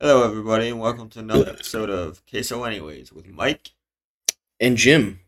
Hello, 0.00 0.24
everybody, 0.28 0.68
and 0.68 0.78
welcome 0.80 1.08
to 1.10 1.20
another 1.20 1.48
episode 1.50 1.88
of 1.90 2.24
Queso 2.26 2.64
Anyways 2.64 3.12
with 3.12 3.26
Mike. 3.28 3.70
And 4.60 4.76
Jim. 4.76 5.20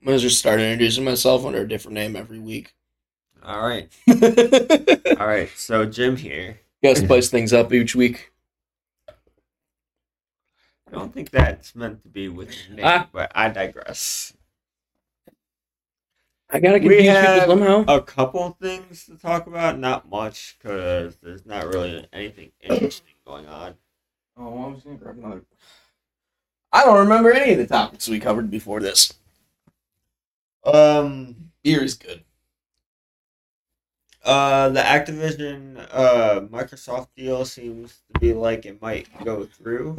I'm 0.00 0.06
gonna 0.06 0.18
just 0.18 0.38
start 0.38 0.60
introducing 0.60 1.04
myself 1.04 1.44
under 1.44 1.62
a 1.62 1.68
different 1.68 1.94
name 1.94 2.14
every 2.14 2.38
week. 2.38 2.74
All 3.42 3.60
right, 3.66 3.88
all 5.18 5.26
right. 5.26 5.48
So 5.56 5.84
Jim 5.86 6.16
here. 6.16 6.60
spice 6.94 7.28
things 7.30 7.52
up 7.52 7.72
each 7.72 7.96
week. 7.96 8.30
I 9.08 10.92
don't 10.92 11.12
think 11.12 11.30
that's 11.30 11.74
meant 11.74 12.02
to 12.04 12.08
be 12.08 12.28
with 12.28 12.54
your 12.68 12.76
name, 12.76 12.86
Ah. 12.86 13.08
but 13.12 13.32
I 13.34 13.48
digress. 13.48 14.32
I 16.50 16.60
gotta 16.60 16.74
We 16.78 16.80
confuse 16.80 17.02
people 17.02 17.14
have- 17.20 17.48
somehow. 17.48 17.84
A 17.88 18.00
couple 18.00 18.56
things 18.62 19.04
to 19.06 19.16
talk 19.16 19.46
about, 19.48 19.78
not 19.78 20.08
much, 20.08 20.56
because 20.58 21.16
there's 21.16 21.44
not 21.44 21.66
really 21.66 22.06
anything 22.12 22.52
interesting 22.60 23.14
going 23.26 23.46
on. 23.46 23.74
Oh, 24.38 24.64
I 24.64 24.68
was 24.68 24.82
gonna 24.84 24.96
grab 24.96 25.18
another. 25.18 25.44
I 26.72 26.82
don't 26.84 26.98
remember 27.00 27.30
any 27.30 27.52
of 27.52 27.58
the 27.58 27.66
topics 27.66 28.08
we 28.08 28.18
covered 28.20 28.50
before 28.50 28.80
this. 28.80 29.12
Um, 30.64 31.50
Beer 31.64 31.82
is 31.82 31.94
good. 31.94 32.24
uh, 34.24 34.68
the 34.68 34.80
Activision 34.80 35.86
uh 35.90 36.40
Microsoft 36.42 37.08
deal 37.16 37.44
seems 37.44 38.00
to 38.12 38.20
be 38.20 38.32
like 38.34 38.66
it 38.66 38.80
might 38.82 39.08
go 39.24 39.44
through. 39.44 39.96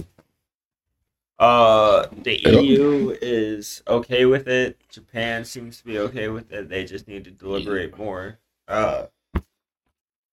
Uh, 1.39 2.07
the 2.23 2.37
EU 2.43 3.15
is 3.21 3.81
okay 3.87 4.25
with 4.25 4.47
it. 4.47 4.77
Japan 4.89 5.45
seems 5.45 5.77
to 5.79 5.85
be 5.85 5.97
okay 5.99 6.27
with 6.27 6.51
it. 6.51 6.67
They 6.69 6.83
just 6.83 7.07
need 7.07 7.23
to 7.25 7.31
deliberate 7.31 7.97
more. 7.97 8.39
Uh, 8.67 9.05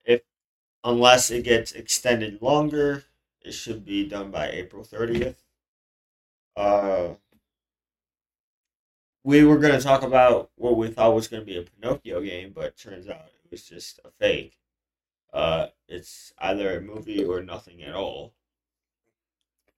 if 0.05 0.23
unless 0.85 1.31
it 1.31 1.45
gets 1.45 1.73
extended 1.73 2.43
longer, 2.43 3.05
it 3.47 3.53
should 3.53 3.85
be 3.85 4.09
done 4.09 4.31
by 4.31 4.49
April 4.51 4.83
thirtieth. 4.83 5.43
Uh, 6.57 7.15
we 9.23 9.45
were 9.45 9.59
gonna 9.59 9.81
talk 9.81 10.03
about 10.03 10.51
what 10.57 10.77
we 10.77 10.89
thought 10.89 11.15
was 11.15 11.29
gonna 11.29 11.45
be 11.45 11.57
a 11.59 11.63
Pinocchio 11.63 12.21
game, 12.23 12.53
but 12.55 12.77
turns 12.77 13.09
out 13.09 13.27
it 13.45 13.51
was 13.51 13.65
just 13.65 14.01
a 14.05 14.11
fake. 14.11 14.59
Uh, 15.33 15.69
it's 15.89 16.33
either 16.39 16.79
a 16.79 16.81
movie 16.81 17.25
or 17.25 17.43
nothing 17.43 17.83
at 17.83 17.95
all. 17.95 18.35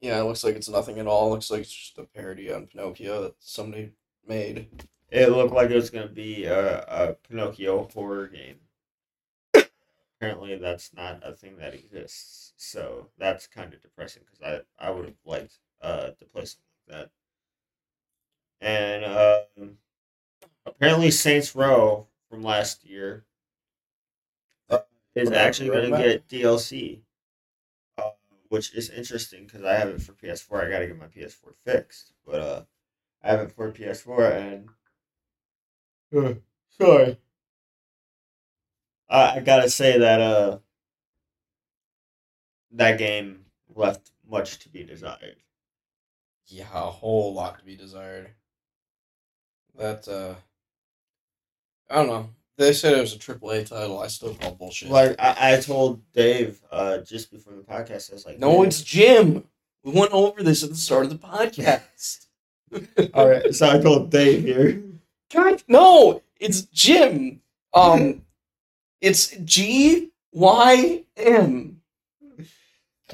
Yeah, 0.01 0.21
it 0.21 0.25
looks 0.25 0.45
like 0.45 0.55
it's 0.55 0.69
nothing 0.69 0.99
at 0.99 1.07
all. 1.07 1.29
It 1.29 1.31
looks 1.31 1.51
like 1.51 1.63
it's 1.63 1.73
just 1.73 1.99
a 1.99 2.05
parody 2.05 2.53
on 2.53 2.67
Pinocchio 2.67 3.23
that 3.23 3.35
somebody 3.41 3.93
made. 4.27 4.69
It 5.11 5.31
looked 5.31 5.55
like 5.55 5.71
it 5.71 5.77
was 5.77 5.91
gonna 5.91 6.09
be 6.09 6.45
a, 6.45 6.85
a 6.85 7.15
Pinocchio 7.29 7.89
horror 7.93 8.29
game. 8.29 8.61
Apparently, 10.21 10.57
that's 10.57 10.93
not 10.95 11.21
a 11.23 11.33
thing 11.33 11.57
that 11.59 11.75
exists. 11.75 12.53
So 12.57 13.11
that's 13.19 13.47
kind 13.47 13.73
of 13.73 13.81
depressing 13.83 14.25
because 14.25 14.65
I 14.79 14.87
I 14.89 14.91
would 14.91 15.05
have 15.07 15.15
liked 15.25 15.59
uh 15.81 16.11
to 16.11 16.25
play 16.27 16.45
something 16.45 16.65
like 16.89 16.99
that. 16.99 17.11
And 18.61 19.05
um, 19.05 19.79
apparently, 20.67 21.11
Saints 21.11 21.55
Row 21.55 22.09
from 22.31 22.43
last 22.43 22.85
year 22.85 23.25
uh, 24.71 24.81
is 25.15 25.31
actually 25.31 25.69
going 25.71 25.91
to 25.91 25.97
get 25.99 26.29
DLC, 26.29 27.03
uh, 27.99 28.11
which 28.49 28.75
is 28.75 28.91
interesting 28.91 29.47
because 29.47 29.65
I 29.65 29.75
have 29.75 29.89
it 29.89 30.03
for 30.03 30.13
PS4. 30.15 30.67
I 30.67 30.71
got 30.71 30.81
to 30.81 30.87
get 30.87 30.99
my 30.99 31.09
PS4 31.09 31.55
fixed, 31.65 32.13
but 32.27 32.41
uh, 32.41 32.65
I 33.23 33.31
have 33.31 33.41
it 33.41 33.53
for 33.53 33.71
PS4 33.73 34.31
and 34.33 34.71
sorry. 36.81 37.19
I 39.09 39.37
I 39.37 39.41
gotta 39.41 39.71
say 39.71 39.99
that 39.99 40.21
uh 40.21 40.59
that 42.73 42.99
game 42.99 43.45
left 43.75 44.11
much 44.29 44.59
to 44.61 44.69
be 44.69 44.85
desired. 44.85 45.37
Yeah, 46.47 46.67
a 46.73 46.91
whole 46.91 47.35
lot 47.35 47.59
to 47.59 47.65
be 47.65 47.77
desired. 47.77 48.31
That 49.77 50.09
uh 50.09 50.35
I 51.91 51.97
don't 51.97 52.09
know. 52.09 52.31
They 52.57 52.73
said 52.73 52.95
it 52.95 53.01
was 53.01 53.15
a 53.15 53.19
AAA 53.19 53.69
title. 53.69 54.01
I 54.01 54.09
still 54.09 54.35
call 54.35 54.55
bullshit. 54.55 54.91
Like 54.91 55.15
I, 55.19 55.55
I 55.55 55.61
told 55.61 56.03
Dave 56.13 56.61
uh 56.71 56.99
just 56.99 57.31
before 57.31 57.55
the 57.55 57.63
podcast, 57.63 58.11
I 58.11 58.15
was 58.15 58.27
like, 58.27 58.39
no, 58.39 58.59
"Dave." 58.59 58.67
it's 58.67 58.83
Jim. 58.83 59.45
We 59.85 59.93
went 59.93 60.13
over 60.13 60.43
this 60.43 60.63
at 60.65 60.71
the 60.71 60.77
start 60.77 61.05
of 61.07 61.11
the 61.11 61.27
podcast. 61.27 62.27
all 63.15 63.29
right. 63.29 63.55
So 63.55 63.69
I 63.71 63.79
told 63.79 64.11
Dave 64.11 64.43
here. 64.45 64.83
God, 65.33 65.63
no, 65.69 66.23
it's 66.41 66.63
Jim. 66.63 67.41
Um, 67.73 68.23
it's 69.01 69.29
G 69.45 70.11
Y 70.33 71.05
M. 71.17 71.81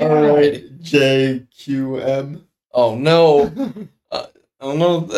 All 0.01 0.09
right, 0.09 0.81
JQM. 0.83 2.43
Oh 2.73 2.97
no, 2.97 3.45
I 4.13 4.27
don't 4.61 4.79
know. 4.79 5.09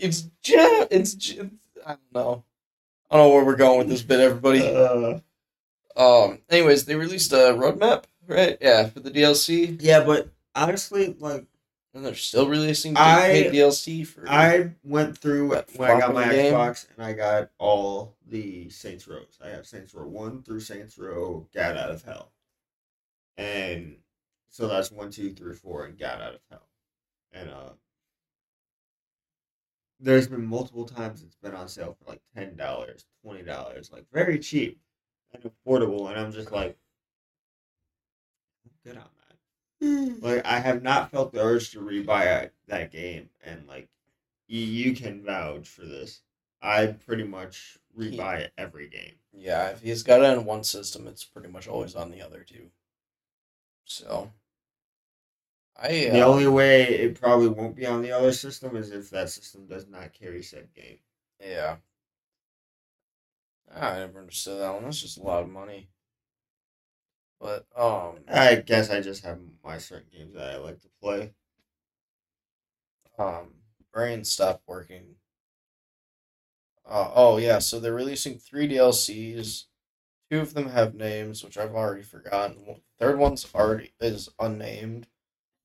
It's 0.00 0.22
Jim. 0.42 0.86
It's 0.90 1.14
Jim. 1.14 1.58
I 1.86 1.90
don't 1.90 2.12
know. 2.14 2.44
I 3.10 3.16
don't 3.16 3.28
know 3.28 3.34
where 3.34 3.44
we're 3.44 3.56
going 3.56 3.78
with 3.78 3.88
this 3.88 4.02
bit, 4.02 4.18
everybody. 4.20 4.66
Uh, 4.66 5.20
Um. 5.96 6.40
Anyways, 6.50 6.84
they 6.84 6.96
released 6.96 7.32
a 7.32 7.54
roadmap, 7.54 8.04
right? 8.26 8.58
Yeah, 8.60 8.86
for 8.88 9.00
the 9.00 9.10
DLC, 9.12 9.78
yeah, 9.80 10.02
but 10.04 10.28
honestly, 10.56 11.14
like 11.20 11.46
and 11.94 12.04
they're 12.04 12.14
still 12.16 12.48
releasing 12.48 12.96
I- 12.96 13.20
paid 13.28 13.52
DLC 13.52 14.04
for. 14.06 14.28
I 14.28 14.72
went 14.82 15.16
through 15.16 15.50
when 15.76 15.90
I 15.90 16.00
got 16.00 16.12
my 16.12 16.28
game. 16.28 16.52
Xbox 16.52 16.86
and 16.96 17.06
I 17.06 17.12
got 17.12 17.50
all 17.58 18.15
the 18.26 18.68
Saints 18.70 19.06
Rows. 19.06 19.38
I 19.44 19.48
have 19.48 19.66
Saints 19.66 19.94
Row 19.94 20.06
one 20.06 20.42
through 20.42 20.60
Saints 20.60 20.98
Row 20.98 21.46
Got 21.54 21.76
Out 21.76 21.90
of 21.90 22.02
Hell, 22.02 22.32
and 23.36 23.96
so 24.48 24.68
that's 24.68 24.90
one, 24.90 25.10
two, 25.10 25.32
three, 25.32 25.54
four, 25.54 25.84
and 25.84 25.98
Got 25.98 26.20
Out 26.20 26.34
of 26.34 26.40
Hell, 26.50 26.68
and 27.32 27.50
uh, 27.50 27.70
there's 30.00 30.28
been 30.28 30.44
multiple 30.44 30.84
times 30.84 31.22
it's 31.22 31.36
been 31.36 31.54
on 31.54 31.68
sale 31.68 31.96
for 31.98 32.10
like 32.10 32.20
ten 32.34 32.56
dollars, 32.56 33.06
twenty 33.22 33.42
dollars, 33.42 33.90
like 33.92 34.04
very 34.12 34.38
cheap 34.38 34.80
and 35.32 35.42
affordable, 35.42 36.08
and 36.10 36.18
I'm 36.18 36.32
just 36.32 36.52
like, 36.52 36.76
I'm 38.64 38.92
good 38.92 38.98
on 38.98 39.04
that. 39.04 39.12
Like 40.22 40.46
I 40.46 40.58
have 40.58 40.82
not 40.82 41.10
felt 41.10 41.32
the 41.32 41.42
urge 41.42 41.70
to 41.72 41.80
rebuy 41.80 42.50
that 42.68 42.90
game, 42.90 43.28
and 43.44 43.66
like 43.66 43.88
you 44.48 44.94
can 44.94 45.22
vouch 45.22 45.68
for 45.68 45.82
this. 45.82 46.22
I 46.62 46.86
pretty 46.86 47.24
much 47.24 47.78
rebuy 47.96 48.48
every 48.58 48.88
game. 48.88 49.14
yeah, 49.32 49.68
if 49.68 49.82
he's 49.82 50.02
got 50.02 50.20
it 50.20 50.26
on 50.26 50.44
one 50.44 50.64
system, 50.64 51.06
it's 51.06 51.24
pretty 51.24 51.48
much 51.48 51.68
always 51.68 51.94
on 51.94 52.10
the 52.10 52.22
other 52.22 52.44
two. 52.44 52.70
So. 53.84 54.32
I 55.78 55.88
The 55.88 56.22
uh, 56.22 56.26
only 56.26 56.46
way 56.46 56.84
it 56.84 57.20
probably 57.20 57.48
won't 57.48 57.76
be 57.76 57.86
on 57.86 58.02
the 58.02 58.12
other 58.12 58.32
system 58.32 58.76
is 58.76 58.90
if 58.90 59.10
that 59.10 59.28
system 59.30 59.66
does 59.66 59.86
not 59.86 60.14
carry 60.14 60.42
said 60.42 60.72
game. 60.74 60.98
Yeah. 61.40 61.76
I 63.74 63.98
never 63.98 64.20
understood 64.20 64.60
that 64.60 64.72
one. 64.72 64.84
That's 64.84 65.02
just 65.02 65.18
a 65.18 65.22
lot 65.22 65.42
of 65.42 65.50
money. 65.50 65.88
But 67.38 67.66
um, 67.76 68.20
I 68.28 68.56
guess 68.56 68.88
I 68.90 69.00
just 69.00 69.24
have 69.24 69.38
my 69.62 69.78
certain 69.78 70.08
games 70.10 70.34
that 70.34 70.54
I 70.54 70.56
like 70.56 70.80
to 70.80 70.88
play. 71.02 71.34
um, 73.18 73.54
brain 73.92 74.24
stopped 74.24 74.62
working. 74.66 75.15
Uh, 76.88 77.10
oh 77.14 77.36
yeah, 77.38 77.58
so 77.58 77.80
they're 77.80 77.92
releasing 77.94 78.38
three 78.38 78.68
DLCs. 78.68 79.64
Two 80.30 80.40
of 80.40 80.54
them 80.54 80.70
have 80.70 80.94
names, 80.94 81.42
which 81.44 81.58
I've 81.58 81.74
already 81.74 82.02
forgotten. 82.02 82.80
Third 82.98 83.18
one's 83.18 83.46
already 83.54 83.92
is 84.00 84.28
unnamed. 84.38 85.08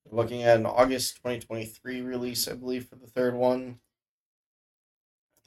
We're 0.06 0.18
looking 0.22 0.44
at 0.44 0.58
an 0.58 0.66
August 0.66 1.22
twenty 1.22 1.40
twenty 1.40 1.66
three 1.66 2.02
release, 2.02 2.48
I 2.48 2.54
believe, 2.54 2.88
for 2.88 2.96
the 2.96 3.08
third 3.08 3.36
one. 3.36 3.80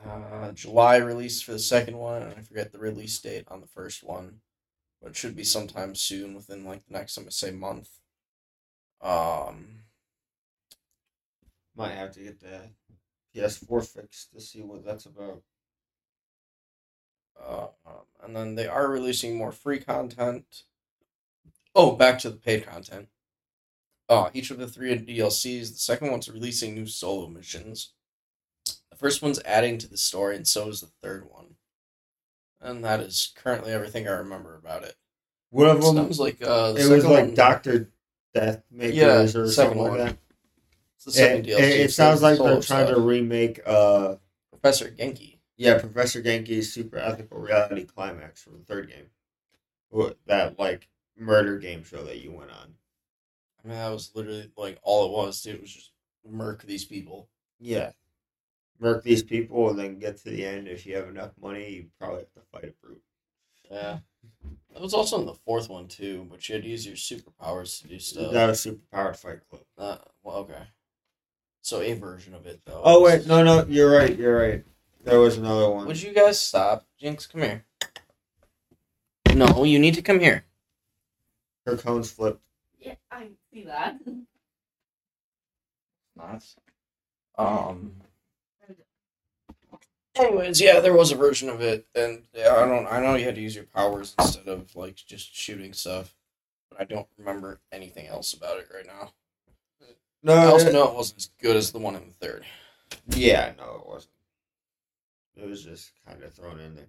Uh, 0.04 0.52
July 0.52 0.96
release 0.96 1.40
for 1.40 1.52
the 1.52 1.58
second 1.58 1.96
one, 1.96 2.22
and 2.22 2.34
I 2.34 2.42
forget 2.42 2.72
the 2.72 2.78
release 2.78 3.18
date 3.20 3.44
on 3.48 3.60
the 3.60 3.66
first 3.66 4.04
one, 4.04 4.40
but 5.00 5.10
it 5.10 5.16
should 5.16 5.34
be 5.36 5.44
sometime 5.44 5.94
soon, 5.94 6.34
within 6.34 6.64
like 6.64 6.84
the 6.86 6.92
next, 6.92 7.16
I'm 7.16 7.24
gonna 7.24 7.30
say 7.32 7.50
month. 7.50 7.88
Um, 9.00 9.84
Might 11.76 11.92
have 11.92 12.12
to 12.12 12.20
get 12.20 12.40
the 12.40 12.70
PS4 13.34 13.82
fixed 13.82 14.32
to 14.32 14.40
see 14.40 14.62
what 14.62 14.84
that's 14.84 15.06
about. 15.06 15.42
Uh, 17.40 17.66
um, 17.86 18.04
and 18.22 18.36
then 18.36 18.54
they 18.54 18.66
are 18.66 18.88
releasing 18.88 19.36
more 19.36 19.52
free 19.52 19.78
content. 19.78 20.62
Oh, 21.74 21.92
back 21.96 22.18
to 22.20 22.30
the 22.30 22.36
paid 22.36 22.66
content. 22.66 23.08
Uh, 24.08 24.30
each 24.34 24.50
of 24.50 24.58
the 24.58 24.68
three 24.68 24.96
DLCs. 24.98 25.72
The 25.72 25.78
second 25.78 26.10
one's 26.10 26.28
releasing 26.28 26.74
new 26.74 26.86
solo 26.86 27.26
missions. 27.28 27.92
The 28.90 28.96
first 28.96 29.22
one's 29.22 29.40
adding 29.44 29.78
to 29.78 29.88
the 29.88 29.96
story, 29.96 30.36
and 30.36 30.46
so 30.46 30.68
is 30.68 30.80
the 30.80 30.90
third 31.02 31.28
one. 31.30 31.56
And 32.60 32.84
that 32.84 33.00
is 33.00 33.32
currently 33.34 33.72
everything 33.72 34.06
I 34.06 34.12
remember 34.12 34.56
about 34.56 34.84
it. 34.84 34.94
One 35.50 35.68
of 35.68 35.82
them, 35.82 35.96
Sounds 35.96 36.20
like 36.20 36.42
uh, 36.42 36.74
it 36.76 36.88
was 36.88 37.04
like 37.04 37.34
Doctor 37.34 37.90
Death 38.34 38.62
Makers 38.70 39.34
Yeah, 39.34 39.40
or 39.40 39.48
something 39.48 39.78
like 39.80 39.98
that. 39.98 40.16
It's 40.96 41.04
the 41.04 41.12
second 41.12 41.46
It, 41.48 41.56
DLC. 41.56 41.58
it, 41.60 41.80
it 41.80 41.92
sounds 41.92 42.22
like 42.22 42.38
they're 42.38 42.60
trying 42.60 42.92
to 42.92 43.00
remake 43.00 43.60
uh 43.66 44.16
Professor 44.50 44.90
Genki. 44.90 45.33
Yeah 45.56 45.78
Professor 45.78 46.22
Genki's 46.22 46.72
super 46.72 46.98
ethical 46.98 47.38
reality 47.38 47.84
climax 47.84 48.42
from 48.42 48.58
the 48.58 48.64
third 48.64 48.88
game. 48.88 49.06
That 50.26 50.58
like 50.58 50.88
murder 51.16 51.58
game 51.58 51.84
show 51.84 52.02
that 52.04 52.20
you 52.20 52.32
went 52.32 52.50
on. 52.50 52.74
I 53.64 53.68
mean, 53.68 53.76
that 53.76 53.90
was 53.90 54.10
literally 54.14 54.50
like 54.56 54.78
all 54.82 55.06
it 55.06 55.12
was. 55.12 55.40
Dude, 55.40 55.56
it 55.56 55.60
was 55.60 55.72
just 55.72 55.92
murk 56.28 56.62
these 56.62 56.84
people. 56.84 57.28
Yeah. 57.58 57.92
Murk 58.80 59.04
these 59.04 59.22
people 59.22 59.70
and 59.70 59.78
then 59.78 59.98
get 59.98 60.18
to 60.18 60.30
the 60.30 60.44
end. 60.44 60.68
If 60.68 60.84
you 60.84 60.96
have 60.96 61.08
enough 61.08 61.30
money, 61.40 61.70
you 61.70 61.86
probably 61.98 62.20
have 62.20 62.32
to 62.32 62.40
fight 62.52 62.64
a 62.64 62.86
brute. 62.86 63.02
Yeah. 63.70 63.98
That 64.72 64.82
was 64.82 64.94
also 64.94 65.20
in 65.20 65.26
the 65.26 65.34
fourth 65.34 65.68
one 65.68 65.86
too, 65.86 66.26
but 66.28 66.48
you 66.48 66.56
had 66.56 66.64
to 66.64 66.68
use 66.68 66.84
your 66.86 66.96
superpowers 66.96 67.80
to 67.82 67.88
do 67.88 67.98
stuff. 67.98 68.32
That 68.32 68.48
was 68.48 68.66
Superpowered 68.66 69.16
Fight 69.16 69.48
Club. 69.48 69.62
Uh, 69.78 69.98
well, 70.22 70.36
okay. 70.38 70.62
So 71.62 71.80
a 71.80 71.94
version 71.94 72.34
of 72.34 72.46
it 72.46 72.60
though. 72.66 72.82
Oh 72.84 73.02
wait, 73.02 73.26
no, 73.26 73.42
no, 73.44 73.64
you're 73.68 73.90
right, 73.90 74.18
you're 74.18 74.36
right. 74.36 74.64
There 75.04 75.20
was 75.20 75.36
another 75.36 75.70
one. 75.70 75.86
Would 75.86 76.00
you 76.02 76.12
guys 76.14 76.40
stop? 76.40 76.86
Jinx, 76.98 77.26
come 77.26 77.42
here. 77.42 77.64
No, 79.34 79.64
you 79.64 79.78
need 79.78 79.94
to 79.94 80.02
come 80.02 80.20
here. 80.20 80.44
Her 81.66 81.76
cones 81.76 82.10
flipped. 82.10 82.40
Yeah, 82.80 82.94
I 83.10 83.28
see 83.52 83.64
that. 83.64 83.98
Not. 86.16 86.44
Um. 87.36 87.92
Anyways, 90.16 90.60
yeah, 90.60 90.78
there 90.78 90.94
was 90.94 91.10
a 91.10 91.16
version 91.16 91.48
of 91.48 91.60
it, 91.60 91.86
and 91.94 92.22
yeah, 92.32 92.54
I 92.54 92.66
don't. 92.66 92.86
I 92.86 93.00
know 93.00 93.16
you 93.16 93.24
had 93.24 93.34
to 93.34 93.40
use 93.40 93.56
your 93.56 93.64
powers 93.64 94.14
instead 94.18 94.46
of 94.46 94.74
like 94.76 94.94
just 94.94 95.34
shooting 95.34 95.72
stuff, 95.72 96.14
but 96.70 96.80
I 96.80 96.84
don't 96.84 97.08
remember 97.18 97.58
anything 97.72 98.06
else 98.06 98.32
about 98.32 98.58
it 98.58 98.68
right 98.72 98.86
now. 98.86 99.12
No, 100.22 100.34
I 100.34 100.46
also 100.46 100.68
it- 100.68 100.72
know 100.72 100.88
it 100.88 100.94
wasn't 100.94 101.18
as 101.18 101.30
good 101.42 101.56
as 101.56 101.72
the 101.72 101.78
one 101.80 101.96
in 101.96 102.06
the 102.06 102.14
third. 102.26 102.44
yeah, 103.08 103.52
no, 103.58 103.80
it 103.82 103.88
wasn't. 103.88 104.12
It 105.36 105.48
was 105.48 105.64
just 105.64 105.92
kind 106.06 106.22
of 106.22 106.32
thrown 106.32 106.60
in 106.60 106.74
there. 106.76 106.88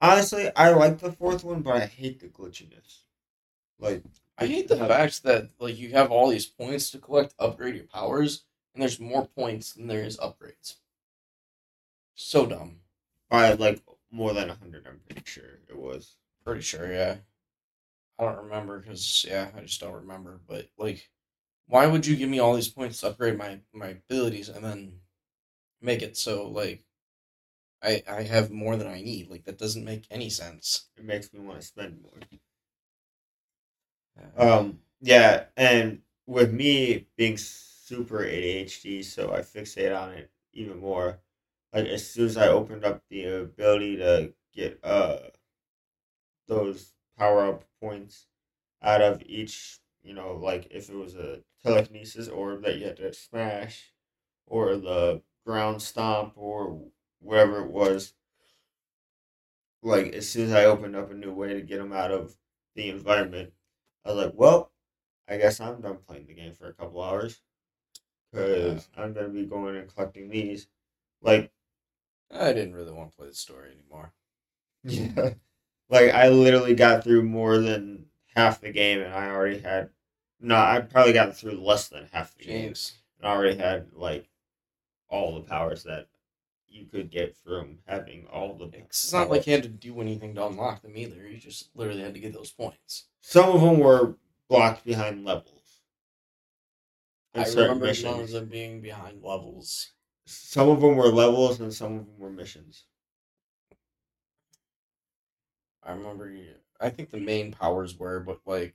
Honestly, 0.00 0.50
I 0.56 0.70
like 0.70 0.98
the 0.98 1.12
fourth 1.12 1.44
one, 1.44 1.62
but 1.62 1.76
I 1.76 1.86
hate 1.86 2.20
the 2.20 2.28
glitchiness. 2.28 3.02
Like, 3.78 4.02
I 4.38 4.46
hate 4.46 4.68
the 4.68 4.76
fact 4.76 5.22
that 5.24 5.50
like 5.58 5.78
you 5.78 5.90
have 5.90 6.10
all 6.10 6.28
these 6.28 6.46
points 6.46 6.90
to 6.90 6.98
collect, 6.98 7.34
upgrade 7.38 7.74
your 7.74 7.84
powers, 7.84 8.44
and 8.74 8.82
there's 8.82 9.00
more 9.00 9.26
points 9.26 9.72
than 9.72 9.86
there 9.86 10.04
is 10.04 10.16
upgrades. 10.16 10.76
So 12.14 12.46
dumb. 12.46 12.80
by 13.28 13.52
like 13.54 13.82
more 14.10 14.32
than 14.32 14.48
hundred. 14.48 14.86
I'm 14.86 15.00
pretty 15.08 15.22
sure 15.24 15.60
it 15.68 15.76
was. 15.76 16.16
Pretty 16.44 16.62
sure, 16.62 16.92
yeah. 16.92 17.16
I 18.18 18.24
don't 18.24 18.44
remember 18.44 18.78
because 18.78 19.24
yeah, 19.28 19.50
I 19.56 19.60
just 19.60 19.80
don't 19.80 19.94
remember. 19.94 20.40
But 20.46 20.68
like, 20.78 21.10
why 21.66 21.86
would 21.86 22.06
you 22.06 22.16
give 22.16 22.28
me 22.28 22.38
all 22.38 22.54
these 22.54 22.68
points 22.68 23.00
to 23.00 23.08
upgrade 23.08 23.38
my 23.38 23.60
my 23.72 23.88
abilities 23.88 24.48
and 24.48 24.64
then 24.64 25.00
make 25.80 26.02
it 26.02 26.16
so 26.16 26.48
like 26.48 26.84
I 27.82 28.02
I 28.08 28.22
have 28.22 28.50
more 28.50 28.76
than 28.76 28.86
I 28.86 29.00
need? 29.02 29.30
Like 29.30 29.44
that 29.44 29.58
doesn't 29.58 29.84
make 29.84 30.06
any 30.10 30.30
sense. 30.30 30.88
It 30.96 31.04
makes 31.04 31.32
me 31.32 31.40
want 31.40 31.60
to 31.60 31.66
spend 31.66 32.02
more. 32.02 32.12
Um, 34.36 34.80
yeah, 35.00 35.44
and 35.56 36.02
with 36.26 36.52
me 36.52 37.06
being 37.16 37.36
super 37.36 38.18
ADHD, 38.18 39.04
so 39.04 39.32
I 39.32 39.40
fixate 39.40 39.98
on 39.98 40.12
it 40.12 40.30
even 40.52 40.78
more. 40.80 41.20
Like 41.72 41.86
as 41.86 42.08
soon 42.08 42.26
as 42.26 42.36
I 42.36 42.48
opened 42.48 42.84
up 42.84 43.02
the 43.08 43.24
ability 43.24 43.96
to 43.98 44.32
get 44.54 44.80
uh 44.84 45.18
those 46.48 46.94
power 47.16 47.46
up 47.46 47.64
points 47.80 48.26
out 48.82 49.00
of 49.02 49.22
each, 49.24 49.78
you 50.02 50.12
know, 50.14 50.34
like 50.34 50.68
if 50.70 50.90
it 50.90 50.96
was 50.96 51.14
a 51.14 51.40
telekinesis 51.62 52.28
orb 52.28 52.62
that 52.62 52.76
you 52.78 52.86
had 52.86 52.96
to 52.96 53.12
smash, 53.14 53.92
or 54.46 54.76
the 54.76 55.22
ground 55.46 55.80
stomp, 55.82 56.32
or 56.36 56.82
whatever 57.20 57.60
it 57.60 57.70
was. 57.70 58.14
Like 59.82 60.12
as 60.12 60.28
soon 60.28 60.46
as 60.46 60.52
I 60.52 60.64
opened 60.64 60.96
up 60.96 61.10
a 61.10 61.14
new 61.14 61.32
way 61.32 61.54
to 61.54 61.62
get 61.62 61.78
them 61.78 61.92
out 61.92 62.10
of 62.10 62.36
the 62.74 62.90
environment, 62.90 63.52
I 64.04 64.12
was 64.12 64.24
like, 64.24 64.34
well, 64.34 64.72
I 65.28 65.36
guess 65.36 65.60
I'm 65.60 65.80
done 65.80 65.98
playing 66.06 66.26
the 66.26 66.34
game 66.34 66.54
for 66.54 66.68
a 66.68 66.74
couple 66.74 67.02
hours 67.02 67.40
because 68.30 68.88
I'm 68.96 69.12
gonna 69.12 69.28
be 69.28 69.46
going 69.46 69.76
and 69.76 69.92
collecting 69.92 70.28
these. 70.28 70.66
Like, 71.22 71.52
I 72.30 72.52
didn't 72.52 72.74
really 72.74 72.92
want 72.92 73.10
to 73.10 73.16
play 73.16 73.28
the 73.28 73.34
story 73.34 73.72
anymore. 73.72 74.12
yeah, 74.84 75.34
like 75.88 76.12
I 76.12 76.28
literally 76.28 76.74
got 76.74 77.04
through 77.04 77.22
more 77.22 77.58
than 77.58 78.06
half 78.34 78.60
the 78.60 78.72
game, 78.72 79.00
and 79.00 79.12
I 79.14 79.30
already 79.30 79.60
had. 79.60 79.90
No, 80.40 80.56
I 80.56 80.80
probably 80.80 81.12
got 81.12 81.36
through 81.36 81.60
less 81.60 81.88
than 81.88 82.08
half 82.12 82.34
the 82.36 82.44
game, 82.44 82.68
and 83.18 83.26
I 83.26 83.30
already 83.30 83.58
had 83.58 83.92
like 83.92 84.28
all 85.08 85.34
the 85.34 85.42
powers 85.42 85.82
that 85.84 86.08
you 86.70 86.86
could 86.86 87.10
get 87.10 87.36
from 87.44 87.78
having 87.86 88.26
all 88.32 88.54
the. 88.54 88.70
it's 88.78 89.12
not 89.12 89.28
like 89.28 89.46
you 89.46 89.52
had 89.52 89.62
to 89.64 89.68
do 89.68 90.00
anything 90.00 90.34
to 90.36 90.46
unlock 90.46 90.82
them 90.82 90.96
either. 90.96 91.26
You 91.26 91.36
just 91.36 91.70
literally 91.74 92.02
had 92.02 92.14
to 92.14 92.20
get 92.20 92.32
those 92.32 92.50
points. 92.50 93.06
Some 93.20 93.50
of 93.50 93.60
them 93.60 93.78
were 93.80 94.16
blocked 94.48 94.84
behind 94.84 95.24
levels. 95.24 95.80
I 97.34 97.46
remember 97.48 97.86
missions. 97.86 98.32
of 98.34 98.40
them 98.40 98.46
being 98.48 98.80
behind 98.80 99.22
levels. 99.22 99.92
Some 100.26 100.68
of 100.68 100.80
them 100.80 100.96
were 100.96 101.08
levels, 101.08 101.60
and 101.60 101.72
some 101.72 101.98
of 101.98 102.06
them 102.06 102.18
were 102.18 102.30
missions. 102.30 102.84
I 105.82 105.92
remember. 105.92 106.32
I 106.80 106.90
think 106.90 107.10
the 107.10 107.18
main 107.20 107.52
powers 107.52 107.98
were, 107.98 108.20
but 108.20 108.40
like 108.46 108.74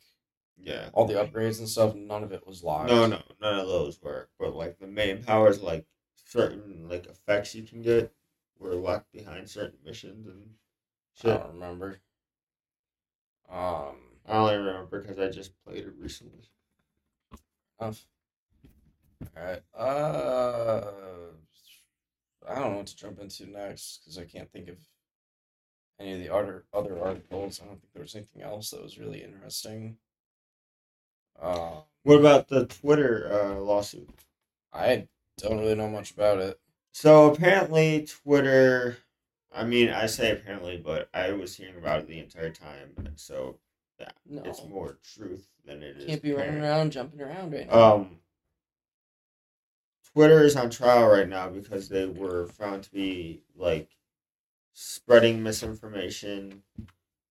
Yeah. 0.57 0.89
all 0.93 1.05
the 1.05 1.13
upgrades 1.15 1.59
and 1.59 1.67
stuff, 1.69 1.95
none 1.95 2.23
of 2.23 2.31
it 2.31 2.45
was 2.45 2.63
locked. 2.63 2.89
No, 2.89 3.05
no, 3.07 3.21
none 3.41 3.59
of 3.59 3.67
those 3.67 4.01
were. 4.01 4.29
But 4.39 4.55
like 4.55 4.79
the 4.79 4.87
main 4.87 5.23
powers, 5.23 5.61
like 5.61 5.85
certain 6.25 6.89
like 6.89 7.05
effects 7.07 7.55
you 7.55 7.63
can 7.63 7.81
get, 7.81 8.11
were 8.59 8.75
locked 8.75 9.11
behind 9.13 9.49
certain 9.49 9.79
missions 9.85 10.27
and 10.27 10.49
I 11.23 11.37
don't 11.37 11.53
remember. 11.53 12.01
Um, 13.49 13.95
I 14.27 14.37
only 14.37 14.57
remember 14.57 15.01
because 15.01 15.19
I 15.19 15.29
just 15.29 15.53
played 15.63 15.85
it 15.85 15.93
recently. 15.97 16.49
enough. 17.79 18.05
Alright. 19.37 19.63
Uh, 19.77 20.81
I 22.47 22.55
don't 22.55 22.71
know 22.71 22.77
what 22.77 22.87
to 22.87 22.95
jump 22.95 23.19
into 23.19 23.49
next 23.49 23.99
because 23.99 24.17
I 24.17 24.25
can't 24.25 24.51
think 24.51 24.67
of 24.67 24.77
any 25.99 26.13
of 26.13 26.19
the 26.19 26.33
other 26.33 26.65
other 26.73 26.99
articles. 27.01 27.61
I 27.61 27.65
don't 27.67 27.79
think 27.79 27.93
there 27.93 28.01
was 28.03 28.15
anything 28.15 28.41
else 28.41 28.71
that 28.71 28.83
was 28.83 28.97
really 28.99 29.23
interesting. 29.23 29.97
Uh, 31.41 31.81
What 32.03 32.19
about 32.19 32.47
the 32.47 32.65
Twitter 32.65 33.29
uh, 33.31 33.59
lawsuit? 33.59 34.09
I 34.73 35.07
don't 35.37 35.59
really 35.59 35.75
know 35.75 35.89
much 35.89 36.11
about 36.11 36.39
it. 36.39 36.59
So 36.91 37.31
apparently, 37.31 38.05
Twitter. 38.05 38.97
I 39.53 39.63
mean, 39.63 39.89
I 39.89 40.05
say 40.05 40.31
apparently, 40.31 40.77
but 40.77 41.09
I 41.13 41.31
was 41.31 41.55
hearing 41.55 41.77
about 41.77 41.99
it 41.99 42.07
the 42.07 42.19
entire 42.19 42.49
time, 42.49 42.93
so 43.15 43.57
No, 44.25 44.41
it's 44.43 44.63
more 44.65 44.97
truth 45.01 45.47
than 45.65 45.81
it 45.81 45.97
is. 45.97 46.05
can't 46.07 46.21
be 46.21 46.33
running 46.33 46.61
around 46.61 46.91
jumping 46.91 47.21
around 47.21 47.53
right 47.53 47.67
now. 47.67 47.95
Um, 47.95 48.19
Twitter 50.13 50.43
is 50.43 50.55
on 50.55 50.69
trial 50.69 51.07
right 51.07 51.27
now 51.27 51.49
because 51.49 51.87
they 51.89 52.05
were 52.05 52.47
found 52.47 52.83
to 52.83 52.91
be 52.91 53.43
like 53.55 53.89
spreading 54.73 55.41
misinformation, 55.41 56.63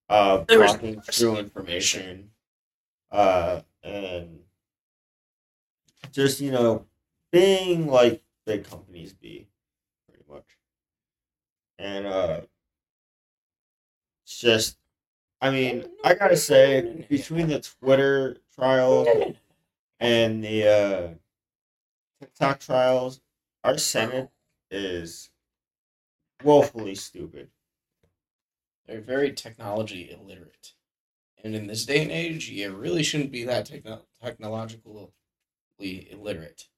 uh, 0.09 0.43
There 0.47 0.59
was 0.59 0.71
blocking 0.73 1.01
true 1.01 1.37
information, 1.37 2.31
uh, 3.11 3.61
and 3.83 4.39
just 6.11 6.39
you 6.41 6.51
know 6.51 6.85
being 7.35 7.85
like 7.87 8.23
big 8.45 8.63
companies 8.63 9.11
be, 9.11 9.49
pretty 10.07 10.23
much. 10.31 10.45
And 11.77 12.07
uh, 12.07 12.41
it's 14.23 14.39
just, 14.39 14.77
I 15.41 15.51
mean, 15.51 15.83
I 16.05 16.13
gotta 16.13 16.37
say, 16.37 17.05
between 17.09 17.47
the 17.47 17.59
Twitter 17.59 18.37
trials 18.55 19.09
and 19.99 20.41
the 20.41 20.65
uh, 20.65 21.07
TikTok 22.21 22.61
trials, 22.61 23.19
our 23.65 23.77
Senate 23.77 24.29
is 24.71 25.29
woefully 26.41 26.95
stupid. 26.95 27.49
They're 28.87 29.01
very 29.01 29.33
technology 29.33 30.09
illiterate. 30.09 30.71
And 31.43 31.53
in 31.53 31.67
this 31.67 31.85
day 31.85 32.01
and 32.01 32.11
age, 32.11 32.47
you 32.47 32.73
really 32.73 33.03
shouldn't 33.03 33.33
be 33.33 33.43
that 33.43 33.65
techno- 33.65 34.05
technologically 34.23 35.11
illiterate. 35.81 36.69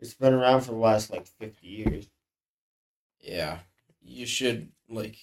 It's 0.00 0.14
been 0.14 0.34
around 0.34 0.62
for 0.62 0.72
the 0.72 0.78
last 0.78 1.10
like 1.10 1.26
50 1.26 1.66
years. 1.66 2.08
Yeah. 3.20 3.58
You 4.02 4.26
should, 4.26 4.70
like, 4.88 5.16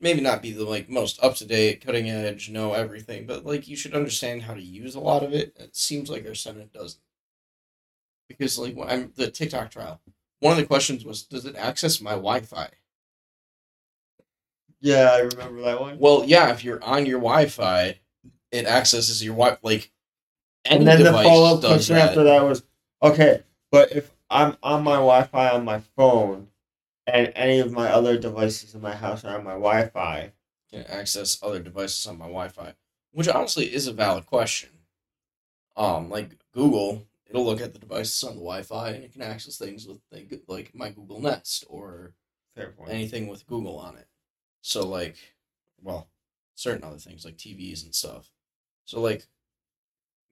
maybe 0.00 0.20
not 0.20 0.42
be 0.42 0.52
the, 0.52 0.64
like, 0.64 0.88
most 0.88 1.22
up 1.22 1.36
to 1.36 1.44
date, 1.44 1.84
cutting 1.84 2.08
edge, 2.08 2.50
know 2.50 2.72
everything, 2.72 3.26
but, 3.26 3.44
like, 3.44 3.68
you 3.68 3.76
should 3.76 3.94
understand 3.94 4.42
how 4.42 4.54
to 4.54 4.62
use 4.62 4.94
a 4.94 5.00
lot 5.00 5.22
of 5.22 5.32
it. 5.32 5.54
It 5.56 5.76
seems 5.76 6.10
like 6.10 6.26
our 6.26 6.34
Senate 6.34 6.72
doesn't. 6.72 7.00
Because, 8.28 8.58
like, 8.58 8.74
when 8.74 8.88
I'm, 8.88 9.12
the 9.14 9.30
TikTok 9.30 9.70
trial, 9.70 10.00
one 10.40 10.52
of 10.52 10.58
the 10.58 10.66
questions 10.66 11.04
was, 11.04 11.22
does 11.22 11.44
it 11.44 11.54
access 11.54 12.00
my 12.00 12.12
Wi 12.12 12.40
Fi? 12.40 12.70
Yeah, 14.80 15.10
I 15.12 15.18
remember 15.20 15.62
that 15.62 15.80
one. 15.80 15.98
Well, 15.98 16.24
yeah, 16.26 16.50
if 16.50 16.62
you're 16.62 16.82
on 16.84 17.06
your 17.06 17.18
Wi-Fi, 17.18 17.98
it 18.52 18.66
accesses 18.66 19.24
your 19.24 19.34
Wi. 19.34 19.56
Like, 19.62 19.90
any 20.64 20.78
and 20.78 20.86
then 20.86 20.98
the 20.98 21.04
device 21.04 21.26
follow 21.26 21.56
up 21.56 21.64
question 21.64 21.96
that. 21.96 22.10
after 22.10 22.24
that 22.24 22.42
was 22.44 22.62
okay, 23.02 23.42
but 23.76 23.92
if 23.92 24.10
I'm 24.30 24.56
on 24.62 24.84
my 24.84 24.94
Wi 24.94 25.24
Fi 25.24 25.50
on 25.50 25.64
my 25.66 25.80
phone 25.80 26.48
and 27.06 27.30
any 27.36 27.58
of 27.60 27.72
my 27.72 27.88
other 27.90 28.16
devices 28.18 28.74
in 28.74 28.80
my 28.80 28.94
house 28.94 29.22
are 29.22 29.36
on 29.36 29.44
my 29.44 29.52
Wi 29.52 29.88
Fi, 29.88 30.32
Can 30.70 30.84
access 30.86 31.38
other 31.42 31.60
devices 31.60 32.06
on 32.06 32.18
my 32.18 32.24
Wi-Fi, 32.24 32.74
which 33.12 33.28
honestly 33.28 33.72
is 33.72 33.86
a 33.86 33.92
valid 33.92 34.26
question. 34.26 34.70
Um, 35.76 36.08
like 36.08 36.38
Google, 36.52 37.06
it'll 37.26 37.44
look 37.44 37.60
at 37.60 37.72
the 37.74 37.78
devices 37.78 38.24
on 38.24 38.30
the 38.30 38.40
Wi-Fi 38.40 38.90
and 38.90 39.04
it 39.04 39.12
can 39.12 39.22
access 39.22 39.58
things 39.58 39.86
with 39.86 40.00
like, 40.10 40.42
like 40.48 40.74
my 40.74 40.88
Google 40.90 41.20
Nest 41.20 41.64
or 41.68 42.14
anything 42.88 43.28
with 43.28 43.46
Google 43.46 43.78
on 43.78 43.96
it. 43.96 44.08
So 44.62 44.88
like, 44.88 45.16
well, 45.82 46.08
certain 46.54 46.82
other 46.82 46.96
things 46.96 47.24
like 47.24 47.36
TVs 47.36 47.84
and 47.84 47.94
stuff. 47.94 48.30
So 48.86 49.00
like, 49.00 49.26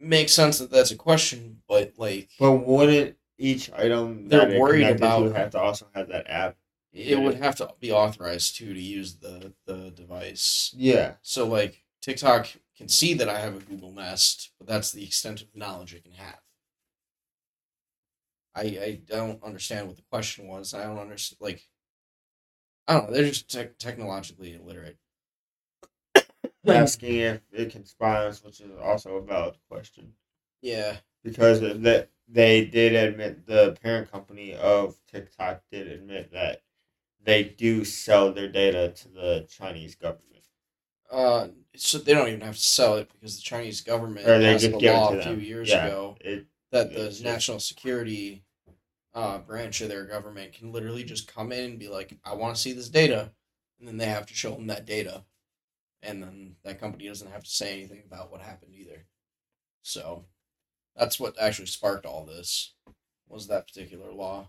makes 0.01 0.33
sense 0.33 0.59
that 0.59 0.71
that's 0.71 0.91
a 0.91 0.97
question, 0.97 1.63
but 1.69 1.93
like, 1.97 2.31
But 2.41 2.67
wouldn't 2.67 3.17
each 3.39 3.71
item 3.73 4.29
They're 4.29 4.47
that 4.49 4.59
worried 4.61 4.87
about 4.87 5.21
to 5.21 5.25
about- 5.27 5.37
have 5.37 5.51
to 5.53 5.61
also 5.61 5.89
have 5.95 6.09
that 6.09 6.29
app? 6.31 6.57
it 6.93 7.19
would 7.19 7.35
have 7.35 7.57
to 7.57 7.75
be 7.81 7.91
authorized 7.91 8.55
too 8.57 8.73
to 8.73 8.81
use 8.81 9.17
the 9.17 9.53
the 9.67 9.91
device. 9.91 10.73
Yeah. 10.77 11.15
So 11.23 11.47
like 11.47 11.83
TikTok 12.01 12.49
can 12.77 12.89
see 12.89 13.15
that 13.15 13.29
I 13.29 13.41
have 13.41 13.57
a 13.57 13.61
Google 13.61 13.91
Nest, 13.93 14.53
but 14.59 14.67
that's 14.69 14.93
the 14.93 15.03
extent 15.05 15.43
of 15.43 15.49
knowledge 15.57 15.93
it 15.95 16.05
can 16.05 16.13
have. 16.13 16.41
I 18.55 18.61
I 18.63 19.01
don't 19.07 19.43
understand 19.43 19.89
what 19.89 19.97
the 19.97 20.03
question 20.03 20.47
was. 20.47 20.73
I 20.75 20.85
don't 20.85 20.99
understand 20.99 21.39
like 21.41 21.69
I 22.87 22.95
don't 22.95 23.07
know. 23.11 23.15
They're 23.17 23.25
just 23.29 23.51
tech 23.51 23.79
technologically 23.79 24.55
illiterate. 24.55 24.99
Asking 26.67 27.17
if 27.17 27.41
it 27.53 27.71
can 27.73 27.85
spy 27.85 28.27
us, 28.27 28.43
which 28.45 28.61
is 28.61 28.71
also 28.81 29.17
a 29.17 29.23
valid 29.23 29.57
question. 29.69 30.13
Yeah, 30.63 30.97
Because 31.23 31.61
that 31.61 32.09
they 32.29 32.65
did 32.65 32.95
admit 32.95 33.47
the 33.47 33.77
parent 33.83 34.11
company 34.11 34.55
of 34.55 34.97
TikTok 35.07 35.63
did 35.71 35.89
admit 35.89 36.33
that 36.33 36.63
they 37.23 37.45
do 37.45 37.85
sell 37.85 38.33
their 38.33 38.49
data 38.49 38.93
to 38.97 39.09
the 39.09 39.47
Chinese 39.51 39.95
government. 39.95 40.45
uh, 41.11 41.49
so 41.77 41.99
they 41.99 42.13
don't 42.15 42.29
even 42.29 42.41
have 42.41 42.57
to 42.57 42.61
sell 42.61 42.97
it 42.97 43.11
because 43.13 43.37
the 43.37 43.43
Chinese 43.43 43.81
government 43.81 44.27
Or 44.27 44.39
they 44.39 44.53
passed 44.53 44.65
a 44.67 44.79
law 44.79 45.13
a 45.13 45.23
few 45.23 45.37
years 45.37 45.69
Yeah. 45.71 45.87
ago 45.87 46.17
It 46.21 46.47
that 46.71 46.93
the 46.93 47.17
national 47.23 47.61
security 47.61 48.45
uh, 49.15 49.39
branch 49.39 49.81
of 49.81 49.89
their 49.89 50.05
government 50.05 50.53
can 50.53 50.73
literally 50.73 51.05
just 51.05 51.29
come 51.29 51.53
in 51.53 51.65
and 51.73 51.79
be 51.79 51.89
like, 51.89 52.19
"I 52.25 52.35
want 52.35 52.57
to 52.57 52.63
see 52.63 52.73
this 52.73 52.89
data," 52.89 53.33
and 53.79 53.87
then 53.87 53.97
they 53.97 54.07
have 54.07 54.27
to 54.27 54.35
show 54.35 54.53
them 54.55 54.67
that 54.69 54.87
data, 54.87 55.25
and 56.03 56.23
then 56.23 56.57
that 56.65 56.81
company 56.81 57.07
doesn't 57.09 57.31
have 57.31 57.45
to 57.45 57.51
say 57.51 57.73
anything 57.73 58.03
about 58.05 58.31
what 58.33 58.41
happened 58.43 58.75
either. 58.75 59.07
So 59.83 60.27
that's 60.97 61.19
what 61.21 61.39
actually 61.41 61.67
sparked 61.67 62.07
all 62.07 62.25
this 62.25 62.73
was 63.29 63.47
that 63.49 63.67
particular 63.67 64.13
law. 64.13 64.49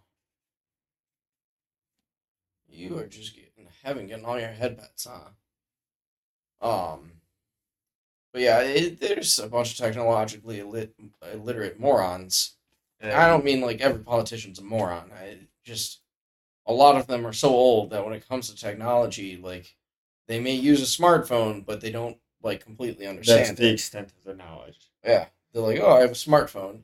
You 2.67 2.97
are 2.99 3.07
just 3.07 3.35
getting 3.35 3.69
having 3.83 4.07
getting 4.07 4.25
all 4.25 4.39
your 4.39 4.49
headbats, 4.49 5.07
huh? 5.09 5.29
Um, 6.61 7.11
but 8.33 8.41
yeah, 8.41 8.59
it, 8.61 8.99
there's 8.99 9.39
a 9.39 9.47
bunch 9.47 9.71
of 9.71 9.77
technologically 9.77 10.57
illit, 10.59 10.91
illiterate 11.33 11.79
morons. 11.79 12.55
I 13.01 13.27
don't 13.27 13.45
mean 13.45 13.61
like 13.61 13.81
every 13.81 14.03
politician's 14.03 14.59
a 14.59 14.63
moron. 14.63 15.11
I 15.13 15.37
just 15.63 16.01
a 16.65 16.73
lot 16.73 16.95
of 16.97 17.07
them 17.07 17.25
are 17.25 17.33
so 17.33 17.49
old 17.49 17.91
that 17.91 18.03
when 18.05 18.13
it 18.13 18.27
comes 18.27 18.49
to 18.49 18.55
technology, 18.55 19.37
like 19.37 19.75
they 20.27 20.39
may 20.39 20.55
use 20.55 20.81
a 20.81 21.01
smartphone, 21.01 21.65
but 21.65 21.81
they 21.81 21.91
don't 21.91 22.17
like 22.41 22.63
completely 22.63 23.05
That's 23.05 23.17
understand 23.17 23.57
the 23.57 23.67
it. 23.67 23.73
extent 23.73 24.11
of 24.17 24.23
their 24.23 24.35
knowledge. 24.35 24.77
Yeah, 25.03 25.27
they're 25.55 25.63
like, 25.63 25.79
oh, 25.79 25.93
I 25.93 26.01
have 26.01 26.11
a 26.11 26.15
smartphone, 26.15 26.81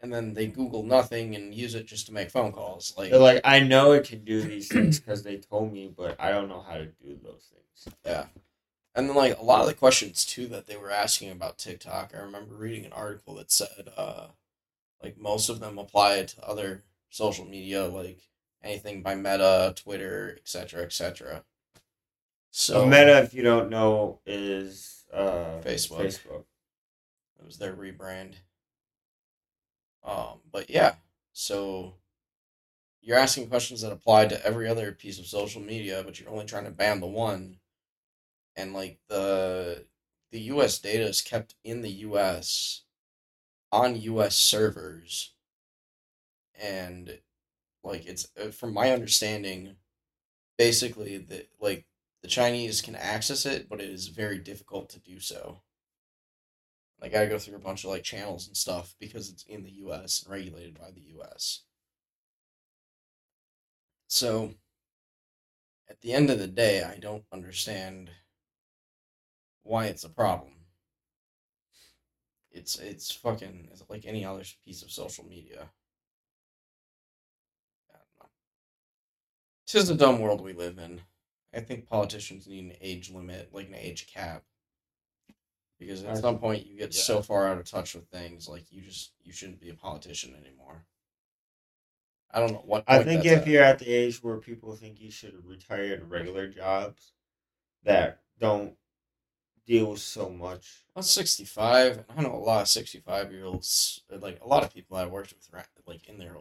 and 0.00 0.12
then 0.12 0.32
they 0.32 0.46
Google 0.46 0.84
nothing 0.84 1.34
and 1.34 1.52
use 1.52 1.74
it 1.74 1.86
just 1.86 2.06
to 2.06 2.12
make 2.12 2.30
phone 2.30 2.52
calls. 2.52 2.94
Like, 2.96 3.10
They're 3.10 3.18
like, 3.18 3.40
I 3.44 3.58
know 3.60 3.92
it 3.92 4.06
can 4.06 4.24
do 4.24 4.40
these 4.40 4.68
things 4.68 5.00
because 5.00 5.24
they 5.24 5.38
told 5.38 5.72
me, 5.72 5.92
but 5.94 6.14
I 6.20 6.30
don't 6.30 6.48
know 6.48 6.60
how 6.60 6.74
to 6.74 6.86
do 6.86 7.18
those 7.22 7.50
things. 7.52 7.94
Yeah. 8.04 8.26
And 8.94 9.08
then 9.08 9.16
like 9.16 9.38
a 9.38 9.42
lot 9.42 9.60
of 9.60 9.66
the 9.66 9.74
questions 9.74 10.24
too 10.24 10.46
that 10.46 10.66
they 10.66 10.76
were 10.76 10.90
asking 10.90 11.30
about 11.30 11.58
TikTok, 11.58 12.12
I 12.14 12.20
remember 12.20 12.54
reading 12.54 12.86
an 12.86 12.92
article 12.92 13.34
that 13.34 13.50
said 13.50 13.90
uh 13.96 14.28
like 15.02 15.18
most 15.18 15.50
of 15.50 15.60
them 15.60 15.76
apply 15.76 16.22
to 16.22 16.48
other 16.48 16.84
social 17.10 17.44
media 17.44 17.84
like 17.84 18.20
anything 18.62 19.02
by 19.02 19.14
Meta, 19.14 19.74
Twitter, 19.76 20.36
etc., 20.38 20.84
etc. 20.84 21.44
So 22.50 22.74
So 22.74 22.86
Meta, 22.86 23.18
if 23.22 23.34
you 23.34 23.42
don't 23.42 23.68
know, 23.68 24.20
is 24.24 25.04
uh, 25.12 25.60
Facebook. 25.62 26.06
Facebook. 26.06 26.44
It 27.38 27.44
was 27.44 27.58
their 27.58 27.74
rebrand. 27.74 28.36
Um, 30.04 30.40
but 30.50 30.70
yeah, 30.70 30.94
so 31.32 31.96
you're 33.00 33.16
asking 33.18 33.48
questions 33.48 33.82
that 33.82 33.92
apply 33.92 34.26
to 34.26 34.44
every 34.44 34.68
other 34.68 34.92
piece 34.92 35.18
of 35.18 35.26
social 35.26 35.60
media, 35.60 36.02
but 36.04 36.18
you're 36.18 36.30
only 36.30 36.44
trying 36.46 36.64
to 36.64 36.70
ban 36.70 37.00
the 37.00 37.06
one. 37.06 37.58
And 38.56 38.72
like 38.74 38.98
the 39.08 39.86
the 40.32 40.40
US 40.42 40.78
data 40.78 41.04
is 41.04 41.22
kept 41.22 41.54
in 41.64 41.82
the 41.82 41.90
US 41.90 42.82
on 43.72 43.96
US 44.00 44.36
servers. 44.36 45.34
And 46.60 47.20
like 47.84 48.06
it's 48.06 48.28
uh, 48.40 48.50
from 48.50 48.74
my 48.74 48.92
understanding 48.92 49.76
basically 50.58 51.18
the 51.18 51.48
like 51.60 51.86
the 52.22 52.28
Chinese 52.28 52.82
can 52.82 52.96
access 52.96 53.46
it, 53.46 53.68
but 53.68 53.80
it 53.80 53.90
is 53.90 54.08
very 54.08 54.38
difficult 54.38 54.90
to 54.90 55.00
do 55.00 55.20
so. 55.20 55.62
I 57.02 57.08
gotta 57.08 57.28
go 57.28 57.38
through 57.38 57.56
a 57.56 57.60
bunch 57.60 57.84
of 57.84 57.90
like 57.90 58.02
channels 58.02 58.46
and 58.46 58.56
stuff 58.56 58.94
because 58.98 59.30
it's 59.30 59.44
in 59.44 59.62
the 59.62 59.72
U.S. 59.72 60.22
and 60.22 60.32
regulated 60.32 60.78
by 60.78 60.90
the 60.90 61.02
U.S. 61.16 61.62
So, 64.08 64.54
at 65.88 66.00
the 66.00 66.12
end 66.12 66.30
of 66.30 66.38
the 66.38 66.46
day, 66.46 66.82
I 66.82 66.98
don't 66.98 67.24
understand 67.32 68.10
why 69.62 69.86
it's 69.86 70.04
a 70.04 70.08
problem. 70.08 70.52
It's 72.50 72.78
it's 72.78 73.12
fucking 73.12 73.68
it's 73.70 73.82
like 73.90 74.06
any 74.06 74.24
other 74.24 74.44
piece 74.64 74.82
of 74.82 74.90
social 74.90 75.26
media. 75.26 75.70
Tis 79.66 79.90
a 79.90 79.94
dumb 79.94 80.20
world 80.20 80.40
we 80.40 80.52
live 80.52 80.78
in. 80.78 81.02
I 81.52 81.60
think 81.60 81.88
politicians 81.88 82.46
need 82.46 82.64
an 82.64 82.76
age 82.80 83.10
limit, 83.10 83.52
like 83.52 83.68
an 83.68 83.74
age 83.74 84.06
cap 84.06 84.44
because 85.78 86.04
at 86.04 86.18
some 86.18 86.38
point 86.38 86.66
you 86.66 86.78
get 86.78 86.94
yeah. 86.94 87.02
so 87.02 87.22
far 87.22 87.48
out 87.48 87.58
of 87.58 87.68
touch 87.68 87.94
with 87.94 88.06
things 88.08 88.48
like 88.48 88.64
you 88.70 88.82
just 88.82 89.12
you 89.22 89.32
shouldn't 89.32 89.60
be 89.60 89.70
a 89.70 89.74
politician 89.74 90.34
anymore 90.34 90.84
i 92.32 92.40
don't 92.40 92.52
know 92.52 92.62
what 92.64 92.84
I 92.86 93.02
think 93.02 93.24
if 93.24 93.42
at. 93.42 93.46
you're 93.46 93.62
at 93.62 93.78
the 93.78 93.88
age 93.88 94.22
where 94.22 94.38
people 94.38 94.74
think 94.74 95.00
you 95.00 95.10
should 95.10 95.34
retire 95.44 95.96
to 95.96 96.04
regular 96.04 96.48
jobs 96.48 97.12
that 97.84 98.20
don't 98.38 98.74
deal 99.66 99.90
with 99.90 100.00
so 100.00 100.30
much. 100.30 100.84
i'm 100.94 101.02
65 101.02 101.96
and 101.96 102.04
i 102.16 102.22
know 102.22 102.34
a 102.34 102.36
lot 102.36 102.62
of 102.62 102.68
65 102.68 103.32
year 103.32 103.44
olds 103.44 104.02
like 104.20 104.40
a 104.42 104.48
lot 104.48 104.64
of 104.64 104.72
people 104.72 104.96
i 104.96 105.06
worked 105.06 105.34
with 105.34 105.66
like 105.86 106.08
in 106.08 106.18
their 106.18 106.36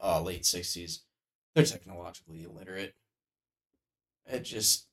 uh, 0.00 0.22
late 0.22 0.42
60s 0.42 1.00
they're 1.54 1.64
technologically 1.64 2.44
illiterate 2.44 2.94
it 4.26 4.44
just 4.44 4.86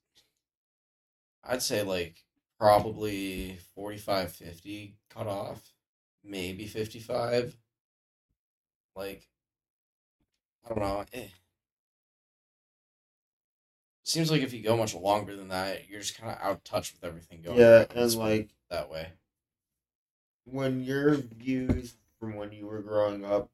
i'd 1.44 1.62
say 1.62 1.84
like 1.84 2.24
probably 2.60 3.58
45 3.76 4.32
50 4.32 4.96
cut 5.10 5.28
off 5.28 5.74
maybe 6.24 6.68
55 6.68 7.58
like 8.96 9.28
i 10.66 10.70
don't 10.70 10.80
know 10.80 11.06
eh. 11.14 11.28
seems 14.04 14.30
like 14.30 14.42
if 14.42 14.54
you 14.54 14.62
go 14.62 14.76
much 14.76 14.94
longer 14.94 15.36
than 15.36 15.48
that 15.48 15.90
you're 15.90 16.02
just 16.02 16.20
kind 16.20 16.32
of 16.32 16.42
out 16.42 16.52
of 16.52 16.64
touch 16.64 16.94
with 16.94 17.04
everything 17.04 17.42
going 17.42 17.58
Yeah, 17.58 17.86
on 17.90 17.96
and 17.96 18.06
It's 18.06 18.16
like 18.16 18.50
that 18.70 18.90
way 18.90 19.10
when 20.44 20.84
your 20.84 21.16
views 21.16 21.96
from 22.20 22.36
when 22.36 22.52
you 22.52 22.68
were 22.68 22.82
growing 22.82 23.24
up 23.24 23.50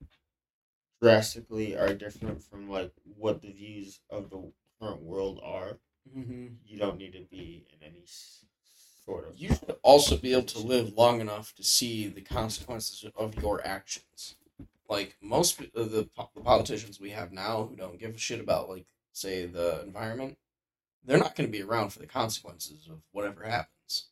drastically 1.01 1.77
are 1.77 1.93
different 1.93 2.41
from 2.41 2.69
like 2.69 2.91
what 3.17 3.41
the 3.41 3.51
views 3.51 3.99
of 4.09 4.29
the 4.29 4.51
current 4.79 5.01
world 5.03 5.39
are, 5.43 5.77
mm-hmm. 6.17 6.47
you 6.65 6.77
don't 6.79 6.97
need 6.97 7.13
to 7.13 7.21
be 7.29 7.65
in 7.71 7.87
any 7.87 8.03
sort 9.05 9.27
of. 9.27 9.37
you 9.37 9.49
should 9.49 9.75
also 9.83 10.17
be 10.17 10.33
able 10.33 10.43
to 10.43 10.59
live 10.59 10.97
long 10.97 11.21
enough 11.21 11.53
to 11.55 11.63
see 11.63 12.07
the 12.07 12.21
consequences 12.21 13.05
of 13.15 13.41
your 13.41 13.65
actions. 13.65 14.35
Like 14.89 15.15
most 15.21 15.59
of 15.59 15.67
uh, 15.75 15.83
the, 15.83 16.09
po- 16.15 16.29
the 16.35 16.41
politicians 16.41 16.99
we 16.99 17.11
have 17.11 17.31
now 17.31 17.63
who 17.63 17.75
don't 17.75 17.99
give 17.99 18.15
a 18.15 18.17
shit 18.17 18.39
about, 18.39 18.69
like, 18.69 18.85
say, 19.13 19.45
the 19.45 19.81
environment, 19.83 20.37
they're 21.03 21.17
not 21.17 21.35
going 21.35 21.47
to 21.47 21.57
be 21.57 21.63
around 21.63 21.89
for 21.89 21.99
the 21.99 22.07
consequences 22.07 22.87
of 22.89 22.99
whatever 23.11 23.43
happens. 23.43 24.05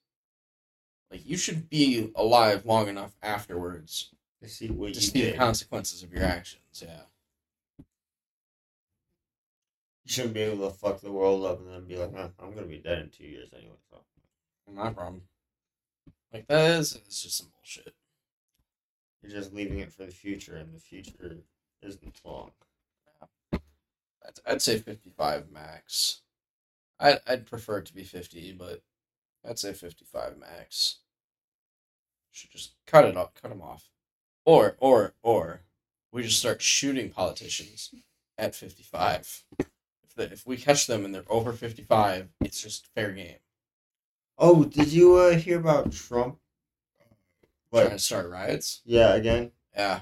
Like, 1.12 1.28
you 1.28 1.38
should 1.38 1.70
be 1.70 2.12
alive 2.16 2.66
long 2.66 2.88
enough 2.88 3.16
afterwards 3.22 4.10
to 4.42 4.50
see 4.50 4.70
what 4.70 4.94
to 4.94 5.00
you 5.00 5.06
see 5.06 5.32
the 5.32 5.38
consequences 5.38 6.04
of 6.04 6.12
your 6.12 6.24
actions. 6.24 6.62
Yeah. 6.82 7.02
You 10.06 10.12
shouldn't 10.12 10.34
be 10.34 10.42
able 10.42 10.70
to 10.70 10.76
fuck 10.76 11.00
the 11.00 11.12
world 11.12 11.46
up 11.46 11.60
and 11.60 11.70
then 11.70 11.86
be 11.86 11.96
like, 11.96 12.16
huh, 12.16 12.30
I'm 12.42 12.54
gonna 12.54 12.68
be 12.68 12.78
dead 12.78 13.00
in 13.00 13.10
two 13.10 13.24
years 13.24 13.50
anyway. 13.54 13.78
So 13.90 14.00
My 14.72 14.90
problem. 14.92 15.24
Like, 16.32 16.48
that 16.48 16.72
is 16.72 16.96
it's 16.96 17.22
just 17.22 17.38
some 17.38 17.48
bullshit. 17.56 17.94
you're 19.22 19.32
just 19.32 19.54
leaving 19.54 19.80
it 19.80 19.92
for 19.94 20.04
the 20.06 20.12
future, 20.12 20.56
and 20.56 20.74
the 20.74 20.80
future 20.80 21.38
isn't 21.82 22.22
long. 22.26 22.52
I'd, 23.54 24.40
I'd 24.46 24.62
say 24.62 24.80
55 24.80 25.52
max. 25.52 26.22
I'd, 27.00 27.20
I'd 27.28 27.46
prefer 27.46 27.80
it 27.80 27.86
to 27.88 27.96
be 27.96 28.04
50, 28.04 28.54
but 28.54 28.82
I'd 29.48 29.60
say 29.60 29.74
55 29.74 30.38
max. 30.38 31.00
should 32.32 32.52
just 32.52 32.74
cut 32.88 33.06
it 33.06 33.18
off, 33.18 33.34
cut 33.36 33.50
them 33.50 33.62
off, 33.62 33.90
or 34.46 34.76
or 34.80 35.14
or 35.22 35.62
we 36.12 36.24
just 36.24 36.40
start 36.40 36.62
shooting 36.62 37.10
politicians 37.10 37.94
at 38.38 38.56
fifty 38.56 38.84
five. 38.84 39.44
If 39.60 40.16
the, 40.16 40.24
if 40.32 40.46
we 40.46 40.58
catch 40.58 40.88
them 40.88 41.06
and 41.06 41.14
they're 41.14 41.24
over 41.30 41.54
fifty 41.54 41.84
five, 41.84 42.30
it's 42.42 42.62
just 42.62 42.88
fair 42.96 43.12
game. 43.12 43.38
Oh, 44.38 44.64
did 44.64 44.92
you 44.92 45.16
uh, 45.16 45.36
hear 45.38 45.60
about 45.60 45.92
Trump? 45.92 46.38
Trying 47.74 47.90
What? 47.90 47.90
to 47.90 48.00
start 48.00 48.30
riots. 48.30 48.82
Yeah, 48.86 49.16
again. 49.16 49.52
Yeah. 49.76 50.02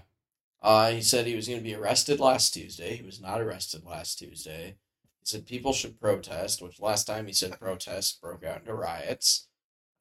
Uh, 0.61 0.91
he 0.91 1.01
said 1.01 1.25
he 1.25 1.35
was 1.35 1.47
going 1.47 1.59
to 1.59 1.63
be 1.63 1.75
arrested 1.75 2.19
last 2.19 2.53
Tuesday. 2.53 2.97
He 2.97 3.03
was 3.03 3.21
not 3.21 3.41
arrested 3.41 3.85
last 3.85 4.19
Tuesday. 4.19 4.77
He 5.19 5.25
said 5.25 5.45
people 5.45 5.73
should 5.73 5.99
protest, 5.99 6.61
which 6.61 6.79
last 6.79 7.05
time 7.05 7.27
he 7.27 7.33
said 7.33 7.59
protests 7.59 8.13
broke 8.13 8.43
out 8.43 8.59
into 8.61 8.73
riots. 8.73 9.47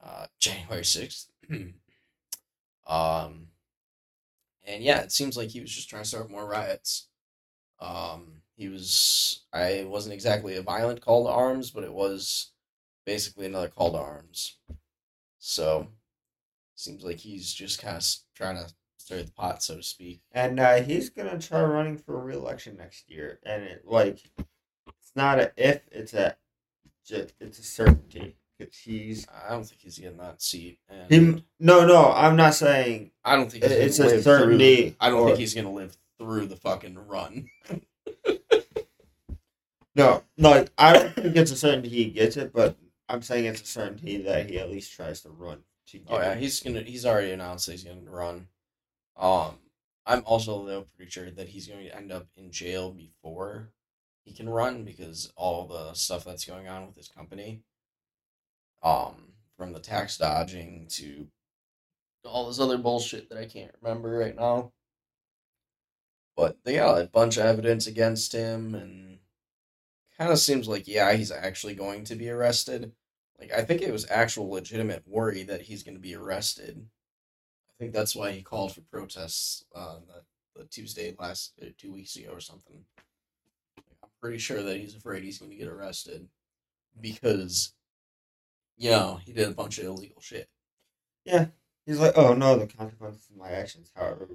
Uh, 0.03 0.27
January 0.41 0.83
6th. 0.83 1.27
um, 2.87 3.49
and 4.67 4.83
yeah, 4.83 5.01
it 5.01 5.13
seems 5.13 5.37
like 5.37 5.51
he 5.51 5.61
was 5.61 5.75
just 5.75 5.89
trying 5.89 6.03
to 6.03 6.09
start 6.09 6.31
more 6.31 6.47
riots. 6.49 7.09
Um, 7.81 8.43
he 8.57 8.69
was, 8.69 9.45
I 9.53 9.85
wasn't 9.89 10.15
exactly 10.15 10.57
a 10.57 10.63
violent 10.63 11.01
call 11.01 11.25
to 11.25 11.31
arms, 11.31 11.71
but 11.71 11.85
it 11.85 11.93
was 11.93 12.53
basically 13.11 13.47
another 13.47 13.67
call 13.67 13.91
to 13.91 13.99
arms. 13.99 14.59
So, 15.41 15.89
seems 16.77 17.03
like 17.03 17.17
he's 17.19 17.53
just 17.53 17.83
kind 17.83 17.97
of 17.97 18.05
trying 18.37 18.55
to 18.55 18.73
stir 18.99 19.25
the 19.25 19.33
pot, 19.33 19.65
so 19.65 19.79
to 19.79 19.83
speak. 19.83 20.21
And 20.31 20.61
uh, 20.61 20.77
he's 20.77 21.11
gonna 21.11 21.37
try 21.41 21.61
running 21.61 21.99
for 21.99 22.17
re-election 22.21 22.77
next 22.77 23.11
year, 23.11 23.41
and 23.43 23.65
it 23.65 23.83
like 23.85 24.21
it's 24.39 25.13
not 25.17 25.41
a 25.41 25.51
if, 25.57 25.81
it's 25.91 26.15
a 26.15 26.37
it's 27.09 27.59
a 27.59 27.65
certainty. 27.65 28.37
he's 28.85 29.27
I 29.45 29.51
don't 29.55 29.65
think 29.67 29.81
he's 29.81 29.99
getting 29.99 30.19
that 30.19 30.41
seat. 30.41 30.79
And 30.89 31.11
him. 31.11 31.45
No, 31.59 31.85
no, 31.85 32.13
I'm 32.13 32.37
not 32.37 32.55
saying 32.55 33.11
I 33.25 33.35
don't 33.35 33.51
think 33.51 33.65
he's 33.65 33.73
It's 33.73 33.99
a 33.99 34.23
certainty, 34.23 34.91
Through, 34.91 34.97
I 35.01 35.11
don't 35.11 35.19
or- 35.23 35.27
think 35.27 35.41
he's 35.41 35.55
gonna 35.55 35.73
live 35.73 35.97
through 36.17 36.47
the 36.47 36.55
fucking 36.55 36.97
run. 37.09 37.49
no. 39.97 40.23
Like 40.39 40.71
I 40.79 40.93
don't 40.93 41.13
think 41.13 41.35
it's 41.35 41.51
a 41.51 41.57
certainty 41.57 41.89
he 41.89 42.05
gets 42.05 42.37
it, 42.37 42.53
but 42.53 42.77
I'm 43.11 43.23
saying 43.23 43.45
it's 43.47 43.63
a 43.63 43.67
certainty 43.67 44.23
that 44.23 44.49
he 44.49 44.59
at 44.59 44.71
least 44.71 44.93
tries 44.95 45.21
to 45.23 45.31
run. 45.31 45.65
To 45.89 46.01
Oh 46.09 46.19
yeah, 46.19 46.33
it. 46.33 46.39
he's 46.39 46.61
gonna. 46.61 46.83
He's 46.83 47.05
already 47.05 47.33
announced 47.33 47.67
that 47.67 47.73
he's 47.73 47.85
gonna 47.85 48.11
run. 48.11 48.49
Um, 49.17 49.59
I'm 50.07 50.23
also 50.25 50.65
though 50.65 50.87
pretty 50.97 51.11
sure 51.11 51.31
that 51.31 51.49
he's 51.49 51.67
going 51.67 51.85
to 51.85 51.97
end 51.97 52.13
up 52.13 52.27
in 52.37 52.51
jail 52.51 52.91
before 52.93 53.71
he 54.25 54.33
can 54.33 54.49
run 54.49 54.85
because 54.85 55.33
all 55.37 55.67
the 55.67 55.95
stuff 55.95 56.25
that's 56.25 56.45
going 56.45 56.69
on 56.69 56.87
with 56.87 56.97
his 56.97 57.09
company. 57.09 57.63
Um, 58.83 59.35
from 59.57 59.73
the 59.75 59.81
tax 59.81 60.17
dodging 60.17 60.87
to 60.89 61.29
all 62.25 62.47
this 62.49 62.61
other 62.61 62.79
bullshit 62.79 63.29
that 63.29 63.39
I 63.39 63.45
can't 63.47 63.75
remember 63.83 64.11
right 64.11 64.35
now. 64.35 64.73
But 66.37 66.57
they 66.65 66.77
got 66.77 67.01
a 67.01 67.07
bunch 67.07 67.37
of 67.37 67.45
evidence 67.45 67.87
against 67.87 68.33
him, 68.33 68.75
and 68.75 69.19
kind 70.17 70.33
of 70.33 70.39
seems 70.39 70.69
like 70.69 70.89
yeah, 70.89 71.13
he's 71.13 71.31
actually 71.31 71.75
going 71.75 72.05
to 72.05 72.15
be 72.17 72.31
arrested. 72.31 72.93
Like 73.41 73.53
I 73.53 73.63
think 73.63 73.83
it 73.83 73.93
was 73.93 74.07
actual 74.11 74.51
legitimate 74.51 75.03
worry 75.07 75.43
that 75.45 75.63
he's 75.63 75.83
going 75.83 75.97
to 75.97 76.01
be 76.01 76.15
arrested. 76.15 76.87
I 77.71 77.73
think 77.79 77.93
that's 77.93 78.15
why 78.15 78.33
he 78.33 78.43
called 78.43 78.75
for 78.75 78.83
protests 78.83 79.65
uh, 79.75 79.97
the, 80.07 80.61
the 80.61 80.67
Tuesday 80.67 81.15
last 81.19 81.55
uh, 81.63 81.67
two 81.79 81.93
weeks 81.93 82.17
ago 82.17 82.31
or 82.33 82.41
something. 82.41 82.85
I'm 84.03 84.11
pretty 84.21 84.39
sure 84.39 84.63
that 84.63 84.77
he's 84.77 84.95
afraid 84.95 85.25
he's 85.25 85.39
going 85.39 85.51
to 85.51 85.57
get 85.57 85.69
arrested 85.69 86.29
because, 87.01 87.73
you 88.77 88.91
know, 88.91 89.21
he 89.25 89.33
did 89.33 89.49
a 89.49 89.55
bunch 89.55 89.79
of 89.79 89.87
illegal 89.87 90.21
shit. 90.21 90.49
Yeah, 91.25 91.47
he's 91.87 91.99
like, 91.99 92.13
oh 92.17 92.35
no, 92.35 92.57
the 92.57 92.67
consequences 92.67 93.29
of 93.31 93.39
my 93.39 93.51
actions. 93.51 93.91
However, 93.97 94.29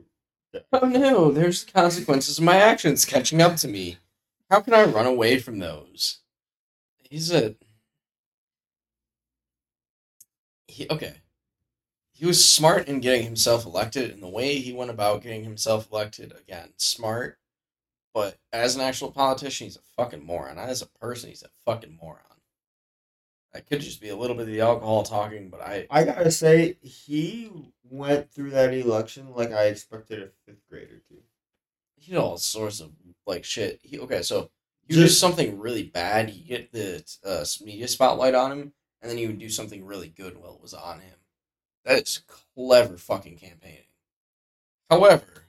Oh 0.71 0.87
no, 0.87 1.31
there's 1.31 1.63
consequences 1.63 2.37
of 2.37 2.43
my 2.43 2.57
actions 2.57 3.05
catching 3.05 3.41
up 3.41 3.55
to 3.57 3.67
me. 3.67 3.97
How 4.49 4.61
can 4.61 4.73
I 4.73 4.83
run 4.83 5.05
away 5.05 5.39
from 5.39 5.59
those? 5.59 6.19
He's 7.09 7.31
a. 7.31 7.55
He, 10.75 10.87
okay. 10.89 11.21
He 12.11 12.25
was 12.25 12.43
smart 12.43 12.89
in 12.89 12.99
getting 12.99 13.23
himself 13.23 13.65
elected, 13.65 14.11
and 14.11 14.21
the 14.21 14.27
way 14.27 14.55
he 14.55 14.73
went 14.73 14.91
about 14.91 15.23
getting 15.23 15.45
himself 15.45 15.89
elected, 15.89 16.33
again, 16.37 16.73
smart. 16.75 17.39
But 18.13 18.39
as 18.51 18.75
an 18.75 18.81
actual 18.81 19.11
politician, 19.11 19.67
he's 19.67 19.77
a 19.77 19.81
fucking 19.95 20.25
moron. 20.25 20.57
As 20.57 20.81
a 20.81 20.87
person, 20.87 21.29
he's 21.29 21.43
a 21.43 21.49
fucking 21.65 21.97
moron. 22.01 22.19
That 23.53 23.67
could 23.67 23.79
just 23.79 24.01
be 24.01 24.09
a 24.09 24.17
little 24.17 24.35
bit 24.35 24.43
of 24.43 24.47
the 24.49 24.59
alcohol 24.59 25.03
talking, 25.03 25.49
but 25.49 25.61
I. 25.61 25.87
I 25.89 26.03
gotta 26.03 26.29
say 26.31 26.77
he 26.81 27.49
went 27.89 28.29
through 28.29 28.49
that 28.49 28.73
election 28.73 29.33
like 29.33 29.53
I 29.53 29.67
expected 29.67 30.21
a 30.21 30.27
fifth 30.45 30.67
grader 30.69 31.01
to. 31.07 31.15
he 31.95 32.11
did 32.11 32.17
all 32.17 32.37
sorts 32.37 32.81
of 32.81 32.91
like 33.25 33.45
shit. 33.45 33.79
He 33.81 33.97
okay, 33.99 34.23
so 34.23 34.51
he 34.85 34.95
would 34.95 35.03
do 35.03 35.07
something 35.07 35.57
really 35.57 35.83
bad. 35.83 36.31
You 36.31 36.43
get 36.43 36.73
the 36.73 37.01
uh, 37.23 37.45
media 37.63 37.87
spotlight 37.87 38.35
on 38.35 38.51
him, 38.51 38.73
and 39.05 39.11
then 39.11 39.19
he 39.19 39.27
would 39.27 39.37
do 39.37 39.49
something 39.49 39.85
really 39.85 40.09
good 40.09 40.35
while 40.35 40.55
it 40.55 40.61
was 40.63 40.73
on 40.73 40.99
him. 40.99 41.13
That 41.83 42.01
is 42.01 42.21
clever 42.55 42.97
fucking 42.97 43.37
campaigning. 43.37 43.85
However, 44.89 45.45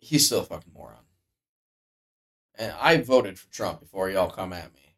he's 0.00 0.26
still 0.26 0.40
a 0.40 0.44
fucking 0.44 0.72
moron. 0.74 1.04
And 2.56 2.74
I 2.80 2.96
voted 2.96 3.38
for 3.38 3.48
Trump 3.52 3.78
before 3.78 4.10
y'all 4.10 4.28
come 4.28 4.52
at 4.52 4.74
me. 4.74 4.96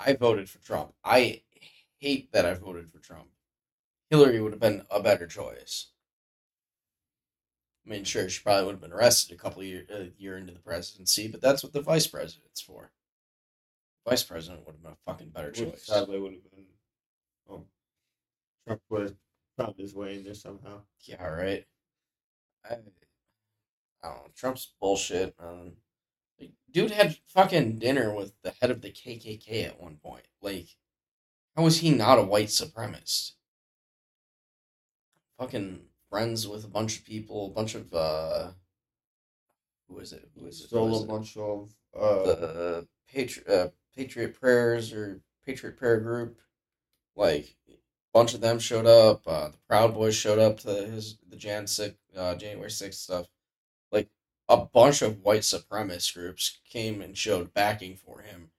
I 0.00 0.14
voted 0.14 0.48
for 0.48 0.56
Trump. 0.64 0.94
I 1.04 1.42
hate 1.98 2.32
that 2.32 2.46
I 2.46 2.54
voted 2.54 2.90
for 2.90 2.98
Trump. 2.98 3.28
Hillary 4.08 4.40
would 4.40 4.52
have 4.52 4.60
been 4.60 4.86
a 4.90 5.02
better 5.02 5.26
choice. 5.26 5.88
I 7.86 7.90
mean, 7.90 8.04
sure, 8.04 8.26
she 8.30 8.42
probably 8.42 8.64
would 8.64 8.76
have 8.76 8.80
been 8.80 8.94
arrested 8.94 9.34
a 9.34 9.38
couple 9.38 9.60
of 9.60 9.68
year, 9.68 9.84
a 9.90 10.06
year 10.16 10.38
into 10.38 10.54
the 10.54 10.60
presidency, 10.60 11.28
but 11.28 11.42
that's 11.42 11.62
what 11.62 11.74
the 11.74 11.82
vice 11.82 12.06
president's 12.06 12.62
for. 12.62 12.90
Vice 14.08 14.22
president 14.22 14.64
would 14.64 14.76
have 14.76 14.82
been 14.82 14.92
a 14.92 15.10
fucking 15.12 15.28
better 15.28 15.50
choice. 15.50 15.84
sadly 15.84 16.18
would 16.18 16.32
have 16.32 16.50
been. 16.50 16.64
Um, 17.50 17.64
Trump 18.66 18.82
would 18.90 19.02
have 19.02 19.16
found 19.56 19.74
his 19.78 19.94
way 19.94 20.16
in 20.16 20.24
there 20.24 20.34
somehow. 20.34 20.82
Yeah, 21.02 21.24
right. 21.24 21.66
I, 22.68 22.74
I 22.74 22.76
don't 24.02 24.16
know. 24.16 24.30
Trump's 24.34 24.72
bullshit. 24.80 25.34
Um, 25.38 25.72
like, 26.40 26.52
dude 26.70 26.90
had 26.90 27.16
fucking 27.28 27.78
dinner 27.78 28.14
with 28.14 28.32
the 28.42 28.52
head 28.60 28.70
of 28.70 28.82
the 28.82 28.90
KKK 28.90 29.66
at 29.66 29.80
one 29.80 29.96
point. 29.96 30.26
Like, 30.42 30.68
how 31.56 31.62
was 31.62 31.78
he 31.78 31.90
not 31.90 32.18
a 32.18 32.22
white 32.22 32.48
supremacist? 32.48 33.32
Fucking 35.38 35.80
friends 36.10 36.46
with 36.46 36.64
a 36.64 36.68
bunch 36.68 36.98
of 36.98 37.04
people, 37.04 37.46
a 37.46 37.50
bunch 37.50 37.74
of 37.74 37.92
uh, 37.92 38.48
who 39.88 39.98
is 39.98 40.12
it? 40.12 40.28
Who 40.38 40.46
is 40.46 40.60
it? 40.60 40.68
Stole 40.68 41.02
a 41.02 41.06
bunch 41.06 41.36
of 41.36 41.74
uh, 41.94 42.22
the 42.24 42.88
Patriot 43.12 43.48
uh, 43.48 43.68
Patriot 43.94 44.38
Prayers 44.38 44.92
or 44.92 45.20
Patriot 45.44 45.76
Prayer 45.76 46.00
Group, 46.00 46.38
like 47.16 47.56
a 47.68 47.74
bunch 48.12 48.34
of 48.34 48.40
them 48.40 48.58
showed 48.58 48.86
up. 48.86 49.22
Uh, 49.26 49.48
the 49.48 49.58
Proud 49.68 49.94
Boys 49.94 50.14
showed 50.14 50.38
up 50.38 50.60
to 50.60 50.68
his 50.68 51.18
the 51.28 51.36
Jan 51.36 51.66
six 51.66 51.96
uh, 52.16 52.34
January 52.34 52.70
sixth 52.70 53.00
stuff. 53.00 53.26
Like 53.90 54.08
a 54.48 54.58
bunch 54.58 55.02
of 55.02 55.22
white 55.22 55.42
supremacist 55.42 56.14
groups 56.14 56.58
came 56.70 57.00
and 57.00 57.16
showed 57.16 57.54
backing 57.54 57.96
for 57.96 58.20
him. 58.20 58.50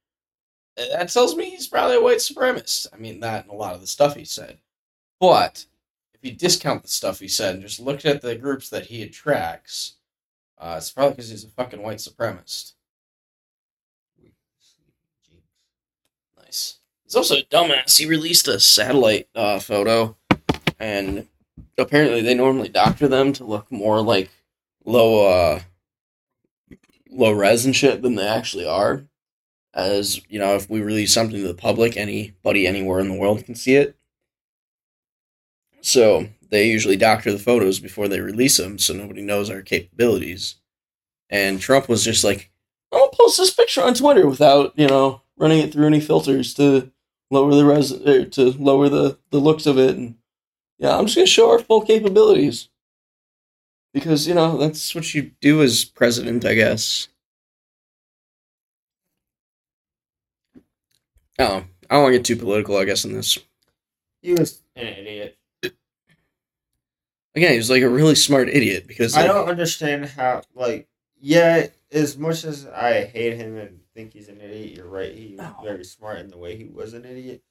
That 0.75 1.09
tells 1.09 1.35
me 1.35 1.49
he's 1.49 1.67
probably 1.67 1.97
a 1.97 2.01
white 2.01 2.17
supremacist. 2.17 2.87
I 2.93 2.97
mean 2.97 3.19
that 3.21 3.43
and 3.43 3.51
a 3.53 3.55
lot 3.55 3.75
of 3.75 3.81
the 3.81 3.87
stuff 3.87 4.15
he 4.15 4.25
said, 4.25 4.59
but 5.19 5.65
if 6.13 6.23
you 6.23 6.35
discount 6.35 6.83
the 6.83 6.89
stuff 6.89 7.19
he 7.19 7.27
said 7.27 7.55
and 7.55 7.63
just 7.63 7.79
look 7.79 8.05
at 8.05 8.21
the 8.21 8.35
groups 8.35 8.69
that 8.69 8.87
he 8.87 9.03
attracts, 9.03 9.95
uh, 10.57 10.75
it's 10.77 10.91
probably 10.91 11.11
because 11.11 11.29
he's 11.29 11.43
a 11.43 11.49
fucking 11.49 11.81
white 11.81 11.97
supremacist. 11.97 12.73
Nice. 16.37 16.76
He's 17.07 17.15
also 17.15 17.37
a 17.37 17.43
dumbass. 17.43 17.97
He 17.97 18.05
released 18.05 18.49
a 18.49 18.59
satellite 18.59 19.29
uh, 19.33 19.59
photo, 19.59 20.17
and 20.77 21.25
apparently 21.77 22.21
they 22.21 22.33
normally 22.33 22.67
doctor 22.67 23.07
them 23.07 23.31
to 23.33 23.45
look 23.45 23.71
more 23.71 24.01
like 24.01 24.29
low, 24.83 25.25
uh, 25.25 25.61
low 27.09 27.31
res 27.31 27.65
and 27.65 27.73
shit 27.73 28.01
than 28.01 28.15
they 28.15 28.27
actually 28.27 28.65
are. 28.65 29.05
As 29.73 30.19
you 30.27 30.37
know, 30.37 30.55
if 30.55 30.69
we 30.69 30.81
release 30.81 31.13
something 31.13 31.37
to 31.37 31.47
the 31.47 31.53
public, 31.53 31.95
anybody 31.95 32.67
anywhere 32.67 32.99
in 32.99 33.07
the 33.07 33.15
world 33.15 33.45
can 33.45 33.55
see 33.55 33.75
it. 33.75 33.95
So 35.79 36.27
they 36.49 36.67
usually 36.67 36.97
doctor 36.97 37.31
the 37.31 37.39
photos 37.39 37.79
before 37.79 38.09
they 38.09 38.19
release 38.19 38.57
them, 38.57 38.77
so 38.77 38.93
nobody 38.93 39.21
knows 39.21 39.49
our 39.49 39.61
capabilities. 39.61 40.55
And 41.29 41.61
Trump 41.61 41.87
was 41.87 42.03
just 42.03 42.25
like, 42.25 42.51
"I'm 42.91 42.99
gonna 42.99 43.11
post 43.13 43.37
this 43.37 43.53
picture 43.53 43.81
on 43.81 43.93
Twitter 43.93 44.27
without 44.27 44.77
you 44.77 44.87
know 44.87 45.21
running 45.37 45.59
it 45.59 45.71
through 45.71 45.87
any 45.87 46.01
filters 46.01 46.53
to 46.55 46.91
lower 47.29 47.53
the 47.53 47.65
res 47.65 47.91
er, 47.91 48.25
to 48.25 48.51
lower 48.51 48.89
the 48.89 49.17
the 49.31 49.39
looks 49.39 49.65
of 49.65 49.77
it." 49.77 49.95
And 49.95 50.15
yeah, 50.79 50.97
I'm 50.97 51.05
just 51.05 51.15
gonna 51.15 51.27
show 51.27 51.51
our 51.51 51.59
full 51.59 51.81
capabilities 51.81 52.69
because 53.93 54.27
you 54.27 54.33
know 54.33 54.57
that's 54.57 54.93
what 54.93 55.13
you 55.13 55.31
do 55.41 55.61
as 55.61 55.85
president, 55.85 56.45
I 56.45 56.53
guess. 56.53 57.07
Oh, 61.39 61.63
I 61.89 61.95
don't 61.95 62.03
want 62.03 62.13
to 62.13 62.19
get 62.19 62.25
too 62.25 62.35
political, 62.35 62.77
I 62.77 62.85
guess, 62.85 63.05
in 63.05 63.13
this. 63.13 63.37
he 64.21 64.33
was 64.33 64.61
an 64.75 64.87
idiot. 64.87 65.37
Again, 67.35 67.51
he 67.51 67.57
was 67.57 67.69
like 67.69 67.83
a 67.83 67.89
really 67.89 68.15
smart 68.15 68.49
idiot 68.49 68.87
because 68.87 69.15
I 69.15 69.27
don't 69.27 69.47
understand 69.47 70.05
how, 70.05 70.41
like, 70.55 70.87
yeah, 71.19 71.67
as 71.91 72.17
much 72.17 72.43
as 72.43 72.65
I 72.65 73.03
hate 73.05 73.35
him 73.35 73.57
and 73.57 73.79
think 73.97 74.13
he's 74.13 74.29
an 74.29 74.39
idiot, 74.39 74.77
you're 74.77 74.87
right. 74.87 75.13
He 75.15 75.35
was 75.35 75.39
No. 75.39 75.57
very 75.63 75.83
smart 75.83 76.19
in 76.19 76.27
the 76.27 76.37
way 76.37 76.55
he 76.55 76.65
was 76.65 76.93
an 76.93 77.03
idiot. 77.03 77.43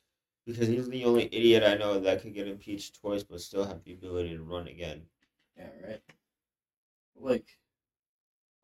Because 0.47 0.69
he's 0.69 0.89
the 0.89 1.05
only 1.05 1.25
idiot 1.33 1.65
I 1.65 1.75
know 1.75 1.99
that 1.99 2.23
could 2.23 2.35
get 2.35 2.47
impeached 2.47 3.01
twice 3.01 3.25
but 3.25 3.41
still 3.41 3.65
have 3.65 3.83
the 3.83 3.93
ability 3.93 4.31
to 4.37 4.43
run 4.45 4.69
again. 4.69 5.09
Yeah, 5.57 5.71
right. 5.83 6.03
Like, 7.17 7.59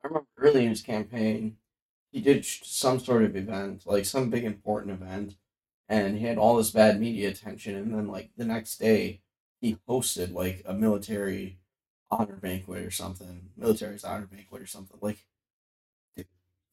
I 0.04 0.06
remember 0.06 0.28
early 0.36 0.62
in 0.62 0.70
his 0.70 0.82
campaign, 0.82 1.56
he 2.12 2.20
did 2.20 2.44
some 2.44 3.00
sort 3.00 3.24
of 3.24 3.34
event, 3.34 3.84
like 3.84 4.04
some 4.04 4.30
big 4.30 4.44
important 4.44 4.92
event, 4.92 5.36
and 5.88 6.18
he 6.18 6.26
had 6.26 6.38
all 6.38 6.56
this 6.56 6.70
bad 6.70 7.00
media 7.00 7.30
attention. 7.30 7.74
And 7.74 7.92
then, 7.92 8.06
like, 8.06 8.30
the 8.36 8.44
next 8.44 8.78
day, 8.78 9.22
he 9.60 9.78
hosted, 9.88 10.32
like, 10.32 10.62
a 10.64 10.72
military 10.72 11.58
honor 12.12 12.36
banquet 12.36 12.84
or 12.84 12.92
something, 12.92 13.50
military's 13.56 14.04
honor 14.04 14.26
banquet 14.26 14.62
or 14.62 14.66
something. 14.66 14.98
Like, 15.00 15.26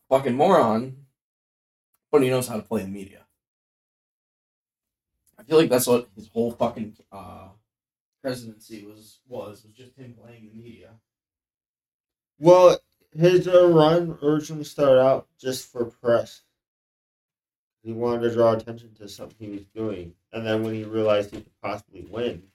fucking 0.10 0.36
moron, 0.36 1.06
but 2.12 2.22
he 2.22 2.30
knows 2.30 2.48
how 2.48 2.56
to 2.58 2.62
play 2.62 2.82
the 2.82 2.88
media. 2.88 3.26
I 5.38 5.44
feel 5.44 5.58
like 5.58 5.70
that's 5.70 5.88
what 5.88 6.10
his 6.16 6.28
whole 6.28 6.52
fucking 6.52 6.98
uh, 7.12 7.50
presidency 8.22 8.86
was 8.86 9.20
was 9.28 9.64
was 9.64 9.74
just 9.74 9.96
him 9.96 10.16
playing 10.22 10.50
the 10.50 10.62
media. 10.62 10.90
Well, 12.40 12.80
his 13.18 13.48
uh, 13.48 13.68
run 13.70 14.18
originally 14.22 14.64
started 14.64 15.02
out 15.02 15.28
just 15.40 15.72
for 15.72 15.86
press. 15.86 16.42
He 17.84 17.94
wanted 17.94 18.22
to 18.22 18.34
draw 18.34 18.54
attention 18.54 18.94
to 18.96 19.08
something 19.08 19.36
he 19.48 19.54
was 19.54 19.66
doing. 19.66 20.14
And 20.34 20.46
then 20.46 20.64
when 20.64 20.74
he 20.74 20.84
realized 20.84 21.32
he 21.32 21.42
could 21.42 21.62
possibly 21.62 22.06
win. 22.10 22.44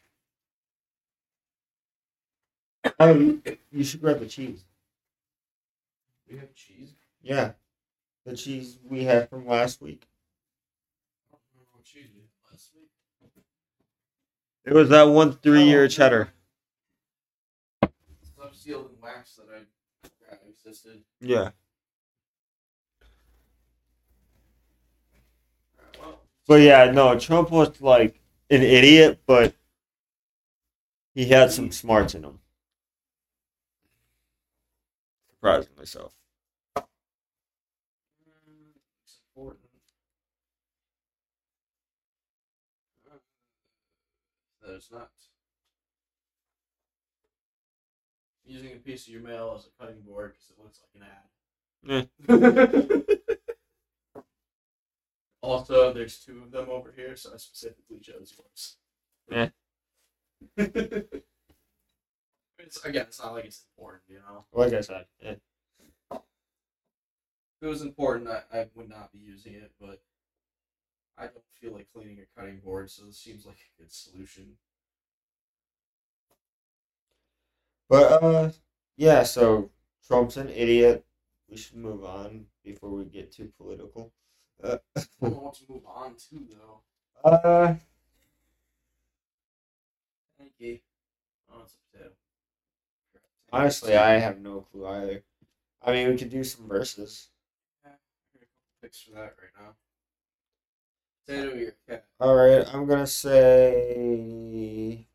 You, 3.00 3.42
you 3.72 3.82
should 3.82 4.02
grab 4.02 4.20
the 4.20 4.26
cheese. 4.26 4.64
We 6.30 6.36
have 6.38 6.54
cheese. 6.54 6.90
Yeah. 7.24 7.52
The 8.26 8.36
cheese 8.36 8.78
we 8.84 9.04
had 9.04 9.30
from 9.30 9.46
last 9.46 9.80
week. 9.80 10.06
I 11.32 11.36
don't 11.36 11.40
remember 11.54 11.70
what 11.72 11.84
cheese 11.84 12.10
we 12.14 12.20
had 12.20 12.52
last 12.52 12.70
week. 12.74 12.90
It 14.64 14.74
was 14.74 14.90
that 14.90 15.04
one 15.04 15.32
three 15.32 15.64
year 15.64 15.84
Oh, 15.84 15.88
cheddar. 15.88 16.28
Stuff 18.22 18.54
sealed 18.54 18.90
in 18.94 19.00
wax 19.02 19.36
that 19.36 19.46
I 19.54 20.08
forgot 20.08 20.40
existed. 20.48 21.02
Yeah. 21.20 21.50
Alright, 25.98 26.18
But 26.46 26.60
yeah, 26.62 26.90
no, 26.90 27.18
Trump 27.18 27.50
was 27.50 27.80
like 27.80 28.20
an 28.50 28.62
idiot, 28.62 29.20
but 29.26 29.54
he 31.14 31.26
had 31.26 31.52
some 31.52 31.70
smarts 31.72 32.14
in 32.14 32.24
him. 32.24 32.40
Surprisingly 35.30 35.86
so. 35.86 36.10
mm, 38.48 38.72
it's 39.04 39.20
important. 39.28 39.60
Uh, 43.10 43.16
That 44.64 44.74
it's 44.74 44.90
not. 44.90 45.10
Using 48.46 48.72
a 48.72 48.76
piece 48.76 49.06
of 49.06 49.12
your 49.12 49.22
mail 49.22 49.54
as 49.58 49.66
a 49.66 49.82
cutting 49.82 50.02
board 50.02 50.34
because 50.34 50.50
it 50.50 50.58
looks 50.62 50.80
like 50.82 50.94
an 50.96 51.08
ad. 51.08 51.28
also, 55.42 55.92
there's 55.92 56.18
two 56.18 56.42
of 56.42 56.50
them 56.50 56.68
over 56.68 56.92
here, 56.94 57.16
so 57.16 57.30
I 57.32 57.36
specifically 57.38 58.00
chose 58.00 58.34
yours. 58.38 58.76
Yeah. 59.30 59.48
it's 62.58 62.84
again, 62.84 63.06
it's 63.08 63.22
not 63.22 63.32
like 63.32 63.46
it's 63.46 63.64
important, 63.76 64.02
you 64.08 64.16
know. 64.16 64.44
Like 64.52 64.74
I 64.74 64.80
said, 64.80 65.06
yeah. 65.22 65.34
If 66.12 66.20
it 67.62 67.66
was 67.66 67.82
important, 67.82 68.28
I, 68.28 68.42
I 68.52 68.66
would 68.74 68.90
not 68.90 69.12
be 69.12 69.18
using 69.18 69.54
it, 69.54 69.72
but 69.80 70.02
I 71.16 71.24
don't 71.24 71.44
feel 71.60 71.72
like 71.72 71.88
cleaning 71.92 72.18
a 72.20 72.40
cutting 72.40 72.58
board, 72.60 72.90
so 72.90 73.04
this 73.04 73.18
seems 73.18 73.46
like 73.46 73.56
a 73.56 73.82
good 73.82 73.92
solution. 73.92 74.56
But 77.88 78.22
uh, 78.22 78.50
yeah. 78.96 79.22
So 79.22 79.70
Trump's 80.06 80.36
an 80.36 80.48
idiot. 80.48 81.04
We 81.48 81.56
should 81.56 81.76
move 81.76 82.04
on 82.04 82.46
before 82.64 82.90
we 82.90 83.04
get 83.04 83.32
too 83.32 83.52
political. 83.58 84.12
Uh, 84.62 84.78
I 84.96 85.02
know 85.28 85.52
to 85.54 85.72
move 85.72 85.86
on 85.86 86.14
to 86.30 86.46
though. 86.50 86.80
uh 87.30 87.74
Thank 90.38 90.52
you. 90.58 90.78
Oh, 91.52 91.62
it's 91.62 91.74
a 91.74 91.96
potato. 91.96 92.10
honestly, 93.52 93.96
I 93.96 94.18
have 94.18 94.40
no 94.40 94.60
clue 94.60 94.86
either. 94.86 95.22
I 95.82 95.92
mean, 95.92 96.08
we 96.10 96.16
could 96.16 96.30
do 96.30 96.44
some 96.44 96.68
verses. 96.68 97.28
Picks 98.82 99.00
for 99.02 99.12
that 99.12 99.34
right 99.40 99.52
now. 99.58 99.74
Your? 101.28 101.72
All 102.20 102.34
right, 102.36 102.66
I'm 102.74 102.86
gonna 102.86 103.06
say. 103.06 105.06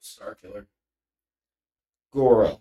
Star 0.00 0.34
Killer. 0.34 0.66
Goro. 2.12 2.60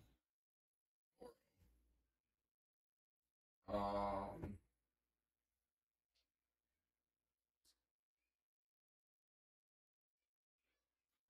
Um. 3.74 4.21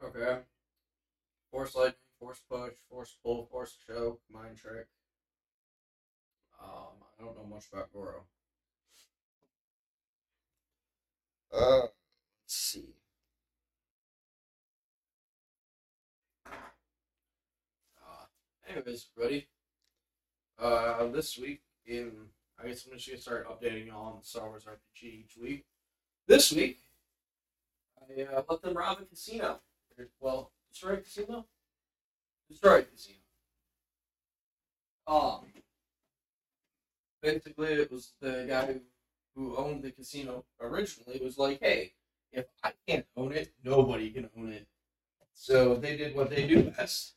Okay. 0.03 0.39
Force 1.51 1.75
lightning, 1.75 1.93
force 2.19 2.41
push, 2.49 2.73
force 2.89 3.15
pull, 3.23 3.45
force 3.51 3.77
choke, 3.85 4.19
mind 4.31 4.57
trick. 4.57 4.87
Um, 6.63 7.03
I 7.19 7.23
don't 7.23 7.37
know 7.37 7.45
much 7.45 7.65
about 7.71 7.93
Goro. 7.93 8.23
Uh, 11.53 11.81
let's 11.81 11.91
see. 12.47 12.95
Uh, 16.45 18.25
anyways, 18.67 19.07
ready? 19.15 19.47
Uh, 20.57 21.07
this 21.07 21.37
week 21.37 21.61
in, 21.85 22.11
I 22.61 22.67
guess 22.67 22.87
I'm 22.87 22.97
just 22.97 23.07
gonna 23.07 23.21
start 23.21 23.47
updating 23.47 23.87
y'all 23.87 24.13
on 24.13 24.19
the 24.19 24.25
Star 24.25 24.47
Wars 24.47 24.65
RPG 24.65 25.03
each 25.03 25.37
week. 25.39 25.65
This 26.27 26.51
week, 26.51 26.79
I 27.99 28.23
uh, 28.23 28.43
let 28.49 28.61
them 28.63 28.75
rob 28.75 28.99
a 29.01 29.05
casino. 29.05 29.59
Well, 30.19 30.51
destroy 30.69 30.93
a 30.93 30.97
casino. 30.97 31.45
Destroy 32.49 32.79
a 32.79 32.83
casino. 32.83 33.17
Um, 35.07 35.45
basically, 37.21 37.73
it 37.73 37.91
was 37.91 38.13
the 38.21 38.45
guy 38.47 38.65
who, 38.65 38.81
who 39.35 39.57
owned 39.57 39.83
the 39.83 39.91
casino 39.91 40.45
originally 40.59 41.19
was 41.23 41.37
like, 41.37 41.59
"Hey, 41.59 41.93
if 42.31 42.45
I 42.63 42.73
can't 42.87 43.05
own 43.15 43.33
it, 43.33 43.53
nobody 43.63 44.09
can 44.11 44.29
own 44.37 44.53
it." 44.53 44.67
So 45.33 45.75
they 45.75 45.97
did 45.97 46.15
what 46.15 46.29
they 46.29 46.47
do 46.47 46.63
best 46.71 47.15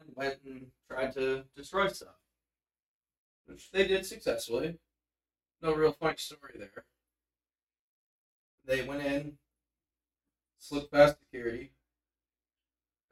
and 0.00 0.14
went 0.14 0.38
and 0.44 0.70
tried 0.88 1.12
to 1.14 1.44
destroy 1.54 1.88
stuff, 1.88 2.16
which 3.46 3.70
they 3.70 3.86
did 3.86 4.06
successfully. 4.06 4.78
No 5.62 5.74
real 5.74 5.92
funny 5.92 6.16
story 6.16 6.54
there. 6.58 6.84
They 8.64 8.82
went 8.82 9.02
in, 9.02 9.38
slipped 10.58 10.92
past 10.92 11.18
security, 11.20 11.72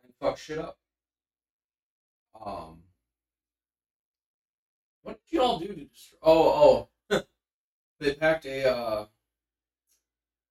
and 0.02 0.12
fucked 0.20 0.40
shit 0.40 0.59
up. 0.59 0.78
Um, 2.44 2.83
what 5.02 5.20
did 5.20 5.37
y'all 5.37 5.59
do 5.59 5.68
to 5.68 5.85
destroy? 5.85 6.18
Oh, 6.22 6.88
oh, 7.11 7.22
they 8.00 8.14
packed 8.14 8.46
a 8.46 8.68
uh, 8.68 9.07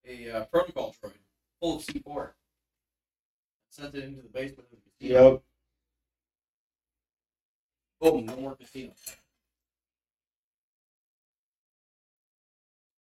a 0.06 0.30
uh, 0.30 0.44
protocol 0.46 0.94
droid 1.02 1.12
full 1.60 1.76
of 1.76 1.82
C 1.82 1.98
four. 1.98 2.34
Sent 3.70 3.94
it 3.94 4.04
into 4.04 4.22
the 4.22 4.28
basement 4.28 4.68
of 4.72 4.78
the 4.78 5.06
casino. 5.06 5.32
Yep. 5.32 5.42
Boom, 8.00 8.26
no 8.26 8.36
more 8.36 8.54
casino. 8.54 8.92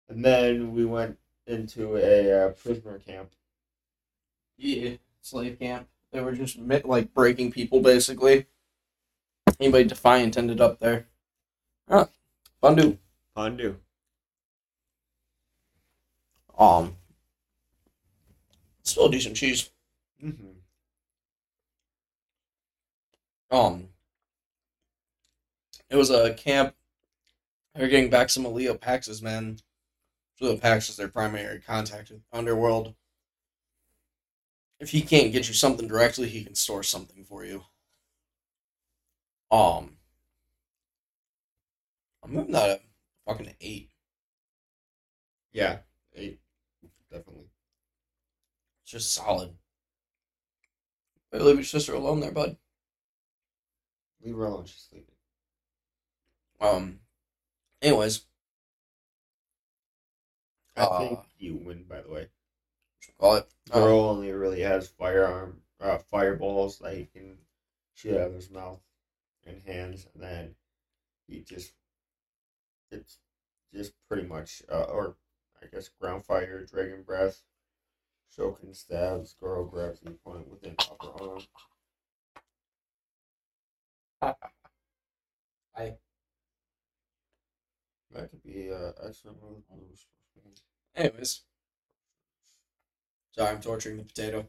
And 0.09 0.25
then 0.25 0.73
we 0.73 0.85
went 0.85 1.19
into 1.47 1.97
a 1.97 2.47
uh, 2.47 2.49
prisoner 2.51 2.99
camp. 2.99 3.33
Yeah, 4.63 4.91
slave 5.21 5.59
camp. 5.59 5.89
They 6.13 6.21
were 6.21 6.33
just 6.33 6.57
like 6.57 7.13
breaking 7.13 7.51
people 7.51 7.81
basically. 7.81 8.47
Anybody 9.59 9.85
defiant 9.85 10.39
ended 10.39 10.61
up 10.61 10.79
there. 10.79 11.09
Ah, 11.91 12.09
fun 12.61 12.77
do. 12.77 12.99
Pondu. 13.37 13.77
Um, 16.57 16.97
still 18.85 19.09
decent 19.09 19.37
cheese. 19.37 19.71
Mm-hmm. 20.23 20.47
Um, 23.51 23.89
it 25.91 25.97
was 25.97 26.11
a 26.11 26.35
camp. 26.35 26.77
They're 27.75 27.89
getting 27.89 28.11
back 28.11 28.31
some 28.31 28.47
of 28.47 28.53
Leo 28.53 28.75
Pax's 28.75 29.23
men. 29.23 29.59
Leo 30.41 30.57
Pax 30.57 30.89
is 30.89 30.97
their 30.97 31.09
primary 31.09 31.59
contact 31.61 32.11
with 32.11 32.23
Underworld. 32.33 32.95
If 34.83 34.91
he 34.91 35.01
can't 35.03 35.31
get 35.31 35.47
you 35.47 35.55
something 35.55 35.87
directly, 35.87 36.29
he 36.29 36.43
can 36.43 36.57
store 36.57 36.83
something 36.83 37.23
for 37.25 37.45
you. 37.45 37.63
Um, 39.53 39.97
I'm 42.25 42.33
moving 42.33 42.51
that 42.51 42.71
up 42.71 42.81
fucking 43.25 43.55
eight. 43.61 43.91
Yeah, 45.53 45.79
eight, 46.17 46.41
definitely. 47.13 47.49
It's 48.83 48.91
just 48.91 49.15
solid. 49.15 49.55
Leave 51.31 51.55
your 51.55 51.65
sister 51.65 51.95
alone 51.95 52.19
there, 52.19 52.33
bud. 52.33 52.57
Leave 54.21 54.35
her 54.35 54.47
alone. 54.47 54.65
She's 54.65 54.89
sleeping. 54.91 55.15
Um. 56.61 56.99
Anyways, 57.81 58.27
I 60.77 60.83
Uh, 60.83 60.99
think 60.99 61.21
you 61.39 61.55
win. 61.55 61.85
By 61.85 62.01
the 62.01 62.11
way, 62.11 62.29
it. 63.23 63.49
Um, 63.73 63.83
girl 63.83 64.01
only 64.01 64.33
really 64.33 64.61
has 64.61 64.89
firearm, 64.89 65.61
uh, 65.81 65.99
fireballs 66.11 66.79
that 66.79 66.97
he 66.97 67.07
can 67.07 67.39
shoot 67.95 68.17
out 68.17 68.29
of 68.29 68.35
his 68.35 68.51
mouth 68.51 68.81
and 69.47 69.63
hands, 69.63 70.07
and 70.15 70.23
then 70.23 70.55
he 71.29 71.41
just 71.41 71.73
it's 72.91 73.19
just 73.73 73.93
pretty 74.09 74.27
much, 74.27 74.63
uh, 74.71 74.83
or 74.85 75.17
I 75.63 75.67
guess 75.67 75.89
ground 75.89 76.25
fire, 76.25 76.65
dragon 76.65 77.03
breath, 77.03 77.43
Shokan 78.37 78.75
stabs. 78.75 79.35
Goro 79.39 79.65
grabs 79.65 80.01
the 80.01 80.11
opponent 80.11 80.51
within 80.51 80.75
upper 80.79 81.23
arm. 81.23 81.43
I. 85.77 85.95
That 88.13 88.31
could 88.31 88.43
be 88.43 88.71
uh, 88.71 88.93
excellent 89.07 89.43
move. 89.43 89.63
Anyways, 90.95 91.43
sorry, 93.33 93.51
I'm 93.51 93.61
torturing 93.61 93.97
the 93.99 94.05
potato. 94.05 94.49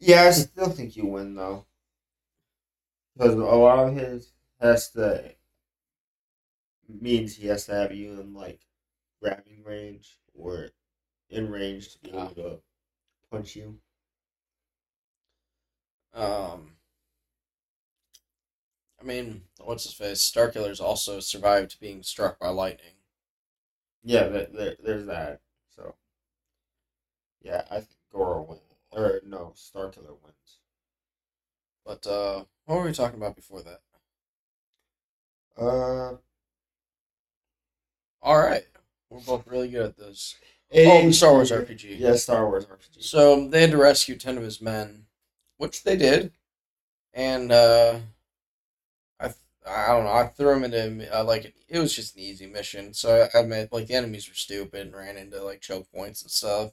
Yeah, 0.00 0.22
I 0.24 0.30
still 0.32 0.68
think 0.70 0.96
you 0.96 1.06
win 1.06 1.34
though, 1.34 1.66
because 3.14 3.34
a 3.34 3.38
lot 3.38 3.88
of 3.88 3.94
his 3.94 4.32
has 4.60 4.90
to 4.90 5.34
means 6.88 7.36
he 7.36 7.46
has 7.48 7.66
to 7.66 7.74
have 7.74 7.94
you 7.94 8.20
in 8.20 8.34
like 8.34 8.60
grabbing 9.22 9.62
range 9.64 10.18
or 10.34 10.70
in 11.30 11.50
range 11.50 11.92
to 11.92 11.98
be 12.00 12.10
able 12.10 12.28
to 12.34 12.60
punch 13.30 13.56
you. 13.56 13.78
Um, 16.14 16.72
I 19.00 19.04
mean, 19.04 19.42
what's 19.58 19.84
his 19.84 19.94
face? 19.94 20.20
Starkiller's 20.20 20.80
also 20.80 21.20
survived 21.20 21.80
being 21.80 22.02
struck 22.02 22.38
by 22.38 22.48
lightning. 22.48 22.94
Yeah, 24.04 24.28
there, 24.28 24.46
there, 24.52 24.76
there's 24.82 25.06
that. 25.06 25.40
So, 25.74 25.94
yeah, 27.42 27.62
I 27.70 27.76
think 27.76 27.98
Goro 28.12 28.42
wins. 28.42 28.60
Or 28.92 29.20
no, 29.24 29.54
Starkiller 29.56 30.16
wins. 30.22 30.58
But 31.84 32.06
uh, 32.06 32.44
what 32.64 32.78
were 32.78 32.84
we 32.86 32.92
talking 32.92 33.18
about 33.18 33.36
before 33.36 33.62
that? 33.62 33.80
Uh, 35.56 36.16
All 38.22 38.38
right, 38.38 38.64
we're 39.10 39.20
both 39.20 39.46
really 39.46 39.68
good 39.68 39.86
at 39.86 39.96
this. 39.96 40.36
Oh, 40.74 41.10
Star 41.10 41.32
Wars 41.32 41.50
RPG. 41.52 41.96
Yeah, 41.98 42.14
Star 42.14 42.46
Wars 42.48 42.66
RPG. 42.66 43.00
So 43.00 43.48
they 43.48 43.60
had 43.62 43.70
to 43.72 43.76
rescue 43.76 44.16
ten 44.16 44.36
of 44.38 44.44
his 44.44 44.60
men, 44.60 45.06
which 45.58 45.82
they 45.82 45.96
did, 45.96 46.32
and 47.14 47.52
uh, 47.52 48.00
I 49.20 49.26
th- 49.28 49.36
I 49.66 49.86
don't 49.88 50.04
know. 50.04 50.12
I 50.12 50.26
threw 50.26 50.54
him 50.54 50.64
into 50.64 51.18
uh, 51.18 51.24
like 51.24 51.54
it 51.68 51.78
was 51.78 51.94
just 51.94 52.14
an 52.16 52.22
easy 52.22 52.46
mission. 52.46 52.94
So 52.94 53.28
I 53.34 53.38
admit, 53.38 53.72
like 53.72 53.86
the 53.86 53.94
enemies 53.94 54.28
were 54.28 54.34
stupid 54.34 54.80
and 54.82 54.94
ran 54.96 55.16
into 55.16 55.42
like 55.42 55.60
choke 55.60 55.90
points 55.92 56.22
and 56.22 56.30
stuff. 56.30 56.72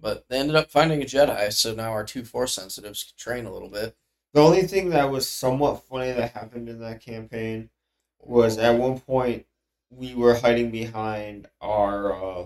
But 0.00 0.28
they 0.28 0.38
ended 0.38 0.56
up 0.56 0.70
finding 0.70 1.02
a 1.02 1.06
Jedi, 1.06 1.52
so 1.52 1.74
now 1.74 1.90
our 1.90 2.04
two 2.04 2.24
Force 2.24 2.54
sensitives 2.54 3.04
can 3.04 3.16
train 3.16 3.46
a 3.46 3.52
little 3.52 3.68
bit. 3.68 3.96
The 4.34 4.40
only 4.40 4.62
thing 4.62 4.90
that 4.90 5.10
was 5.10 5.28
somewhat 5.28 5.84
funny 5.84 6.12
that 6.12 6.32
happened 6.32 6.68
in 6.68 6.80
that 6.80 7.00
campaign 7.00 7.70
was 8.18 8.58
at 8.58 8.78
one 8.78 8.98
point 8.98 9.46
we 9.90 10.14
were 10.14 10.34
hiding 10.34 10.70
behind 10.70 11.48
our 11.60 12.12
uh, 12.12 12.44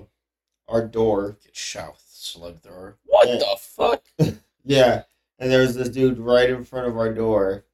our 0.68 0.86
door. 0.86 1.38
Get 1.42 1.56
shot 1.56 1.96
slug 2.06 2.60
thrower. 2.60 2.98
What 3.04 3.26
the 3.26 3.56
fuck? 3.58 4.02
Yeah, 4.64 5.04
and 5.38 5.50
there 5.50 5.62
was 5.62 5.74
this 5.74 5.88
dude 5.88 6.18
right 6.18 6.50
in 6.50 6.62
front 6.62 6.88
of 6.88 6.98
our 6.98 7.10
door, 7.14 7.64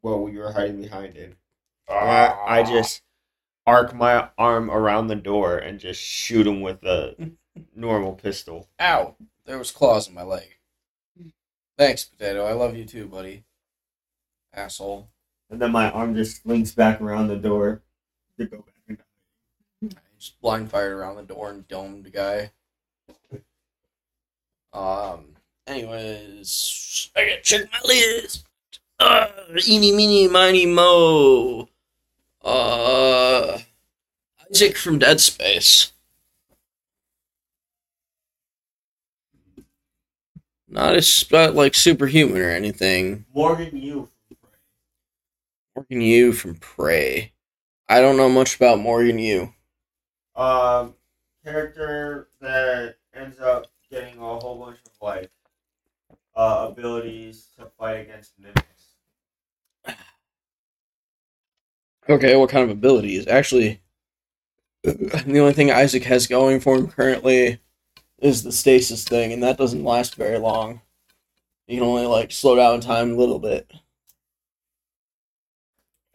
while 0.00 0.22
we 0.22 0.38
were 0.38 0.52
hiding 0.52 0.80
behind 0.80 1.14
it. 1.14 1.36
I, 1.86 2.34
I 2.46 2.62
just 2.62 3.02
arc 3.66 3.94
my 3.94 4.30
arm 4.38 4.70
around 4.70 5.08
the 5.08 5.14
door 5.14 5.58
and 5.58 5.78
just 5.78 6.00
shoot 6.00 6.46
him 6.46 6.62
with 6.62 6.82
a 6.84 7.14
normal 7.74 8.14
pistol. 8.14 8.68
Ow! 8.80 9.16
There 9.44 9.58
was 9.58 9.70
claws 9.70 10.08
in 10.08 10.14
my 10.14 10.22
leg. 10.22 10.56
Thanks, 11.76 12.04
potato. 12.04 12.44
I 12.44 12.52
love 12.52 12.76
you 12.76 12.84
too, 12.84 13.06
buddy. 13.06 13.44
Asshole. 14.52 15.08
And 15.50 15.60
then 15.60 15.72
my 15.72 15.90
arm 15.90 16.14
just 16.14 16.42
swings 16.42 16.72
back 16.72 17.00
around 17.00 17.28
the 17.28 17.36
door 17.36 17.82
to 18.38 18.46
go 18.46 18.58
back. 18.58 18.98
in. 19.82 19.90
I 19.92 20.00
just 20.18 20.40
blind 20.40 20.70
fired 20.70 20.92
around 20.92 21.16
the 21.16 21.22
door 21.22 21.50
and 21.50 21.66
domed 21.68 22.04
the 22.04 22.10
guy. 22.10 22.50
Um. 24.72 25.36
Anyways, 25.66 27.10
I 27.14 27.26
gotta 27.26 27.42
check 27.42 27.68
my 27.70 27.80
list. 27.84 28.46
Uh, 28.98 29.28
eeny, 29.66 29.92
meeny, 29.92 30.26
miny, 30.26 30.66
mo. 30.66 31.68
Uh, 32.42 33.58
Isaac 34.50 34.76
from 34.76 34.98
Dead 34.98 35.20
Space. 35.20 35.92
Not 40.78 40.94
as 40.94 41.28
not 41.32 41.56
like 41.56 41.74
superhuman 41.74 42.40
or 42.40 42.50
anything. 42.50 43.24
Morgan, 43.34 43.76
you. 43.76 44.08
Morgan 45.74 46.00
Yu 46.00 46.32
from 46.32 46.54
Prey. 46.54 47.32
I 47.88 48.00
don't 48.00 48.16
know 48.16 48.28
much 48.28 48.54
about 48.54 48.78
Morgan 48.78 49.18
Yu. 49.18 49.52
Um, 50.36 50.94
character 51.44 52.28
that 52.40 52.94
ends 53.12 53.40
up 53.40 53.66
getting 53.90 54.18
a 54.18 54.20
whole 54.20 54.56
bunch 54.64 54.78
of 54.86 54.92
like 55.02 55.32
uh, 56.36 56.68
abilities 56.70 57.48
to 57.58 57.66
fight 57.76 57.94
against 57.94 58.34
mimics. 58.38 58.94
Okay, 62.08 62.36
what 62.36 62.50
kind 62.50 62.62
of 62.62 62.70
abilities? 62.70 63.26
Actually, 63.26 63.80
the 64.84 65.40
only 65.40 65.54
thing 65.54 65.72
Isaac 65.72 66.04
has 66.04 66.28
going 66.28 66.60
for 66.60 66.76
him 66.76 66.86
currently 66.86 67.58
is 68.20 68.42
the 68.42 68.52
stasis 68.52 69.04
thing, 69.04 69.32
and 69.32 69.42
that 69.42 69.58
doesn't 69.58 69.84
last 69.84 70.14
very 70.14 70.38
long. 70.38 70.80
You 71.66 71.78
can 71.78 71.86
only 71.86 72.06
like 72.06 72.32
slow 72.32 72.56
down 72.56 72.80
time 72.80 73.12
a 73.12 73.16
little 73.16 73.38
bit. 73.38 73.70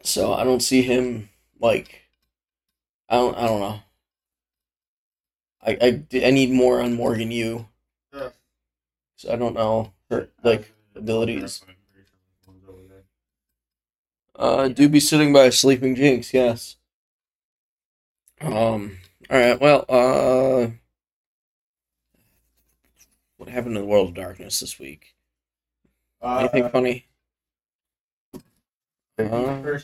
So 0.02 0.34
I 0.34 0.44
don't 0.44 0.60
see 0.60 0.82
him 0.82 1.30
like. 1.60 2.02
I 3.08 3.16
don't. 3.16 3.36
I 3.36 3.46
don't 3.46 3.60
know. 3.60 3.80
I 5.62 5.78
I, 5.80 6.26
I 6.26 6.30
need 6.30 6.50
more 6.50 6.80
on 6.80 6.94
Morgan 6.94 7.30
Yu. 7.30 7.66
Yeah. 8.12 8.30
So 9.16 9.32
I 9.32 9.36
don't 9.36 9.54
know 9.54 9.92
her 10.10 10.28
like 10.42 10.72
abilities. 10.94 11.64
Uh, 14.36 14.68
do 14.68 14.88
be 14.88 14.98
sitting 14.98 15.32
by 15.32 15.44
a 15.44 15.52
sleeping 15.52 15.94
Jinx, 15.94 16.34
yes. 16.34 16.76
Um. 18.40 18.98
All 19.30 19.38
right. 19.38 19.60
Well. 19.60 19.84
Uh. 19.88 20.83
What 23.44 23.52
happened 23.52 23.74
to 23.74 23.82
the 23.82 23.86
World 23.86 24.08
of 24.08 24.14
Darkness 24.14 24.60
this 24.60 24.78
week? 24.78 25.14
Anything 26.22 26.64
Uh, 26.64 26.68
funny? 26.70 27.04
Uh, 29.18 29.82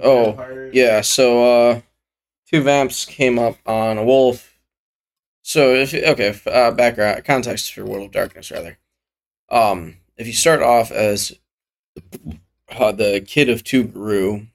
oh. 0.00 0.70
Yeah. 0.72 1.02
So, 1.02 1.44
uh, 1.44 1.80
two 2.50 2.62
vamps 2.62 3.04
came 3.04 3.38
up 3.38 3.58
on 3.64 3.96
a 3.96 4.04
wolf. 4.04 4.58
So 5.42 5.76
if 5.76 5.94
okay, 5.94 6.26
if, 6.26 6.44
uh, 6.48 6.72
background 6.72 7.24
context 7.24 7.72
for 7.72 7.84
World 7.84 8.06
of 8.06 8.10
Darkness 8.10 8.50
rather. 8.50 8.78
Um, 9.48 9.98
if 10.16 10.26
you 10.26 10.32
start 10.32 10.62
off 10.62 10.90
as 10.90 11.38
uh, 12.70 12.90
the 12.90 13.20
kid 13.24 13.50
of 13.50 13.62
two 13.62 13.84
Garou, 13.84 14.48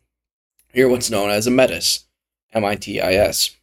you're 0.74 0.90
what's 0.90 1.10
known 1.10 1.30
as 1.30 1.48
a 1.48 1.52
Metis, 1.52 2.04
M 2.52 2.66
I 2.66 2.76
T 2.76 3.00
I 3.00 3.14
S. 3.14 3.56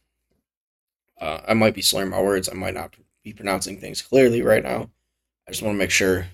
Uh, 1.21 1.41
I 1.47 1.53
might 1.53 1.75
be 1.75 1.83
slurring 1.83 2.09
my 2.09 2.21
words. 2.23 2.49
I 2.49 2.55
might 2.55 2.73
not 2.73 2.95
be 3.25 3.33
pronouncing 3.33 3.77
things 3.77 4.03
clearly 4.03 4.43
right 4.43 4.63
now. 4.63 4.89
I 5.47 5.51
just 5.51 5.63
want 5.63 5.73
to 5.73 5.79
make 5.79 5.91
sure 5.91 6.27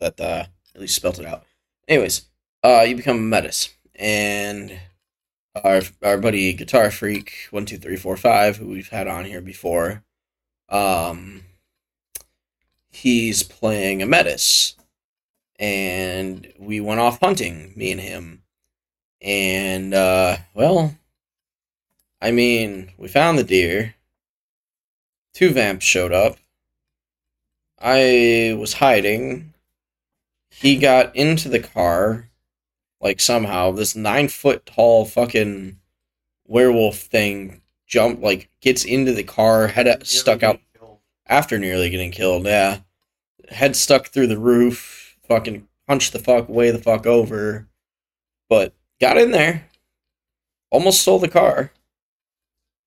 that 0.00 0.18
uh, 0.18 0.46
at 0.74 0.80
least 0.80 0.96
spelt 0.96 1.20
it 1.20 1.26
out. 1.26 1.44
Anyways, 1.86 2.22
uh, 2.64 2.84
you 2.88 2.96
become 2.96 3.18
a 3.18 3.20
Metis, 3.20 3.74
and 3.94 4.80
our 5.62 5.82
our 6.02 6.16
buddy 6.16 6.54
Guitar 6.54 6.90
Freak 6.90 7.46
one 7.50 7.66
two 7.66 7.76
three 7.76 7.96
four 7.96 8.16
five, 8.16 8.56
who 8.56 8.68
we've 8.68 8.88
had 8.88 9.06
on 9.06 9.26
here 9.26 9.42
before, 9.42 10.02
um, 10.70 11.42
he's 12.88 13.42
playing 13.42 14.02
a 14.02 14.06
Metis, 14.06 14.76
and 15.58 16.50
we 16.58 16.80
went 16.80 17.00
off 17.00 17.20
hunting, 17.20 17.74
me 17.76 17.92
and 17.92 18.00
him. 18.00 18.42
And 19.20 19.92
uh 19.92 20.38
well, 20.54 20.96
I 22.22 22.30
mean, 22.30 22.92
we 22.96 23.08
found 23.08 23.38
the 23.38 23.44
deer. 23.44 23.94
Two 25.34 25.50
vamps 25.50 25.84
showed 25.84 26.12
up. 26.12 26.36
I 27.78 28.56
was 28.58 28.74
hiding. 28.74 29.54
He 30.50 30.76
got 30.76 31.14
into 31.16 31.48
the 31.48 31.60
car, 31.60 32.28
like 33.00 33.20
somehow. 33.20 33.70
This 33.70 33.96
nine 33.96 34.28
foot 34.28 34.66
tall 34.66 35.06
fucking 35.06 35.78
werewolf 36.46 36.98
thing 36.98 37.62
jumped, 37.86 38.22
like, 38.22 38.50
gets 38.60 38.84
into 38.84 39.12
the 39.12 39.24
car, 39.24 39.68
head 39.68 40.06
stuck 40.06 40.42
out 40.42 40.60
after 41.26 41.58
nearly 41.58 41.88
getting 41.90 42.10
killed. 42.10 42.44
Yeah, 42.44 42.80
head 43.48 43.76
stuck 43.76 44.08
through 44.08 44.26
the 44.26 44.38
roof. 44.38 45.16
Fucking 45.26 45.66
punched 45.86 46.12
the 46.12 46.18
fuck 46.18 46.48
way 46.48 46.70
the 46.70 46.78
fuck 46.78 47.06
over, 47.06 47.68
but 48.48 48.74
got 49.00 49.16
in 49.16 49.30
there. 49.30 49.68
Almost 50.70 51.00
stole 51.00 51.18
the 51.18 51.28
car. 51.28 51.72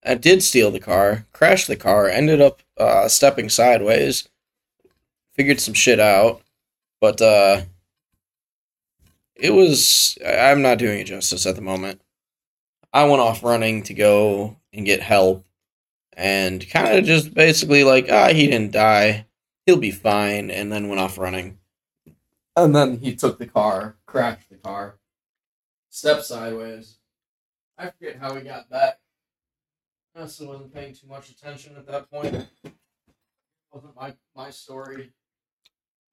I 0.06 0.16
did 0.16 0.44
steal 0.44 0.72
the 0.72 0.80
car, 0.80 1.26
crashed 1.32 1.68
the 1.68 1.76
car, 1.76 2.08
ended 2.08 2.42
up 2.42 2.62
uh, 2.78 3.08
stepping 3.08 3.50
sideways, 3.50 4.28
figured 5.34 5.60
some 5.60 5.74
shit 5.74 6.00
out, 6.00 6.42
but 7.00 7.22
uh, 7.22 7.62
it 9.36 9.52
was. 9.52 10.18
I'm 10.26 10.62
not 10.62 10.78
doing 10.78 11.00
it 11.00 11.06
justice 11.06 11.46
at 11.46 11.56
the 11.56 11.62
moment. 11.62 12.02
I 12.92 13.06
went 13.06 13.22
off 13.22 13.44
running 13.44 13.84
to 13.84 13.94
go 13.94 14.58
and 14.74 14.86
get 14.86 15.02
help, 15.02 15.46
and 16.14 16.68
kind 16.70 16.98
of 16.98 17.06
just 17.06 17.34
basically 17.34 17.84
like, 17.84 18.08
ah, 18.12 18.30
he 18.30 18.48
didn't 18.48 18.72
die, 18.72 19.26
he'll 19.66 19.78
be 19.78 19.92
fine, 19.92 20.52
and 20.52 20.72
then 20.72 20.90
went 20.90 21.02
off 21.02 21.18
running. 21.18 21.60
And 22.56 22.76
then 22.76 23.00
he 23.00 23.16
took 23.16 23.40
the 23.40 23.48
car, 23.48 23.96
crashed 24.06 24.50
the 24.50 24.58
car, 24.58 24.96
stepped 25.90 26.26
sideways. 26.26 26.98
I 27.78 27.90
forget 27.90 28.18
how 28.18 28.36
he 28.36 28.42
got 28.42 28.70
back. 28.70 29.00
I 30.16 30.28
still 30.28 30.48
wasn't 30.48 30.74
paying 30.74 30.94
too 30.94 31.08
much 31.08 31.30
attention 31.30 31.76
at 31.76 31.88
that 31.88 32.10
point. 32.10 32.48
wasn't 33.72 33.96
my 33.96 34.14
my 34.36 34.50
story. 34.52 35.12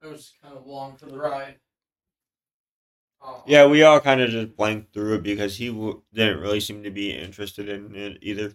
It 0.02 0.06
was 0.06 0.32
kind 0.42 0.56
of 0.56 0.66
long 0.66 0.96
for 0.96 1.06
the 1.06 1.18
ride. 1.18 1.56
Yeah, 3.46 3.66
we 3.66 3.82
all 3.82 4.00
kind 4.00 4.22
of 4.22 4.30
just 4.30 4.56
blanked 4.56 4.94
through 4.94 5.16
it 5.16 5.22
because 5.22 5.58
he 5.58 5.68
w- 5.68 6.00
didn't 6.14 6.40
really 6.40 6.60
seem 6.60 6.82
to 6.84 6.90
be 6.90 7.12
interested 7.12 7.68
in 7.68 7.94
it 7.94 8.16
either. 8.22 8.54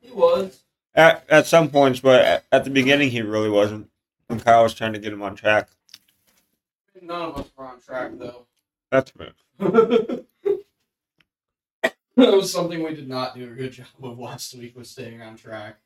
he 0.00 0.10
was. 0.10 0.64
At 0.94 1.24
at 1.28 1.46
some 1.46 1.68
points, 1.68 2.00
but 2.00 2.24
at, 2.24 2.44
at 2.50 2.64
the 2.64 2.70
beginning 2.70 3.10
he 3.10 3.20
really 3.20 3.50
wasn't. 3.50 3.90
When 4.28 4.40
Kyle 4.40 4.62
was 4.62 4.74
trying 4.74 4.92
to 4.94 4.98
get 4.98 5.12
him 5.12 5.22
on 5.22 5.34
track. 5.34 5.68
None 7.02 7.22
of 7.22 7.36
us 7.38 7.50
were 7.56 7.64
on 7.66 7.80
track 7.80 8.12
though. 8.14 8.46
That's 8.90 9.10
fair. 9.10 9.32
that 12.20 12.32
was 12.34 12.52
something 12.52 12.82
we 12.82 12.94
did 12.94 13.08
not 13.08 13.34
do 13.34 13.44
a 13.44 13.54
good 13.54 13.72
job 13.72 13.86
of 14.02 14.18
last 14.18 14.54
week 14.54 14.76
was 14.76 14.90
staying 14.90 15.22
on 15.22 15.36
track. 15.36 15.78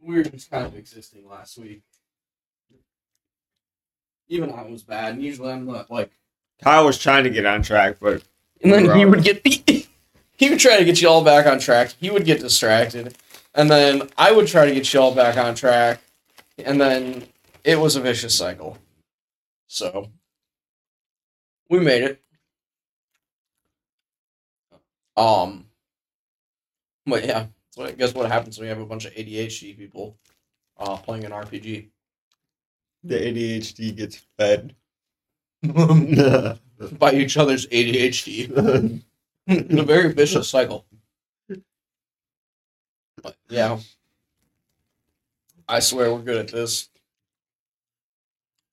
We 0.00 0.16
were 0.16 0.22
just 0.22 0.50
kind 0.50 0.66
of 0.66 0.76
existing 0.76 1.28
last 1.28 1.58
week. 1.58 1.82
Even 4.28 4.50
I 4.50 4.62
was 4.62 4.82
bad, 4.82 5.14
and 5.14 5.22
usually 5.22 5.52
I'm 5.52 5.66
not 5.66 5.90
like. 5.90 6.10
Kyle 6.62 6.84
was 6.84 6.98
trying 6.98 7.24
to 7.24 7.30
get 7.30 7.46
on 7.46 7.62
track, 7.62 7.96
but 8.00 8.22
And 8.62 8.72
then 8.72 8.96
he 8.96 9.04
would 9.04 9.22
get 9.22 9.46
he 10.36 10.50
would 10.50 10.58
try 10.58 10.78
to 10.78 10.84
get 10.84 11.00
you 11.00 11.08
all 11.08 11.22
back 11.24 11.46
on 11.46 11.58
track. 11.58 11.94
He 12.00 12.10
would 12.10 12.24
get 12.24 12.40
distracted, 12.40 13.16
and 13.54 13.70
then 13.70 14.08
I 14.16 14.32
would 14.32 14.46
try 14.46 14.66
to 14.66 14.74
get 14.74 14.92
you 14.92 15.00
all 15.00 15.14
back 15.14 15.36
on 15.36 15.54
track, 15.54 16.00
and 16.58 16.80
then 16.80 17.26
it 17.64 17.78
was 17.78 17.96
a 17.96 18.00
vicious 18.00 18.36
cycle. 18.36 18.78
So 19.66 20.10
we 21.68 21.80
made 21.80 22.02
it. 22.02 22.23
Um, 25.16 25.66
but 27.06 27.24
yeah, 27.24 27.46
so 27.70 27.84
I 27.84 27.92
guess 27.92 28.14
what 28.14 28.30
happens 28.30 28.58
when 28.58 28.66
you 28.66 28.74
have 28.74 28.82
a 28.82 28.86
bunch 28.86 29.04
of 29.04 29.12
ADHD 29.14 29.76
people 29.76 30.16
uh, 30.78 30.96
playing 30.96 31.24
an 31.24 31.32
RPG? 31.32 31.88
the 33.04 33.16
ADHD 33.16 33.94
gets 33.94 34.22
fed. 34.38 34.74
by 36.98 37.12
each 37.12 37.36
other's 37.36 37.66
ADHD 37.68 39.02
in 39.46 39.78
a 39.78 39.82
very 39.82 40.12
vicious 40.12 40.48
cycle. 40.48 40.84
But 43.22 43.36
yeah, 43.48 43.78
I 45.68 45.80
swear 45.80 46.12
we're 46.12 46.20
good 46.20 46.36
at 46.36 46.48
this. 46.48 46.88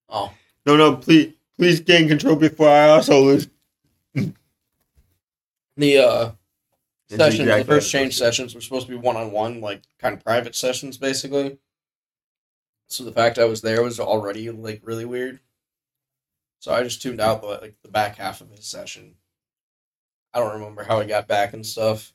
Oh, 0.08 0.30
no, 0.66 0.76
no, 0.76 0.96
please, 0.96 1.32
please 1.56 1.80
gain 1.80 2.08
control 2.08 2.36
before 2.36 2.68
I 2.68 2.90
also 2.90 3.22
lose. 3.22 3.48
The 5.76 5.98
uh, 5.98 6.30
sessions, 7.08 7.48
the 7.48 7.64
first 7.64 7.90
change 7.90 8.16
sessions 8.16 8.54
were 8.54 8.60
supposed 8.60 8.86
to 8.86 8.92
be 8.92 8.98
one 8.98 9.16
on 9.16 9.30
one, 9.32 9.60
like 9.60 9.82
kind 9.98 10.16
of 10.16 10.24
private 10.24 10.54
sessions, 10.54 10.98
basically. 10.98 11.58
So 12.88 13.04
the 13.04 13.12
fact 13.12 13.38
I 13.38 13.44
was 13.44 13.62
there 13.62 13.82
was 13.82 13.98
already 13.98 14.50
like 14.50 14.80
really 14.84 15.04
weird. 15.04 15.40
So 16.58 16.72
I 16.72 16.82
just 16.82 17.02
tuned 17.02 17.20
out 17.20 17.40
the 17.40 17.48
like 17.48 17.76
the 17.82 17.90
back 17.90 18.16
half 18.16 18.40
of 18.40 18.50
his 18.50 18.66
session. 18.66 19.16
I 20.34 20.40
don't 20.40 20.54
remember 20.54 20.84
how 20.84 21.00
he 21.00 21.06
got 21.06 21.28
back 21.28 21.52
and 21.52 21.66
stuff. 21.66 22.12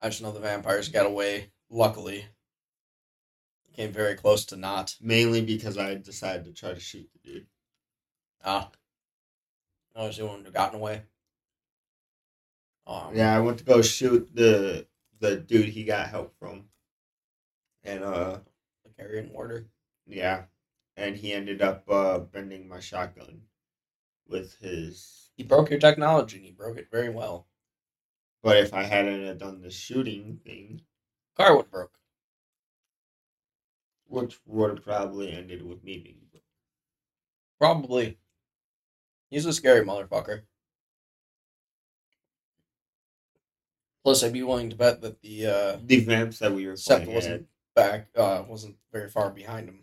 I 0.00 0.08
just 0.08 0.22
know 0.22 0.32
the 0.32 0.40
vampires 0.40 0.88
got 0.88 1.06
away. 1.06 1.50
Luckily, 1.70 2.26
came 3.74 3.92
very 3.92 4.14
close 4.14 4.44
to 4.46 4.56
not. 4.56 4.94
Mainly 5.00 5.40
because 5.40 5.76
I 5.76 5.94
decided 5.94 6.44
to 6.44 6.52
try 6.52 6.72
to 6.72 6.80
shoot 6.80 7.08
the 7.12 7.30
dude. 7.30 7.46
Ah, 8.44 8.70
I 9.96 10.06
was 10.06 10.16
the 10.16 10.26
one 10.26 10.44
who 10.44 10.50
gotten 10.50 10.78
away. 10.78 11.02
Um, 12.86 13.14
Yeah, 13.14 13.34
I 13.36 13.40
went 13.40 13.58
to 13.58 13.64
go 13.64 13.82
shoot 13.82 14.28
the 14.34 14.86
the 15.20 15.36
dude 15.36 15.68
he 15.68 15.84
got 15.84 16.08
help 16.10 16.34
from, 16.38 16.68
and 17.82 18.04
uh, 18.04 18.40
the 18.84 18.90
carrion 18.96 19.32
warder. 19.32 19.66
yeah, 20.06 20.44
and 20.96 21.16
he 21.16 21.32
ended 21.32 21.62
up 21.62 21.84
uh 21.88 22.18
bending 22.18 22.68
my 22.68 22.80
shotgun 22.80 23.42
with 24.28 24.56
his. 24.56 25.30
He 25.36 25.42
broke 25.44 25.70
your 25.70 25.78
technology, 25.80 26.36
and 26.36 26.46
he 26.46 26.52
broke 26.52 26.76
it 26.78 26.90
very 26.90 27.08
well. 27.08 27.46
But 28.42 28.58
if 28.58 28.74
I 28.74 28.82
hadn't 28.82 29.24
have 29.24 29.38
done 29.38 29.62
the 29.62 29.70
shooting 29.70 30.40
thing, 30.44 30.82
Car 31.36 31.56
would 31.56 31.70
broke. 31.70 31.98
which 34.06 34.38
would 34.46 34.70
have 34.70 34.84
probably 34.84 35.32
ended 35.32 35.62
with 35.64 35.82
me 35.82 35.98
being. 35.98 36.20
Probably. 37.58 38.18
He's 39.30 39.46
a 39.46 39.52
scary 39.52 39.84
motherfucker. 39.84 40.42
Plus, 44.04 44.22
I'd 44.22 44.32
be 44.34 44.42
willing 44.42 44.70
to 44.70 44.76
bet 44.76 45.00
that 45.00 45.20
the 45.22 45.46
uh, 45.46 45.78
The 45.84 46.00
vamps 46.04 46.38
that 46.40 46.52
we 46.52 46.66
were 46.66 46.76
Seth 46.76 47.04
playing 47.04 47.14
wasn't 47.14 47.32
had. 47.34 47.46
back, 47.74 48.08
uh, 48.16 48.44
wasn't 48.46 48.76
very 48.92 49.08
far 49.08 49.30
behind 49.30 49.68
him. 49.68 49.80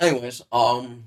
Anyways, 0.00 0.40
um, 0.52 1.04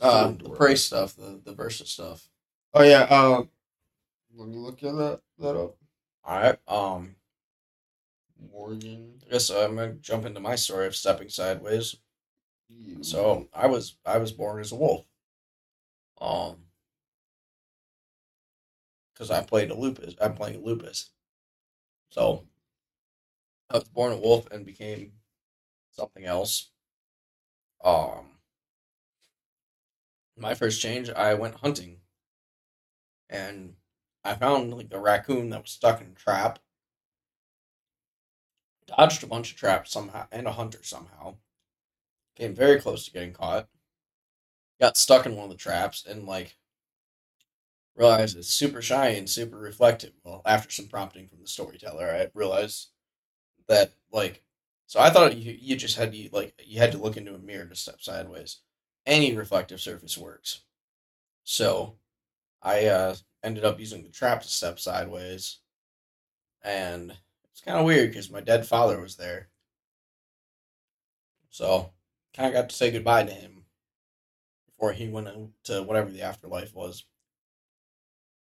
uh, 0.00 0.32
the 0.32 0.50
prey 0.50 0.74
stuff, 0.74 1.14
the 1.16 1.40
the 1.44 1.54
versus 1.54 1.90
stuff. 1.90 2.28
Oh 2.74 2.82
yeah. 2.82 3.02
Um. 3.04 3.48
Let 4.34 4.48
me 4.48 4.56
look 4.56 4.82
at 4.82 4.96
that 4.96 5.20
that 5.38 5.56
up. 5.56 5.76
All 6.24 6.40
right, 6.40 6.58
um, 6.68 7.14
Morgan. 8.52 9.20
I 9.26 9.30
guess 9.32 9.50
I'm 9.50 9.76
gonna 9.76 9.94
jump 9.94 10.26
into 10.26 10.40
my 10.40 10.56
story 10.56 10.86
of 10.86 10.96
stepping 10.96 11.28
sideways. 11.28 11.96
So 13.02 13.48
I 13.54 13.66
was 13.66 13.96
I 14.06 14.18
was 14.18 14.32
born 14.32 14.60
as 14.60 14.72
a 14.72 14.76
wolf. 14.76 15.04
Um 16.22 16.56
because 19.12 19.30
I 19.30 19.42
played 19.42 19.70
a 19.70 19.74
lupus. 19.74 20.14
I'm 20.20 20.34
playing 20.34 20.56
a 20.56 20.64
lupus. 20.64 21.10
So 22.10 22.46
I 23.70 23.74
was 23.78 23.88
born 23.88 24.12
a 24.12 24.16
wolf 24.18 24.46
and 24.52 24.64
became 24.64 25.14
something 25.90 26.24
else. 26.24 26.70
Um 27.84 28.38
my 30.36 30.54
first 30.54 30.80
change, 30.80 31.08
I 31.10 31.34
went 31.34 31.56
hunting. 31.56 32.00
And 33.28 33.76
I 34.24 34.34
found 34.34 34.72
like 34.74 34.88
a 34.92 35.00
raccoon 35.00 35.50
that 35.50 35.62
was 35.62 35.70
stuck 35.72 36.00
in 36.00 36.08
a 36.08 36.14
trap. 36.14 36.58
Dodged 38.86 39.24
a 39.24 39.26
bunch 39.26 39.50
of 39.52 39.56
traps 39.58 39.90
somehow 39.90 40.28
and 40.30 40.46
a 40.46 40.52
hunter 40.52 40.82
somehow 40.84 41.38
came 42.34 42.54
very 42.54 42.80
close 42.80 43.04
to 43.06 43.10
getting 43.10 43.32
caught. 43.32 43.68
Got 44.78 44.98
stuck 44.98 45.24
in 45.24 45.34
one 45.34 45.44
of 45.44 45.50
the 45.50 45.56
traps 45.56 46.04
and 46.04 46.26
like 46.26 46.58
realized 47.94 48.36
it's 48.36 48.48
super 48.48 48.80
shiny 48.82 49.18
and 49.18 49.28
super 49.28 49.58
reflective. 49.58 50.12
Well, 50.24 50.42
after 50.46 50.70
some 50.70 50.86
prompting 50.88 51.28
from 51.28 51.40
the 51.40 51.48
storyteller, 51.48 52.06
I 52.10 52.30
realized 52.34 52.88
that 53.68 53.92
like 54.12 54.42
so 54.86 55.00
I 55.00 55.10
thought 55.10 55.36
you 55.36 55.52
you 55.60 55.76
just 55.76 55.96
had 55.98 56.12
to 56.12 56.30
like 56.32 56.54
you 56.64 56.80
had 56.80 56.92
to 56.92 56.98
look 56.98 57.16
into 57.18 57.34
a 57.34 57.38
mirror 57.40 57.66
to 57.66 57.76
step 57.76 58.00
sideways. 58.02 58.58
Any 59.06 59.36
reflective 59.36 59.80
surface 59.80 60.18
works. 60.18 60.62
So 61.44 61.96
I 62.62 62.86
uh 62.86 63.16
ended 63.44 63.64
up 63.64 63.80
using 63.80 64.02
the 64.04 64.10
trap 64.10 64.42
to 64.42 64.48
step 64.48 64.80
sideways. 64.80 65.58
And 66.64 67.16
it's 67.50 67.60
kind 67.60 67.78
of 67.78 67.84
weird 67.84 68.10
because 68.10 68.30
my 68.30 68.40
dead 68.40 68.66
father 68.66 69.00
was 69.00 69.16
there 69.16 69.50
So 71.50 71.92
kind 72.34 72.48
of 72.48 72.54
got 72.54 72.68
to 72.70 72.74
say 72.74 72.90
goodbye 72.90 73.24
to 73.24 73.32
him 73.32 73.51
before 74.82 74.92
he 74.92 75.06
went 75.06 75.28
into 75.28 75.80
whatever 75.84 76.10
the 76.10 76.22
afterlife 76.22 76.74
was. 76.74 77.04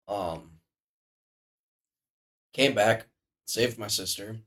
Um, 0.08 0.52
came 2.54 2.74
back, 2.74 3.08
saved 3.46 3.78
my 3.78 3.88
sister. 3.88 4.38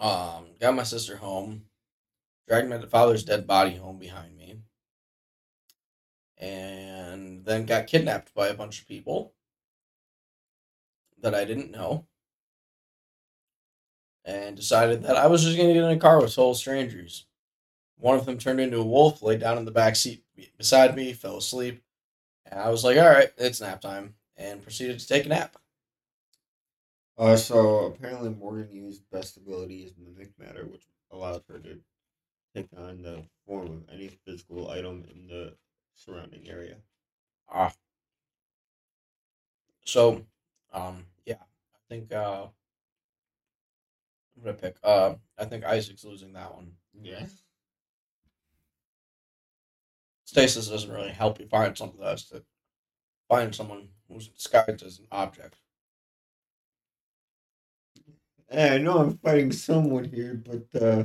Um, 0.00 0.48
got 0.60 0.74
my 0.74 0.82
sister 0.82 1.16
home, 1.16 1.62
dragged 2.46 2.68
my 2.68 2.78
father's 2.82 3.24
dead 3.24 3.46
body 3.46 3.74
home 3.74 3.98
behind 3.98 4.36
me, 4.36 4.60
and 6.36 7.42
then 7.46 7.64
got 7.64 7.86
kidnapped 7.86 8.34
by 8.34 8.48
a 8.48 8.54
bunch 8.54 8.82
of 8.82 8.88
people 8.88 9.32
that 11.22 11.34
I 11.34 11.46
didn't 11.46 11.70
know, 11.70 12.06
and 14.26 14.56
decided 14.56 15.04
that 15.04 15.16
I 15.16 15.28
was 15.28 15.42
just 15.42 15.56
going 15.56 15.68
to 15.68 15.74
get 15.74 15.84
in 15.84 15.96
a 15.96 15.98
car 15.98 16.20
with 16.20 16.34
total 16.34 16.54
strangers. 16.54 17.24
One 18.02 18.18
of 18.18 18.26
them 18.26 18.36
turned 18.36 18.58
into 18.58 18.80
a 18.80 18.84
wolf, 18.84 19.22
laid 19.22 19.38
down 19.38 19.58
in 19.58 19.64
the 19.64 19.70
back 19.70 19.94
seat 19.94 20.24
beside 20.58 20.96
me, 20.96 21.12
fell 21.12 21.36
asleep, 21.36 21.84
and 22.44 22.58
I 22.58 22.68
was 22.68 22.82
like, 22.82 22.98
"All 22.98 23.08
right, 23.08 23.30
it's 23.36 23.60
nap 23.60 23.80
time," 23.80 24.16
and 24.36 24.60
proceeded 24.60 24.98
to 24.98 25.06
take 25.06 25.24
a 25.24 25.28
nap. 25.28 25.56
Uh, 27.16 27.36
so 27.36 27.86
apparently 27.86 28.30
Morgan 28.30 28.72
used 28.72 29.08
best 29.12 29.36
ability 29.36 29.84
is 29.84 29.92
mimic 29.96 30.36
matter, 30.36 30.66
which 30.66 30.82
allows 31.12 31.42
her 31.48 31.60
to 31.60 31.78
take 32.56 32.66
on 32.76 33.02
the 33.02 33.22
form 33.46 33.68
of 33.68 33.84
any 33.92 34.08
physical 34.08 34.68
item 34.68 35.04
in 35.08 35.28
the 35.28 35.54
surrounding 35.94 36.48
area. 36.48 36.74
Ah. 37.48 37.72
So, 39.84 40.26
um, 40.72 41.06
yeah, 41.24 41.36
I 41.36 41.78
think 41.88 42.12
uh, 42.12 42.46
I'm 44.36 44.42
gonna 44.42 44.54
pick. 44.54 44.74
Uh, 44.82 45.14
I 45.38 45.44
think 45.44 45.64
Isaac's 45.64 46.04
losing 46.04 46.32
that 46.32 46.52
one. 46.52 46.72
Yeah. 47.00 47.26
Stasis 50.32 50.68
doesn't 50.68 50.90
really 50.90 51.10
help 51.10 51.38
you 51.38 51.46
find 51.46 51.76
something 51.76 52.00
that's 52.00 52.24
to 52.30 52.42
find 53.28 53.54
someone 53.54 53.88
who's 54.08 54.28
disguised 54.28 54.82
as 54.82 54.98
an 54.98 55.04
object. 55.12 55.56
Hey, 58.48 58.76
I 58.76 58.78
know 58.78 58.96
I'm 58.96 59.18
fighting 59.18 59.52
someone 59.52 60.04
here, 60.04 60.42
but 60.42 60.82
uh, 60.82 61.04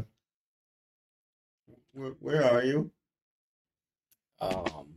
where, 1.91 2.11
where 2.21 2.45
are 2.45 2.63
you? 2.63 2.89
Um, 4.39 4.93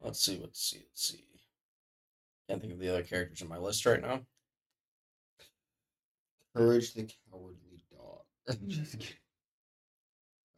let's 0.00 0.24
see, 0.24 0.38
let's 0.40 0.58
see, 0.58 0.78
let's 0.78 1.06
see. 1.06 1.22
Can't 2.48 2.62
think 2.62 2.72
of 2.72 2.78
the 2.78 2.88
other 2.88 3.02
characters 3.02 3.42
in 3.42 3.48
my 3.48 3.58
list 3.58 3.84
right 3.84 4.00
now. 4.00 4.22
Courage 6.56 6.94
the 6.94 7.02
Cowardly 7.30 7.84
Dog. 7.90 8.22
I'm 8.48 8.68
just 8.70 8.98
kidding. 8.98 9.16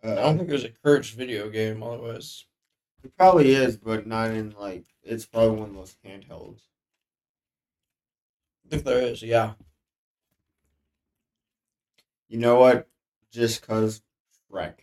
I 0.05 0.09
Uh, 0.09 0.15
don't 0.17 0.37
think 0.37 0.51
there's 0.51 0.65
a 0.65 0.71
Courage 0.71 1.15
video 1.15 1.49
game, 1.49 1.83
otherwise. 1.83 2.45
it 3.03 3.17
probably 3.17 3.53
is, 3.53 3.77
but 3.79 4.07
not 4.07 4.31
in 4.31 4.51
like. 4.51 4.85
It's 5.03 5.25
probably 5.27 5.59
one 5.61 5.71
of 5.71 5.75
those 5.77 5.97
handhelds. 6.05 6.61
I 8.67 8.69
think 8.71 8.85
there 8.85 9.01
is, 9.03 9.23
yeah. 9.23 9.55
You 12.29 12.39
know 12.39 12.59
what? 12.59 12.89
Just 13.31 13.67
cause 13.67 14.03
Shrek. 14.51 14.75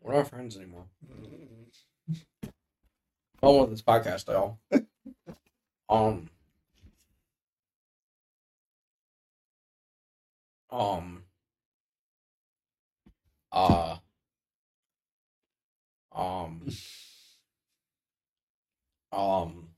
We're 0.00 0.14
not 0.14 0.28
friends 0.28 0.56
anymore. 0.56 0.86
On 3.42 3.60
with 3.60 3.70
this 3.70 3.82
podcast, 3.82 4.28
y'all. 4.28 4.58
um. 5.88 6.28
Um. 10.72 11.24
Uh. 13.52 13.98
Um. 16.10 16.66
Um. 19.14 19.68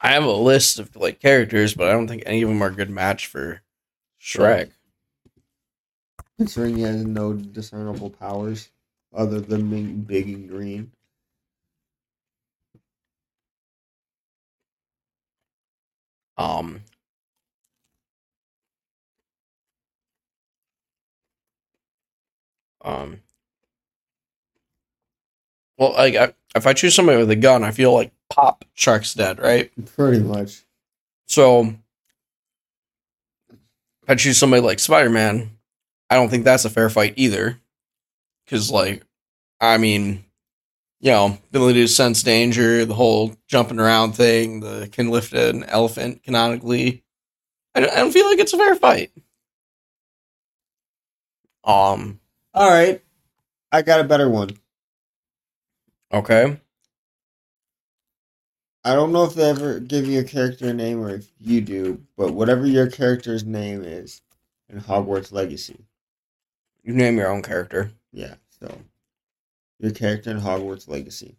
I 0.00 0.08
have 0.08 0.24
a 0.24 0.32
list 0.32 0.80
of 0.80 0.96
like 0.96 1.20
characters, 1.20 1.74
but 1.74 1.88
I 1.88 1.92
don't 1.92 2.08
think 2.08 2.24
any 2.26 2.42
of 2.42 2.48
them 2.48 2.60
are 2.62 2.68
a 2.68 2.74
good 2.74 2.90
match 2.90 3.28
for 3.28 3.62
Shrek. 4.20 4.72
Considering 6.36 6.78
he 6.78 6.82
has 6.82 7.04
no 7.04 7.32
discernible 7.32 8.10
powers 8.10 8.70
other 9.14 9.40
than 9.40 9.70
being 9.70 10.00
big 10.00 10.28
and 10.28 10.48
green. 10.48 10.90
Um. 16.36 16.82
Um. 22.86 23.20
Well, 25.76 25.92
like 25.92 26.14
I, 26.14 26.32
if 26.54 26.66
I 26.66 26.72
choose 26.72 26.94
somebody 26.94 27.18
with 27.18 27.30
a 27.30 27.36
gun, 27.36 27.64
I 27.64 27.72
feel 27.72 27.92
like 27.92 28.12
Pop 28.30 28.64
Shark's 28.74 29.12
dead, 29.12 29.38
right? 29.40 29.70
Pretty 29.96 30.20
much. 30.20 30.62
So 31.26 31.74
if 33.50 34.08
I 34.08 34.14
choose 34.14 34.38
somebody 34.38 34.62
like 34.62 34.78
Spider 34.78 35.10
Man, 35.10 35.50
I 36.08 36.14
don't 36.14 36.28
think 36.28 36.44
that's 36.44 36.64
a 36.64 36.70
fair 36.70 36.88
fight 36.88 37.14
either. 37.16 37.60
Because, 38.44 38.70
like, 38.70 39.04
I 39.60 39.76
mean, 39.76 40.24
you 41.00 41.10
know, 41.10 41.36
ability 41.50 41.80
to 41.80 41.88
sense 41.88 42.22
danger, 42.22 42.84
the 42.84 42.94
whole 42.94 43.34
jumping 43.48 43.80
around 43.80 44.12
thing, 44.12 44.60
the 44.60 44.88
can 44.90 45.10
lift 45.10 45.32
an 45.32 45.64
elephant 45.64 46.22
canonically. 46.22 47.02
I 47.74 47.80
don't, 47.80 47.92
I 47.92 47.96
don't 47.96 48.12
feel 48.12 48.26
like 48.26 48.38
it's 48.38 48.54
a 48.54 48.56
fair 48.56 48.76
fight. 48.76 49.10
Um. 51.64 52.20
All 52.56 52.70
right. 52.70 53.02
I 53.70 53.82
got 53.82 54.00
a 54.00 54.04
better 54.04 54.30
one. 54.30 54.50
Okay. 56.12 56.58
I 58.82 58.94
don't 58.94 59.12
know 59.12 59.24
if 59.24 59.34
they 59.34 59.50
ever 59.50 59.80
give 59.80 60.06
you 60.06 60.20
a 60.20 60.24
character 60.24 60.72
name 60.72 61.00
or 61.02 61.10
if 61.10 61.30
you 61.38 61.60
do, 61.60 62.00
but 62.16 62.32
whatever 62.32 62.66
your 62.66 62.90
character's 62.90 63.44
name 63.44 63.82
is 63.84 64.22
in 64.70 64.80
Hogwarts 64.80 65.32
Legacy. 65.32 65.84
You 66.82 66.94
name 66.94 67.18
your 67.18 67.28
own 67.30 67.42
character. 67.42 67.92
Yeah, 68.12 68.36
so 68.60 68.78
your 69.80 69.90
character 69.92 70.30
in 70.30 70.40
Hogwarts 70.40 70.88
Legacy. 70.88 71.36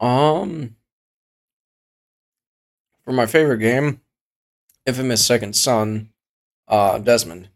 Um. 0.00 0.76
For 3.04 3.12
my 3.12 3.26
favorite 3.26 3.58
game, 3.58 4.00
Infamous 4.84 5.24
Second 5.24 5.54
Son, 5.54 6.10
uh, 6.66 6.98
Desmond. 6.98 7.50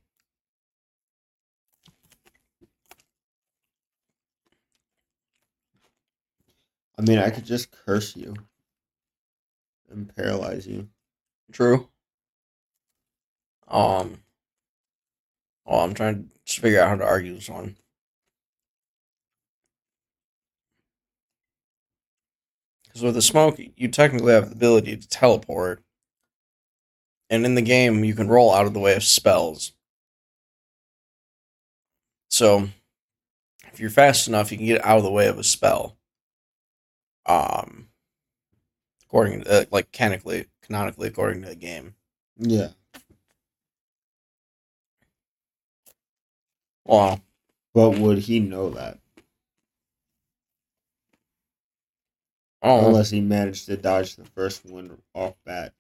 I 6.97 7.03
mean, 7.03 7.19
I 7.19 7.31
could 7.31 7.47
just 7.47 7.73
curse 7.73 8.15
you 8.15 8.35
and 9.91 10.15
paralyze 10.15 10.67
you. 10.67 10.89
True. 11.51 11.89
Um. 13.67 14.23
Oh, 15.67 15.81
I'm 15.81 15.95
trying 15.95 16.31
to 16.47 16.61
figure 16.61 16.81
out 16.81 16.89
how 16.89 16.97
to 16.97 17.05
argue 17.05 17.35
this 17.35 17.49
one. 17.49 17.77
Because 22.91 23.03
with 23.05 23.15
the 23.15 23.23
smoke, 23.23 23.57
you 23.77 23.87
technically 23.87 24.33
have 24.33 24.49
the 24.49 24.57
ability 24.57 24.97
to 24.97 25.09
teleport. 25.09 25.81
And 27.31 27.47
in 27.47 27.55
the 27.55 27.63
game, 27.63 28.03
you 28.03 28.15
can 28.17 28.27
roll 28.27 28.53
out 28.53 28.67
of 28.67 28.75
the 28.75 28.81
way 28.81 28.97
of 28.97 29.05
spells. 29.05 29.73
So, 32.31 32.69
if 33.73 33.79
you're 33.79 33.91
fast 33.91 34.27
enough, 34.27 34.51
you 34.51 34.59
can 34.59 34.67
get 34.67 34.85
out 34.85 34.99
of 34.99 35.05
the 35.05 35.11
way 35.13 35.29
of 35.29 35.39
a 35.39 35.45
spell. 35.45 35.97
Um, 37.27 37.91
according 39.05 39.43
to, 39.43 39.51
uh, 39.63 39.65
like, 39.71 39.93
canonically, 39.93 40.47
canonically, 40.63 41.07
according 41.07 41.43
to 41.43 41.49
the 41.51 41.55
game. 41.57 41.95
Yeah. 42.37 42.71
Well, 46.85 47.21
But 47.73 47.99
would 47.99 48.19
he 48.19 48.41
know 48.41 48.71
that? 48.71 49.00
Oh, 52.63 52.87
Unless 52.89 53.11
he 53.11 53.21
managed 53.21 53.67
to 53.67 53.77
dodge 53.77 54.17
the 54.17 54.25
first 54.25 54.65
one 54.67 55.01
off 55.15 55.35
bat. 55.45 55.73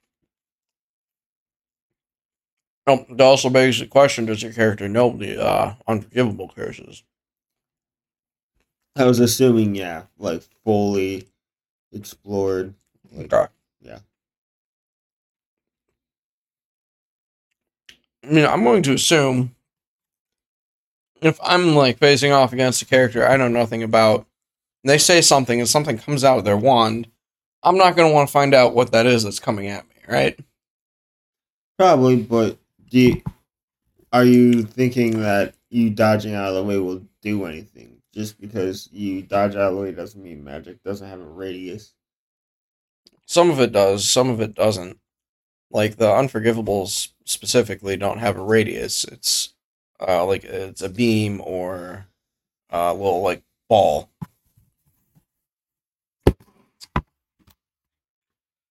no, 2.86 3.04
it 3.08 3.20
also 3.20 3.50
begs 3.50 3.78
the 3.78 3.86
question: 3.86 4.26
Does 4.26 4.42
your 4.42 4.52
character 4.52 4.88
know 4.88 5.10
the 5.16 5.42
uh, 5.42 5.74
unforgivable 5.86 6.48
curses? 6.54 7.04
I 8.96 9.04
was 9.04 9.20
assuming, 9.20 9.74
yeah, 9.74 10.04
like 10.18 10.42
fully 10.64 11.28
explored. 11.92 12.74
Like, 13.12 13.32
Okay. 13.32 13.50
Yeah. 13.82 13.98
I 18.24 18.26
mean, 18.26 18.44
I'm 18.46 18.64
going 18.64 18.82
to 18.84 18.94
assume 18.94 19.54
if 21.22 21.38
I'm 21.42 21.74
like 21.74 21.98
facing 21.98 22.32
off 22.32 22.52
against 22.52 22.82
a 22.82 22.86
character 22.86 23.26
I 23.26 23.36
know 23.36 23.48
nothing 23.48 23.82
about, 23.82 24.26
they 24.84 24.98
say 24.98 25.20
something 25.20 25.60
and 25.60 25.68
something 25.68 25.98
comes 25.98 26.24
out 26.24 26.38
of 26.38 26.44
their 26.44 26.56
wand, 26.56 27.06
I'm 27.62 27.76
not 27.76 27.96
going 27.96 28.08
to 28.08 28.14
want 28.14 28.28
to 28.28 28.32
find 28.32 28.54
out 28.54 28.74
what 28.74 28.92
that 28.92 29.06
is 29.06 29.24
that's 29.24 29.38
coming 29.38 29.68
at 29.68 29.86
me, 29.88 29.96
right? 30.08 30.38
Probably, 31.78 32.16
but 32.16 32.58
do 32.90 33.00
you, 33.00 33.22
are 34.12 34.24
you 34.24 34.62
thinking 34.62 35.20
that 35.22 35.54
you 35.68 35.90
dodging 35.90 36.34
out 36.34 36.48
of 36.48 36.54
the 36.54 36.64
way 36.64 36.78
will 36.78 37.02
do 37.22 37.44
anything? 37.44 37.98
Just 38.12 38.40
because 38.40 38.88
you 38.92 39.22
dodge 39.22 39.54
out 39.54 39.70
of 39.70 39.76
the 39.76 39.82
way 39.82 39.92
doesn't 39.92 40.22
mean 40.22 40.42
magic 40.42 40.82
doesn't 40.82 41.08
have 41.08 41.20
a 41.20 41.24
radius. 41.24 41.94
Some 43.26 43.50
of 43.50 43.60
it 43.60 43.72
does, 43.72 44.08
some 44.08 44.28
of 44.28 44.40
it 44.40 44.54
doesn't. 44.54 44.98
Like 45.70 45.96
the 45.96 46.06
unforgivables 46.06 47.12
specifically 47.24 47.96
don't 47.96 48.18
have 48.18 48.36
a 48.36 48.42
radius. 48.42 49.04
It's 49.04 49.54
uh, 50.00 50.24
like 50.24 50.42
it's 50.42 50.82
a 50.82 50.88
beam 50.88 51.40
or 51.44 52.06
a 52.70 52.92
little 52.92 53.22
like 53.22 53.44
ball. 53.68 54.10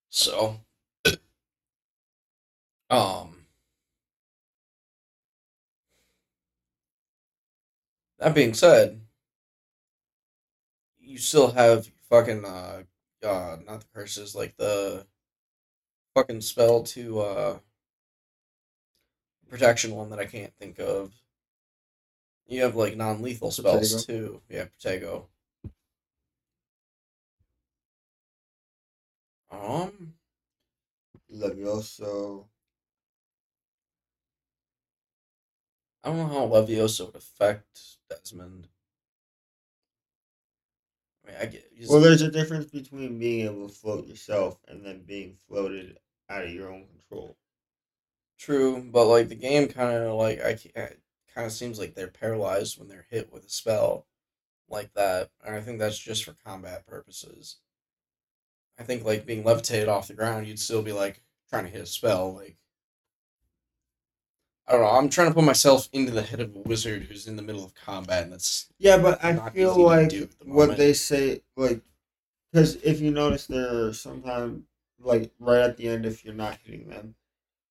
So, 0.09 0.59
um, 2.89 3.45
that 8.17 8.33
being 8.35 8.53
said, 8.53 9.01
you 10.99 11.17
still 11.17 11.51
have 11.51 11.87
fucking 12.09 12.45
uh, 12.45 12.83
uh, 13.23 13.57
not 13.65 13.81
the 13.81 13.87
curses, 13.93 14.35
like 14.35 14.55
the 14.57 15.05
fucking 16.15 16.41
spell 16.41 16.83
to 16.83 17.19
uh 17.21 17.59
protection 19.49 19.95
one 19.95 20.09
that 20.09 20.19
I 20.19 20.25
can't 20.25 20.53
think 20.59 20.79
of. 20.79 21.11
You 22.47 22.63
have 22.63 22.75
like 22.75 22.95
non 22.97 23.21
lethal 23.21 23.51
spells 23.51 24.05
Protego? 24.05 24.07
too. 24.07 24.41
Yeah, 24.49 24.65
Protego. 24.65 25.25
Um, 29.51 30.15
Levioso. 31.39 32.49
I 36.03 36.09
don't 36.09 36.17
know 36.17 36.27
how 36.27 36.45
Levioso 36.47 37.05
would 37.05 37.15
affect 37.15 37.99
Desmond. 38.09 38.67
I 41.23 41.31
mean, 41.31 41.37
I 41.41 41.45
get. 41.45 41.71
Well, 41.87 42.01
there's 42.01 42.21
a 42.21 42.31
difference 42.31 42.65
between 42.65 43.19
being 43.19 43.45
able 43.45 43.67
to 43.69 43.73
float 43.73 44.07
yourself 44.07 44.59
and 44.67 44.85
then 44.85 45.03
being 45.03 45.37
floated 45.47 45.97
out 46.29 46.43
of 46.43 46.51
your 46.51 46.71
own 46.71 46.87
control. 46.87 47.37
True, 48.39 48.81
but 48.81 49.05
like 49.05 49.29
the 49.29 49.35
game 49.35 49.67
kind 49.67 49.95
of 50.03 50.15
like 50.15 50.39
I 50.41 50.55
kind 51.33 51.45
of 51.45 51.51
seems 51.51 51.77
like 51.77 51.93
they're 51.93 52.07
paralyzed 52.07 52.77
when 52.79 52.87
they're 52.87 53.05
hit 53.09 53.31
with 53.31 53.45
a 53.45 53.49
spell 53.49 54.07
like 54.69 54.93
that, 54.93 55.31
and 55.45 55.55
I 55.55 55.61
think 55.61 55.79
that's 55.79 55.99
just 55.99 56.23
for 56.25 56.33
combat 56.45 56.87
purposes. 56.87 57.57
I 58.79 58.83
think 58.83 59.03
like 59.03 59.25
being 59.25 59.43
levitated 59.43 59.89
off 59.89 60.07
the 60.07 60.13
ground, 60.13 60.47
you'd 60.47 60.59
still 60.59 60.81
be 60.81 60.93
like 60.93 61.21
trying 61.49 61.65
to 61.65 61.69
hit 61.69 61.81
a 61.81 61.85
spell. 61.85 62.33
Like 62.33 62.55
I 64.67 64.73
don't 64.73 64.81
know. 64.81 64.87
I'm 64.89 65.09
trying 65.09 65.29
to 65.29 65.33
put 65.33 65.43
myself 65.43 65.89
into 65.93 66.11
the 66.11 66.21
head 66.21 66.39
of 66.39 66.55
a 66.55 66.59
wizard 66.59 67.03
who's 67.03 67.27
in 67.27 67.35
the 67.35 67.41
middle 67.41 67.65
of 67.65 67.73
combat, 67.73 68.23
and 68.23 68.31
that's 68.33 68.67
Yeah, 68.77 68.97
but 68.97 69.23
I 69.23 69.49
feel 69.49 69.75
like 69.83 70.09
the 70.11 70.29
what 70.45 70.77
they 70.77 70.93
say, 70.93 71.41
like, 71.57 71.81
because 72.51 72.75
if 72.77 73.01
you 73.01 73.11
notice, 73.11 73.47
there 73.47 73.87
are 73.87 73.93
sometimes, 73.93 74.63
like, 74.99 75.31
right 75.39 75.61
at 75.61 75.77
the 75.77 75.87
end, 75.87 76.05
if 76.05 76.23
you're 76.23 76.33
not 76.35 76.59
hitting 76.63 76.87
them, 76.87 77.15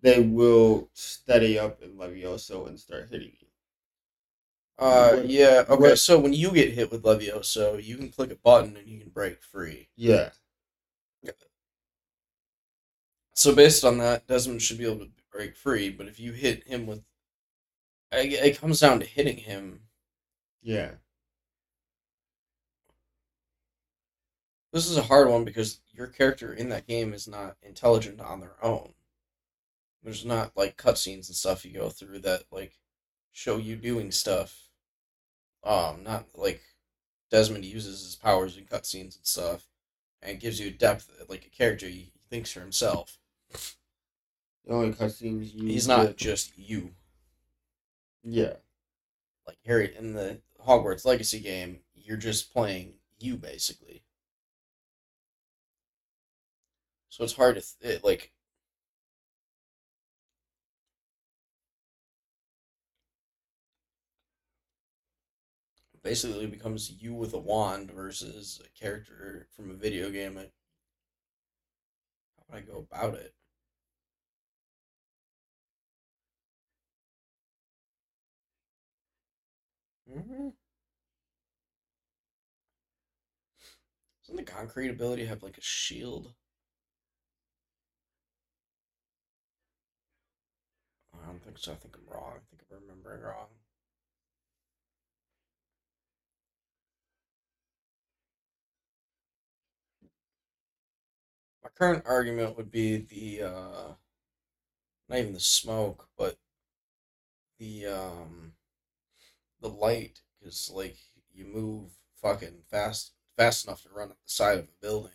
they 0.02 0.20
will 0.20 0.90
steady 0.92 1.58
up 1.58 1.82
in 1.82 1.96
Levioso 1.96 2.66
and 2.66 2.78
start 2.78 3.08
hitting 3.10 3.32
you. 3.40 3.46
uh 4.78 5.12
What- 5.16 5.26
yeah 5.26 5.64
okay. 5.68 5.74
what- 5.90 5.98
So 5.98 6.18
when 6.18 6.32
you 6.32 6.52
get 6.52 6.72
hit 6.72 6.90
with 6.90 7.02
Levioso, 7.02 7.82
you 7.82 7.96
can 7.96 8.10
click 8.10 8.30
a 8.30 8.36
button 8.36 8.76
and 8.76 8.88
you 8.88 9.00
can 9.00 9.10
break 9.10 9.42
free. 9.42 9.88
Yeah. 9.96 10.30
So 13.38 13.54
based 13.54 13.84
on 13.84 13.98
that, 13.98 14.26
Desmond 14.26 14.62
should 14.62 14.78
be 14.78 14.84
able 14.84 14.98
to 14.98 15.10
break 15.30 15.54
free. 15.54 15.90
But 15.90 16.08
if 16.08 16.18
you 16.18 16.32
hit 16.32 16.66
him 16.66 16.88
with, 16.88 17.04
it 18.10 18.58
comes 18.58 18.80
down 18.80 18.98
to 18.98 19.06
hitting 19.06 19.36
him. 19.36 19.82
Yeah. 20.60 20.94
This 24.72 24.90
is 24.90 24.96
a 24.96 25.02
hard 25.02 25.28
one 25.28 25.44
because 25.44 25.78
your 25.92 26.08
character 26.08 26.52
in 26.52 26.68
that 26.70 26.88
game 26.88 27.14
is 27.14 27.28
not 27.28 27.56
intelligent 27.62 28.20
on 28.20 28.40
their 28.40 28.56
own. 28.60 28.94
There's 30.02 30.24
not 30.24 30.56
like 30.56 30.76
cutscenes 30.76 31.28
and 31.28 31.36
stuff 31.36 31.64
you 31.64 31.72
go 31.72 31.90
through 31.90 32.18
that 32.22 32.42
like 32.50 32.72
show 33.30 33.56
you 33.56 33.76
doing 33.76 34.10
stuff. 34.10 34.68
Um, 35.62 36.02
not 36.02 36.26
like 36.34 36.60
Desmond 37.30 37.64
uses 37.64 38.02
his 38.02 38.16
powers 38.16 38.56
in 38.56 38.64
cutscenes 38.64 39.16
and 39.16 39.24
stuff, 39.26 39.68
and 40.20 40.40
gives 40.40 40.58
you 40.58 40.72
depth 40.72 41.08
like 41.28 41.46
a 41.46 41.56
character 41.56 41.86
he 41.86 42.10
thinks 42.28 42.50
for 42.50 42.58
himself. 42.62 43.17
The 44.68 44.74
only 44.74 44.92
cutscenes 44.94 45.52
you. 45.52 45.66
He's 45.66 45.88
not 45.88 46.16
just 46.16 46.56
you. 46.56 46.94
Yeah. 48.22 48.54
like 49.46 49.58
Harry 49.66 49.94
in 49.96 50.14
the 50.14 50.40
Hogwarts 50.66 51.04
Legacy 51.04 51.40
game, 51.40 51.80
you're 51.94 52.16
just 52.16 52.52
playing 52.52 52.94
you 53.18 53.36
basically. 53.36 54.04
So 57.10 57.24
it's 57.24 57.34
hard 57.34 57.56
to 57.56 57.60
th- 57.60 57.96
it, 57.96 58.04
like. 58.04 58.32
Basically, 66.02 66.46
becomes 66.46 66.90
you 66.90 67.12
with 67.14 67.34
a 67.34 67.38
wand 67.38 67.90
versus 67.90 68.60
a 68.64 68.68
character 68.70 69.46
from 69.54 69.70
a 69.70 69.74
video 69.74 70.10
game. 70.10 70.36
How 70.36 70.44
would 72.48 72.58
I 72.58 72.60
go 72.62 72.78
about 72.90 73.14
it? 73.14 73.34
Mhm. 80.08 80.50
Doesn't 84.22 84.36
the 84.36 84.44
concrete 84.44 84.90
ability 84.90 85.24
have 85.24 85.42
like 85.42 85.58
a 85.58 85.60
shield? 85.60 86.32
I 91.12 91.26
don't 91.26 91.42
think 91.44 91.58
so. 91.58 91.72
I 91.72 91.74
think 91.74 91.96
I'm 91.98 92.06
wrong. 92.10 92.36
I 92.38 92.56
think 92.56 92.62
I'm 92.72 92.80
remembering 92.80 93.20
wrong. 93.20 93.48
My 101.62 101.68
current 101.70 102.02
argument 102.04 102.56
would 102.56 102.68
be 102.72 102.96
the 102.96 103.42
uh 103.42 103.94
not 105.08 105.18
even 105.18 105.32
the 105.34 105.40
smoke, 105.40 106.08
but 106.16 106.38
the 107.58 107.86
um 107.86 108.52
the 109.60 109.68
light 109.68 110.20
because 110.38 110.70
like 110.72 110.96
you 111.34 111.44
move 111.46 111.90
fucking 112.20 112.62
fast 112.70 113.12
fast 113.36 113.66
enough 113.66 113.82
to 113.82 113.88
run 113.94 114.10
up 114.10 114.16
the 114.24 114.32
side 114.32 114.58
of 114.58 114.64
a 114.64 114.82
building. 114.82 115.12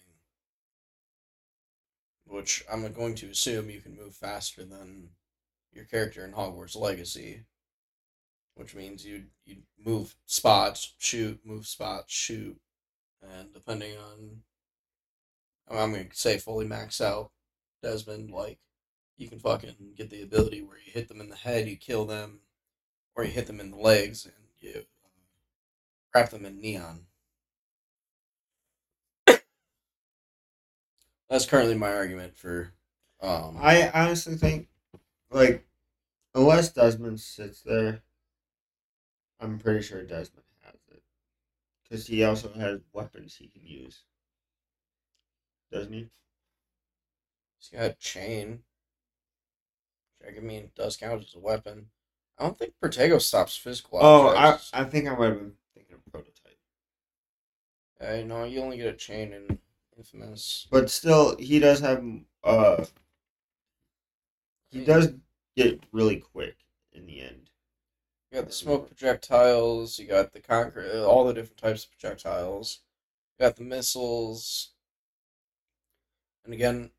Which 2.25 2.63
i'm 2.71 2.91
going 2.93 3.15
to 3.15 3.29
assume 3.29 3.69
you 3.69 3.81
can 3.81 3.95
move 3.95 4.15
faster 4.15 4.63
than 4.63 5.09
your 5.71 5.85
character 5.85 6.25
in 6.25 6.33
hogwarts 6.33 6.75
legacy. 6.75 7.45
Which 8.55 8.75
means 8.75 9.05
you 9.05 9.25
you 9.45 9.63
move 9.83 10.15
spots 10.25 10.93
shoot 10.97 11.39
move 11.45 11.67
spots 11.67 12.13
shoot. 12.13 12.57
And 13.21 13.53
depending 13.53 13.97
on 13.97 14.41
i'm 15.69 15.91
going 15.91 16.09
to 16.09 16.15
say 16.15 16.37
fully 16.37 16.67
max 16.67 16.99
out 17.01 17.31
desmond 17.81 18.31
like 18.31 18.59
you 19.17 19.27
can 19.29 19.39
fucking 19.39 19.75
get 19.95 20.09
the 20.09 20.21
ability 20.21 20.61
where 20.61 20.77
you 20.77 20.91
hit 20.91 21.07
them 21.07 21.21
in 21.21 21.29
the 21.29 21.35
head 21.35 21.67
you 21.67 21.77
kill 21.77 22.05
them 22.05 22.39
or 23.15 23.23
you 23.23 23.31
hit 23.31 23.47
them 23.47 23.59
in 23.59 23.71
the 23.71 23.77
legs 23.77 24.25
and 24.25 24.33
you 24.59 24.79
uh, 24.79 25.09
wrap 26.13 26.29
them 26.29 26.45
in 26.45 26.59
neon. 26.59 27.05
That's 31.29 31.45
currently 31.45 31.75
my 31.75 31.93
argument 31.93 32.37
for. 32.37 32.73
Um, 33.21 33.57
I 33.59 33.89
honestly 33.89 34.35
think, 34.35 34.67
like, 35.31 35.65
unless 36.35 36.73
Desmond 36.73 37.21
sits 37.21 37.61
there, 37.61 38.03
I'm 39.39 39.59
pretty 39.59 39.81
sure 39.81 40.03
Desmond 40.03 40.45
has 40.61 40.75
it. 40.91 41.01
Because 41.83 42.05
he 42.07 42.23
also 42.23 42.51
has 42.53 42.81
weapons 42.91 43.35
he 43.35 43.47
can 43.47 43.65
use. 43.65 44.03
Doesn't 45.71 45.93
he? 45.93 46.09
he's 47.57 47.69
got 47.69 47.89
a 47.89 47.93
chain. 47.93 48.63
Which 50.19 50.35
I 50.37 50.39
mean, 50.39 50.71
does 50.75 50.97
count 50.97 51.23
as 51.23 51.35
a 51.35 51.39
weapon. 51.39 51.87
I 52.37 52.43
don't 52.45 52.57
think 52.57 52.73
Protego 52.81 53.21
stops 53.21 53.55
physical 53.55 53.99
Oh, 54.01 54.27
I, 54.27 54.47
objects. 54.47 54.71
I 54.73 54.83
think 54.85 55.07
I 55.07 55.15
might 55.15 55.29
have 55.29 55.39
been 55.39 55.53
thinking 55.75 55.95
of 55.95 56.11
prototype. 56.11 56.59
I 58.01 58.23
know 58.23 58.43
you 58.43 58.61
only 58.61 58.77
get 58.77 58.87
a 58.87 58.97
chain 58.97 59.33
in 59.33 59.59
Infamous. 59.97 60.67
But 60.71 60.89
still, 60.89 61.37
he 61.37 61.59
does 61.59 61.79
have, 61.81 62.03
uh, 62.43 62.85
he 64.71 64.83
does 64.83 65.13
get 65.55 65.83
really 65.91 66.17
quick 66.17 66.57
in 66.91 67.05
the 67.05 67.21
end. 67.21 67.51
You 68.31 68.39
got 68.39 68.47
the 68.47 68.53
smoke 68.53 68.87
projectiles. 68.87 69.99
You 69.99 70.07
got 70.07 70.33
the 70.33 70.39
concrete. 70.39 70.91
All 71.03 71.25
the 71.25 71.33
different 71.33 71.57
types 71.57 71.85
of 71.85 71.91
projectiles. 71.91 72.79
You 73.37 73.45
got 73.45 73.55
the 73.55 73.63
missiles. 73.63 74.71
And 76.43 76.53
again, 76.53 76.89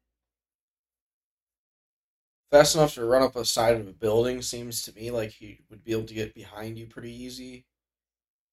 fast 2.55 2.76
enough 2.76 2.94
to 2.94 3.05
run 3.05 3.20
up 3.20 3.34
a 3.34 3.44
side 3.44 3.74
of 3.74 3.88
a 3.88 3.92
building 3.92 4.40
seems 4.40 4.82
to 4.82 4.94
me 4.94 5.11
like 5.11 5.30
he 5.30 5.59
would 5.68 5.82
be 5.82 5.90
able 5.90 6.05
to 6.05 6.14
get 6.14 6.36
behind 6.36 6.78
you 6.78 6.86
pretty 6.86 7.12
easy, 7.12 7.64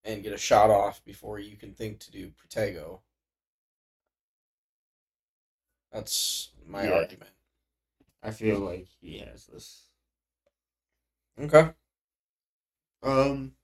and 0.04 0.24
get 0.24 0.34
a 0.34 0.38
shot 0.40 0.72
off 0.72 1.06
before 1.06 1.38
you 1.38 1.56
can 1.56 1.72
think 1.76 2.00
to 2.00 2.10
do 2.10 2.32
Protego. 2.32 3.02
That's 5.92 6.50
my 6.66 6.86
Yeah. 6.86 6.94
argument. 6.94 7.30
I 8.24 8.32
feel 8.32 8.58
like 8.60 8.88
he 8.88 9.20
has 9.20 9.46
this. 9.46 9.84
Okay, 11.38 11.72
Um. 13.04 13.56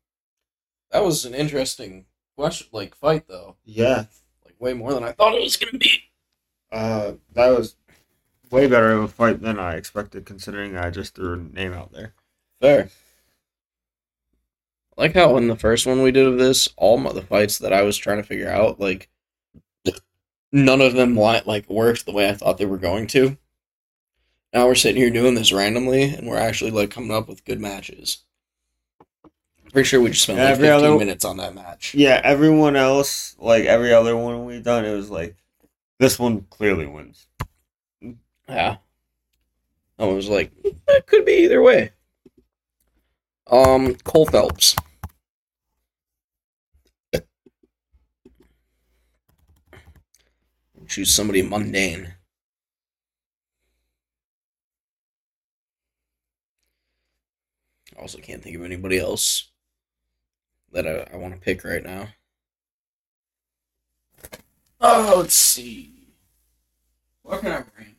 that 0.92 1.04
was 1.04 1.26
an 1.26 1.34
interesting 1.34 2.06
question, 2.36 2.68
like 2.72 2.94
fight 2.94 3.28
though. 3.28 3.58
Yeah. 3.66 4.06
Like 4.46 4.62
way 4.62 4.74
more 4.76 4.94
than 4.94 5.04
I 5.04 5.14
thought 5.14 5.34
it 5.34 5.42
was 5.42 5.58
gonna 5.58 5.80
be. 5.80 6.12
Uh. 6.72 7.14
That 7.32 7.48
was 7.58 7.76
way 8.52 8.68
better 8.68 8.92
of 8.92 9.04
a 9.04 9.08
fight 9.08 9.42
than 9.42 9.60
I 9.60 9.76
expected, 9.76 10.26
considering 10.26 10.78
I 10.78 10.90
just 10.90 11.16
threw 11.16 11.34
a 11.34 11.38
name 11.38 11.74
out 11.74 11.92
there. 11.92 12.14
Fair. 12.62 12.90
I 14.98 15.02
like 15.02 15.14
how 15.14 15.38
in 15.38 15.48
the 15.48 15.56
first 15.56 15.86
one 15.86 16.02
we 16.02 16.12
did 16.12 16.26
of 16.26 16.38
this, 16.38 16.68
all 16.76 16.98
the 16.98 17.22
fights 17.22 17.60
that 17.60 17.74
I 17.74 17.84
was 17.84 17.98
trying 17.98 18.18
to 18.18 18.24
figure 18.28 18.50
out, 18.50 18.80
like 18.80 19.10
none 20.52 20.82
of 20.82 20.94
them 20.94 21.16
like 21.16 21.70
worked 21.70 22.06
the 22.06 22.12
way 22.14 22.30
I 22.30 22.34
thought 22.34 22.58
they 22.58 22.66
were 22.66 22.78
going 22.78 23.08
to. 23.08 23.38
Now 24.54 24.66
we're 24.66 24.76
sitting 24.76 25.02
here 25.02 25.12
doing 25.12 25.36
this 25.36 25.52
randomly, 25.52 26.04
and 26.04 26.28
we're 26.28 26.38
actually 26.38 26.72
like 26.72 26.90
coming 26.90 27.12
up 27.12 27.28
with 27.28 27.46
good 27.46 27.60
matches. 27.60 28.20
Pretty 29.72 29.88
sure 29.88 30.02
we 30.02 30.10
just 30.10 30.24
spent 30.24 30.40
like 30.40 30.48
Every 30.48 30.68
fifteen 30.68 30.86
other- 30.86 30.98
minutes 30.98 31.26
on 31.26 31.38
that 31.38 31.54
match. 31.54 31.94
Yeah. 31.94 32.22
Everyone 32.24 32.76
else, 32.78 33.36
like 33.38 33.66
every 33.66 33.94
other 33.94 34.16
one 34.16 34.46
we've 34.46 34.64
done, 34.64 34.86
it 34.86 34.96
was 34.96 35.10
like 35.12 35.36
this 36.00 36.18
one 36.18 36.42
clearly 36.50 36.88
wins. 36.88 37.28
Yeah. 38.48 38.78
I 40.00 40.06
was 40.06 40.30
like, 40.30 40.52
it 40.64 41.06
could 41.08 41.26
be 41.26 41.44
either 41.44 41.62
way. 41.62 41.92
Um, 43.48 43.96
Cole 44.04 44.26
Phelps. 44.26 44.76
Choose 50.88 51.14
somebody 51.14 51.42
mundane. 51.42 52.14
I 57.98 58.02
also 58.02 58.20
can't 58.20 58.42
think 58.42 58.56
of 58.56 58.64
anybody 58.64 58.98
else 58.98 59.50
that 60.72 60.88
I, 60.88 61.08
I 61.14 61.18
want 61.18 61.34
to 61.34 61.40
pick 61.40 61.64
right 61.66 61.84
now. 61.84 62.10
Oh, 64.80 65.16
let's 65.18 65.34
see. 65.34 66.14
What 67.24 67.42
can 67.42 67.52
I 67.52 67.64
bring? 67.76 67.97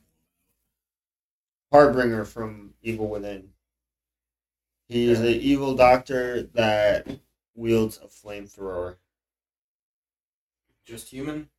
Harbinger 1.72 2.24
from 2.24 2.74
Evil 2.82 3.08
Within. 3.08 3.50
He 4.88 5.10
is 5.10 5.20
an 5.20 5.26
evil 5.26 5.74
doctor 5.74 6.42
that 6.54 7.06
wields 7.54 8.00
a 8.02 8.06
flamethrower. 8.06 8.96
Just 10.86 11.10
human? 11.10 11.50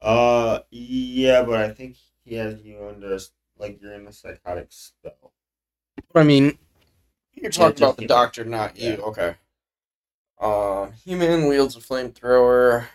Uh, 0.00 0.60
yeah, 0.70 1.42
but 1.42 1.60
I 1.60 1.70
think 1.70 1.96
he 2.24 2.36
has 2.36 2.62
you 2.62 2.86
under 2.86 3.18
like 3.58 3.80
you're 3.80 3.94
in 3.94 4.06
a 4.06 4.12
psychotic 4.12 4.68
spell. 4.70 5.32
I 6.14 6.22
mean, 6.22 6.58
you're 7.32 7.50
talking 7.50 7.76
just 7.76 7.82
about 7.82 7.96
the 7.96 8.02
human. 8.02 8.16
doctor, 8.16 8.44
not 8.44 8.78
you. 8.78 8.90
Yeah. 8.90 8.96
Okay. 8.96 9.34
Uh, 10.38 10.90
human 11.04 11.48
wields 11.48 11.76
a 11.76 11.80
flamethrower. 11.80 12.86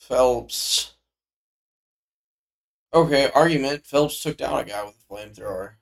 Phelps. 0.00 0.94
Okay, 2.94 3.30
argument. 3.34 3.86
Phelps 3.86 4.22
took 4.22 4.36
down 4.36 4.58
a 4.58 4.64
guy 4.64 4.84
with 4.84 4.94
a 4.94 5.12
flamethrower. 5.12 5.74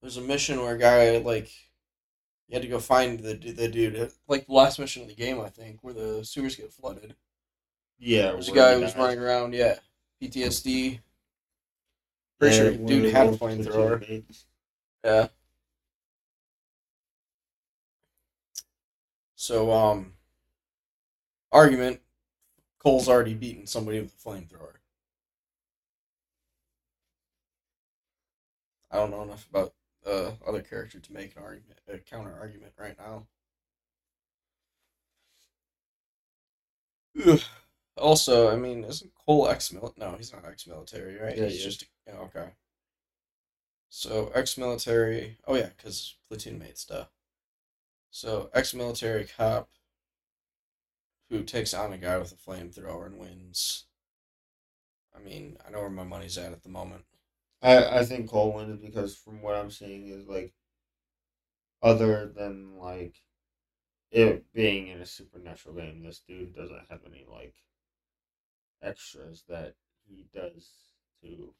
There's 0.00 0.16
a 0.16 0.22
mission 0.22 0.60
where 0.60 0.74
a 0.74 0.78
guy 0.78 1.18
like 1.18 1.50
you 2.48 2.54
had 2.54 2.62
to 2.62 2.68
go 2.68 2.80
find 2.80 3.20
the 3.20 3.34
the 3.34 3.68
dude, 3.68 4.10
like 4.26 4.46
the 4.46 4.52
last 4.52 4.78
mission 4.78 5.02
of 5.02 5.08
the 5.08 5.14
game, 5.14 5.40
I 5.40 5.48
think, 5.48 5.78
where 5.82 5.94
the 5.94 6.24
sewers 6.24 6.56
get 6.56 6.72
flooded. 6.72 7.14
Yeah, 7.98 8.32
There's 8.32 8.48
a 8.48 8.52
guy 8.52 8.74
who 8.74 8.80
was 8.80 8.96
running 8.96 9.18
around, 9.18 9.54
yeah, 9.54 9.78
PTSD. 10.20 11.00
Pretty 12.38 12.56
sure 12.56 12.70
Yeah, 12.70 12.78
one 12.78 12.86
dude 12.86 13.12
had 13.12 13.28
a 13.28 13.36
flamethrower. 13.36 14.24
Yeah. 15.04 15.28
So, 19.36 19.70
um, 19.70 20.14
argument 21.52 22.00
Cole's 22.80 23.08
already 23.08 23.34
beaten 23.34 23.66
somebody 23.66 24.00
with 24.00 24.12
a 24.14 24.28
flamethrower. 24.28 24.78
I 28.90 28.96
don't 28.96 29.10
know 29.10 29.22
enough 29.22 29.46
about 29.48 29.74
uh, 30.06 30.32
other 30.46 30.62
character 30.62 30.98
to 30.98 31.12
make 31.12 31.36
an 31.36 31.42
argument, 31.42 31.80
a 31.88 31.98
counter 31.98 32.36
argument 32.40 32.72
right 32.78 32.96
now. 32.98 33.26
Ugh. 37.26 37.40
Also, 37.96 38.50
I 38.50 38.56
mean, 38.56 38.84
isn't 38.84 39.12
Cole 39.14 39.48
ex-mil? 39.48 39.94
No, 39.96 40.16
he's 40.16 40.32
not 40.32 40.44
ex-military, 40.44 41.18
right? 41.18 41.36
Yeah, 41.36 41.44
he's 41.46 41.58
he 41.58 41.64
just 41.64 41.84
yeah, 42.06 42.14
okay. 42.14 42.50
So 43.90 44.30
ex-military. 44.34 45.38
Oh 45.46 45.54
yeah, 45.54 45.70
because 45.76 46.16
platoon 46.28 46.58
mates, 46.58 46.84
duh. 46.86 47.06
So 48.10 48.50
ex-military 48.54 49.26
cop 49.26 49.68
who 51.30 51.42
takes 51.44 51.72
on 51.72 51.92
a 51.92 51.98
guy 51.98 52.18
with 52.18 52.32
a 52.32 52.36
flamethrower 52.36 53.06
and 53.06 53.18
wins. 53.18 53.86
I 55.14 55.20
mean, 55.20 55.56
I 55.66 55.70
know 55.70 55.80
where 55.80 55.90
my 55.90 56.04
money's 56.04 56.38
at 56.38 56.52
at 56.52 56.62
the 56.62 56.68
moment. 56.68 57.04
I 57.62 58.00
I 58.00 58.04
think 58.04 58.30
Cole 58.30 58.52
wins 58.52 58.78
because 58.80 59.16
from 59.16 59.42
what 59.42 59.54
I'm 59.54 59.70
seeing 59.70 60.08
is 60.08 60.26
like, 60.26 60.52
other 61.82 62.26
than 62.34 62.76
like, 62.78 63.22
it 64.12 64.52
being 64.52 64.88
in 64.88 65.00
a 65.00 65.06
supernatural 65.06 65.76
game, 65.76 66.02
this 66.02 66.20
dude 66.28 66.54
doesn't 66.54 66.86
have 66.90 67.00
any 67.06 67.26
like, 67.30 67.54
extras 68.82 69.44
that 69.48 69.74
he 70.08 70.26
does 70.34 70.70
to. 71.22 71.52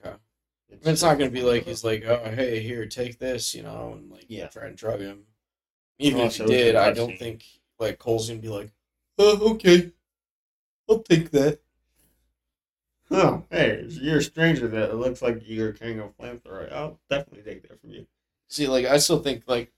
Okay. 0.00 0.10
I 0.14 0.74
mean, 0.74 0.80
it's 0.92 1.02
not 1.02 1.18
gonna 1.18 1.30
be 1.30 1.42
like 1.42 1.64
he's 1.64 1.84
like, 1.84 2.04
oh, 2.04 2.30
hey, 2.34 2.60
here, 2.60 2.86
take 2.86 3.18
this, 3.18 3.54
you 3.54 3.62
know, 3.62 3.94
and 3.98 4.10
like 4.10 4.26
Yeah. 4.28 4.46
try 4.48 4.66
and 4.66 4.76
drug 4.76 5.00
him. 5.00 5.26
Even 5.98 6.18
Well, 6.18 6.26
if 6.28 6.34
he 6.34 6.38
so 6.38 6.46
did, 6.46 6.76
I 6.76 6.92
don't 6.92 7.18
think 7.18 7.44
like 7.78 7.98
Cole's 7.98 8.28
gonna 8.28 8.40
be 8.40 8.48
like, 8.48 8.72
oh, 9.18 9.52
okay, 9.54 9.92
I'll 10.88 11.00
take 11.02 11.30
that. 11.32 11.60
Oh, 13.10 13.44
hey, 13.50 13.84
you're 13.88 14.18
a 14.18 14.22
stranger 14.22 14.66
that 14.68 14.90
it 14.90 14.94
looks 14.94 15.20
like 15.22 15.42
you're 15.46 15.72
carrying 15.72 16.00
a 16.00 16.08
flamethrower. 16.08 16.72
I'll 16.72 16.98
definitely 17.10 17.42
take 17.42 17.68
that 17.68 17.80
from 17.80 17.90
you. 17.90 18.06
See, 18.48 18.66
like 18.66 18.86
I 18.86 18.96
still 18.98 19.22
think 19.22 19.44
like 19.46 19.70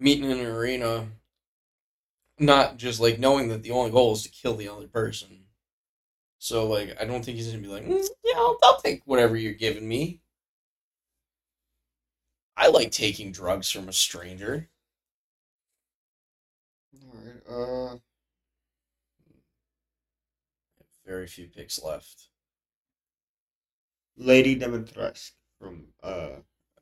meeting 0.00 0.30
in 0.30 0.40
an 0.40 0.46
arena, 0.46 1.08
not 2.38 2.76
just 2.76 3.00
like 3.00 3.18
knowing 3.18 3.48
that 3.48 3.62
the 3.62 3.70
only 3.70 3.90
goal 3.90 4.12
is 4.12 4.22
to 4.22 4.28
kill 4.28 4.56
the 4.56 4.68
other 4.68 4.86
person. 4.86 5.44
So 6.38 6.66
like 6.68 6.96
I 7.00 7.04
don't 7.04 7.24
think 7.24 7.36
he's 7.36 7.48
gonna 7.48 7.58
be 7.62 7.68
like, 7.68 7.84
"Mm, 7.84 8.06
yeah, 8.24 8.36
I'll, 8.36 8.58
I'll 8.64 8.80
take 8.80 9.02
whatever 9.06 9.36
you're 9.36 9.54
giving 9.54 9.88
me. 9.88 10.20
I 12.58 12.66
like 12.68 12.92
taking 12.92 13.32
drugs 13.32 13.70
from 13.70 13.88
a 13.88 13.92
stranger. 13.94 14.68
Alright, 17.02 17.42
uh. 17.48 17.98
Very 21.08 21.26
few 21.26 21.48
picks 21.48 21.82
left. 21.82 22.28
Lady 24.18 24.54
Dimitrescu 24.54 25.32
from, 25.58 25.86
uh. 26.02 26.40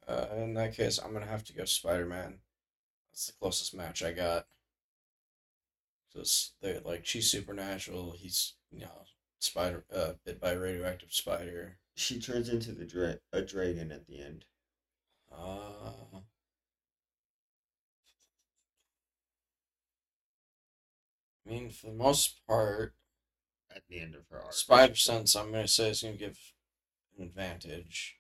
Uh, 0.08 0.26
in 0.36 0.54
that 0.54 0.74
case, 0.76 0.98
I'm 0.98 1.12
gonna 1.12 1.26
have 1.26 1.44
to 1.44 1.52
go 1.52 1.64
Spider 1.64 2.06
Man. 2.06 2.38
That's 3.10 3.26
the 3.28 3.32
closest 3.40 3.74
match 3.74 4.02
I 4.02 4.12
got. 4.12 4.46
Because 6.08 6.52
they 6.60 6.78
like 6.80 7.06
she's 7.06 7.30
supernatural. 7.30 8.12
He's 8.12 8.54
you 8.70 8.80
know 8.80 9.04
spider 9.38 9.84
uh, 9.94 10.12
bit 10.24 10.40
by 10.40 10.52
a 10.52 10.58
radioactive 10.58 11.12
spider. 11.12 11.78
She 11.96 12.20
turns 12.20 12.48
into 12.48 12.72
the 12.72 12.84
dra- 12.84 13.18
a 13.32 13.42
dragon 13.42 13.92
at 13.92 14.06
the 14.06 14.20
end. 14.20 14.44
Uh, 15.32 16.20
I 21.46 21.50
mean, 21.50 21.70
for 21.70 21.86
the 21.86 21.92
most 21.92 22.46
part, 22.46 22.94
At 23.76 23.82
the 23.90 24.00
end 24.00 24.14
of 24.14 24.22
her 24.30 24.42
arc. 24.42 24.54
Spider 24.54 24.94
Sense, 24.94 25.36
I'm 25.36 25.52
gonna 25.52 25.68
say 25.68 25.90
is 25.90 26.00
gonna 26.00 26.14
give 26.16 26.38
an 27.18 27.24
advantage, 27.24 28.16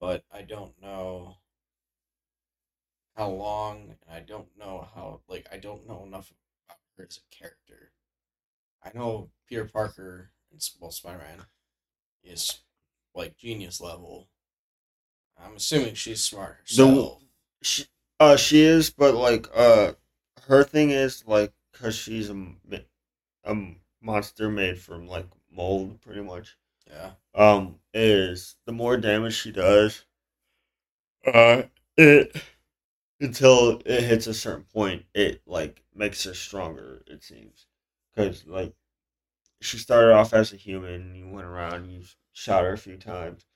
but 0.00 0.24
I 0.32 0.40
don't 0.40 0.80
know 0.80 1.36
how 3.14 3.28
long, 3.28 3.96
and 4.00 4.10
I 4.10 4.20
don't 4.20 4.48
know 4.58 4.88
how. 4.94 5.20
Like, 5.28 5.46
I 5.52 5.58
don't 5.58 5.86
know 5.86 6.04
enough 6.06 6.32
about 6.66 6.78
her 6.96 7.06
as 7.06 7.18
a 7.18 7.36
character. 7.36 7.92
I 8.82 8.92
know 8.94 9.30
Peter 9.46 9.66
Parker 9.66 10.30
and 10.50 10.66
well, 10.80 10.90
Spider 10.90 11.18
Man 11.18 11.44
is 12.24 12.62
like 13.14 13.36
genius 13.36 13.78
level. 13.78 14.30
I'm 15.38 15.56
assuming 15.56 15.94
she's 15.96 16.24
smart 16.24 16.66
The- 16.74 16.86
herself. 16.86 17.22
She, 17.62 17.84
uh, 18.18 18.36
she 18.38 18.62
is, 18.62 18.88
but 18.88 19.14
like, 19.14 19.48
uh, 19.54 19.92
her 20.44 20.64
thing 20.64 20.88
is 20.88 21.26
like, 21.26 21.52
cause 21.74 21.94
she's 21.94 22.30
a, 22.30 22.32
m- 22.32 22.60
a 23.44 23.54
monster 24.00 24.50
made 24.50 24.80
from 24.80 25.06
like 25.06 25.26
mold, 25.50 26.00
pretty 26.00 26.22
much. 26.22 26.56
yeah. 26.86 27.12
Um, 27.34 27.80
is 27.94 28.56
the 28.66 28.72
more 28.72 28.96
damage 28.96 29.34
she 29.34 29.52
does, 29.52 30.04
uh, 31.26 31.62
it 31.96 32.42
until 33.20 33.82
it 33.86 34.02
hits 34.04 34.26
a 34.26 34.34
certain 34.34 34.64
point, 34.64 35.04
it 35.14 35.42
like 35.46 35.84
makes 35.94 36.24
her 36.24 36.34
stronger. 36.34 37.02
It 37.06 37.22
seems, 37.24 37.66
cause 38.16 38.44
like, 38.46 38.74
she 39.60 39.78
started 39.78 40.12
off 40.14 40.34
as 40.34 40.52
a 40.52 40.56
human. 40.56 41.14
You 41.14 41.28
went 41.28 41.46
around, 41.46 41.90
you 41.90 42.04
shot 42.32 42.64
her 42.64 42.74
a 42.74 42.78
few 42.78 42.96
times, 42.98 43.46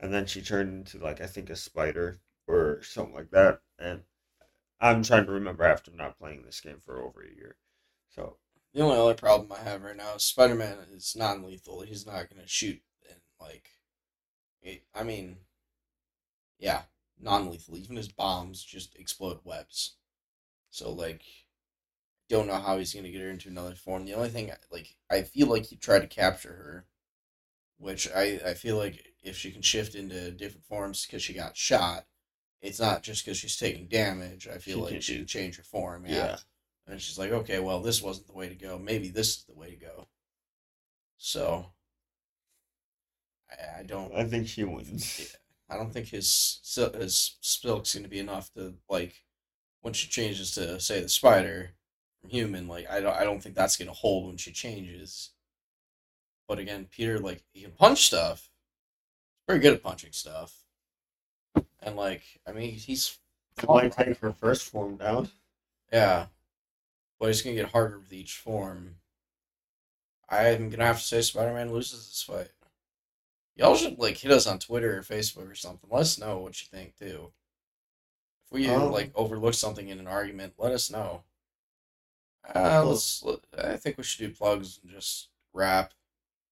and 0.00 0.12
then 0.14 0.26
she 0.26 0.42
turned 0.42 0.70
into 0.70 0.98
like 1.04 1.20
I 1.20 1.26
think 1.26 1.50
a 1.50 1.56
spider 1.56 2.20
or 2.48 2.82
something 2.82 3.14
like 3.14 3.30
that. 3.32 3.62
And 3.78 4.02
I'm 4.80 5.02
trying 5.02 5.26
to 5.26 5.32
remember 5.32 5.64
after 5.64 5.90
not 5.92 6.18
playing 6.18 6.42
this 6.44 6.60
game 6.60 6.80
for 6.80 7.02
over 7.02 7.22
a 7.22 7.34
year. 7.34 7.56
So 8.14 8.38
The 8.74 8.82
only 8.82 8.98
other 8.98 9.14
problem 9.14 9.52
I 9.52 9.62
have 9.62 9.82
right 9.82 9.96
now 9.96 10.16
is 10.16 10.24
Spider 10.24 10.56
Man 10.56 10.78
is 10.92 11.14
non 11.16 11.44
lethal. 11.44 11.82
He's 11.82 12.04
not 12.06 12.28
gonna 12.28 12.46
shoot 12.46 12.82
and 13.08 13.20
like 13.40 13.70
it, 14.62 14.84
I 14.94 15.04
mean 15.04 15.36
yeah, 16.58 16.82
non 17.20 17.50
lethal. 17.50 17.76
Even 17.78 17.96
his 17.96 18.08
bombs 18.08 18.62
just 18.64 18.96
explode 18.96 19.38
webs. 19.44 19.94
So 20.70 20.90
like 20.90 21.22
don't 22.28 22.48
know 22.48 22.58
how 22.58 22.78
he's 22.78 22.92
gonna 22.92 23.10
get 23.10 23.20
her 23.20 23.30
into 23.30 23.48
another 23.48 23.76
form. 23.76 24.06
The 24.06 24.14
only 24.14 24.30
thing 24.30 24.50
like 24.72 24.96
I 25.08 25.22
feel 25.22 25.46
like 25.46 25.66
he 25.66 25.76
tried 25.76 26.00
to 26.00 26.06
capture 26.08 26.48
her, 26.52 26.86
which 27.78 28.10
I 28.10 28.40
I 28.44 28.54
feel 28.54 28.76
like 28.76 29.06
if 29.22 29.36
she 29.36 29.52
can 29.52 29.62
shift 29.62 29.94
into 29.94 30.32
different 30.32 30.66
forms 30.66 31.06
because 31.06 31.22
she 31.22 31.32
got 31.32 31.56
shot, 31.56 32.06
it's 32.60 32.80
not 32.80 33.04
just 33.04 33.24
because 33.24 33.38
she's 33.38 33.56
taking 33.56 33.86
damage. 33.86 34.48
I 34.48 34.58
feel 34.58 34.86
She 34.88 34.94
like 34.94 35.02
she 35.02 35.16
can 35.18 35.26
change 35.26 35.56
her 35.58 35.62
form. 35.62 36.06
yeah, 36.06 36.14
yeah. 36.14 36.36
And 36.86 37.00
she's 37.00 37.18
like, 37.18 37.30
okay, 37.32 37.60
well, 37.60 37.80
this 37.80 38.02
wasn't 38.02 38.26
the 38.28 38.34
way 38.34 38.48
to 38.48 38.54
go. 38.54 38.78
Maybe 38.78 39.08
this 39.08 39.36
is 39.38 39.44
the 39.44 39.54
way 39.54 39.70
to 39.70 39.76
go. 39.76 40.08
So, 41.18 41.72
I, 43.50 43.80
I 43.80 43.82
don't. 43.84 44.14
I 44.14 44.24
think 44.24 44.48
she 44.48 44.64
wins. 44.64 45.18
Yeah, 45.18 45.26
I 45.68 45.76
don't 45.76 45.92
think 45.92 46.08
his 46.08 46.60
his 46.94 47.36
silk's 47.40 47.94
gonna 47.94 48.08
be 48.08 48.18
enough 48.18 48.52
to 48.54 48.74
like 48.88 49.24
when 49.82 49.94
she 49.94 50.08
changes 50.08 50.52
to 50.52 50.80
say 50.80 51.00
the 51.00 51.08
spider 51.08 51.72
from 52.20 52.30
human. 52.30 52.68
Like 52.68 52.88
I 52.90 53.00
don't 53.00 53.16
I 53.16 53.24
don't 53.24 53.42
think 53.42 53.54
that's 53.54 53.76
gonna 53.76 53.92
hold 53.92 54.28
when 54.28 54.36
she 54.36 54.52
changes. 54.52 55.30
But 56.48 56.58
again, 56.58 56.86
Peter 56.90 57.18
like 57.18 57.44
he 57.52 57.60
can 57.60 57.72
punch 57.72 58.06
stuff. 58.06 58.48
Very 59.48 59.58
good 59.60 59.74
at 59.74 59.82
punching 59.82 60.12
stuff. 60.12 60.64
And 61.80 61.94
like 61.96 62.40
I 62.46 62.52
mean 62.52 62.72
he's 62.72 63.18
It 63.60 63.68
might 63.68 63.90
take 63.92 64.18
her 64.18 64.32
first 64.32 64.70
form 64.70 64.96
down. 64.96 65.30
yeah. 65.92 66.26
But 67.18 67.30
it's 67.30 67.42
gonna 67.42 67.56
get 67.56 67.70
harder 67.70 67.98
with 67.98 68.12
each 68.12 68.36
form. 68.36 68.96
I'm 70.28 70.70
gonna 70.70 70.86
have 70.86 70.98
to 70.98 71.04
say 71.04 71.20
Spider 71.20 71.54
Man 71.54 71.72
loses 71.72 72.06
this 72.08 72.22
fight. 72.22 72.50
Y'all 73.56 73.76
should 73.76 73.98
like 73.98 74.16
hit 74.16 74.32
us 74.32 74.46
on 74.46 74.58
Twitter 74.58 74.98
or 74.98 75.02
Facebook 75.02 75.50
or 75.50 75.54
something. 75.54 75.88
Let 75.90 76.00
us 76.02 76.18
know 76.18 76.38
what 76.38 76.60
you 76.60 76.68
think 76.70 76.96
too. 76.98 77.32
If 78.46 78.52
we 78.52 78.68
Um, 78.68 78.90
like 78.90 79.12
overlook 79.14 79.54
something 79.54 79.88
in 79.88 80.00
an 80.00 80.08
argument, 80.08 80.54
let 80.58 80.72
us 80.72 80.90
know. 80.90 81.22
Uh, 82.54 82.84
let's. 82.84 83.22
Let, 83.22 83.38
I 83.56 83.76
think 83.76 83.96
we 83.96 84.04
should 84.04 84.26
do 84.26 84.34
plugs 84.34 84.80
and 84.82 84.90
just 84.90 85.28
wrap. 85.52 85.94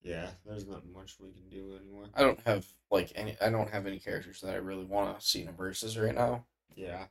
Yeah, 0.03 0.31
there's 0.47 0.67
not 0.67 0.87
much 0.87 1.17
we 1.21 1.31
can 1.33 1.49
do 1.49 1.77
anymore. 1.77 2.07
I 2.15 2.23
don't 2.23 2.41
have 2.41 2.67
like 2.91 3.13
any. 3.15 3.37
I 3.41 3.51
don't 3.51 3.71
have 3.71 3.87
any 3.87 3.99
characters 3.99 4.41
that 4.41 4.55
I 4.55 4.59
really 4.59 4.85
want 4.85 5.19
to 5.19 5.27
see 5.27 5.43
in 5.43 5.49
a 5.49 5.53
versus 5.53 5.99
right 5.99 6.15
now. 6.15 6.45
Yeah, 6.75 7.07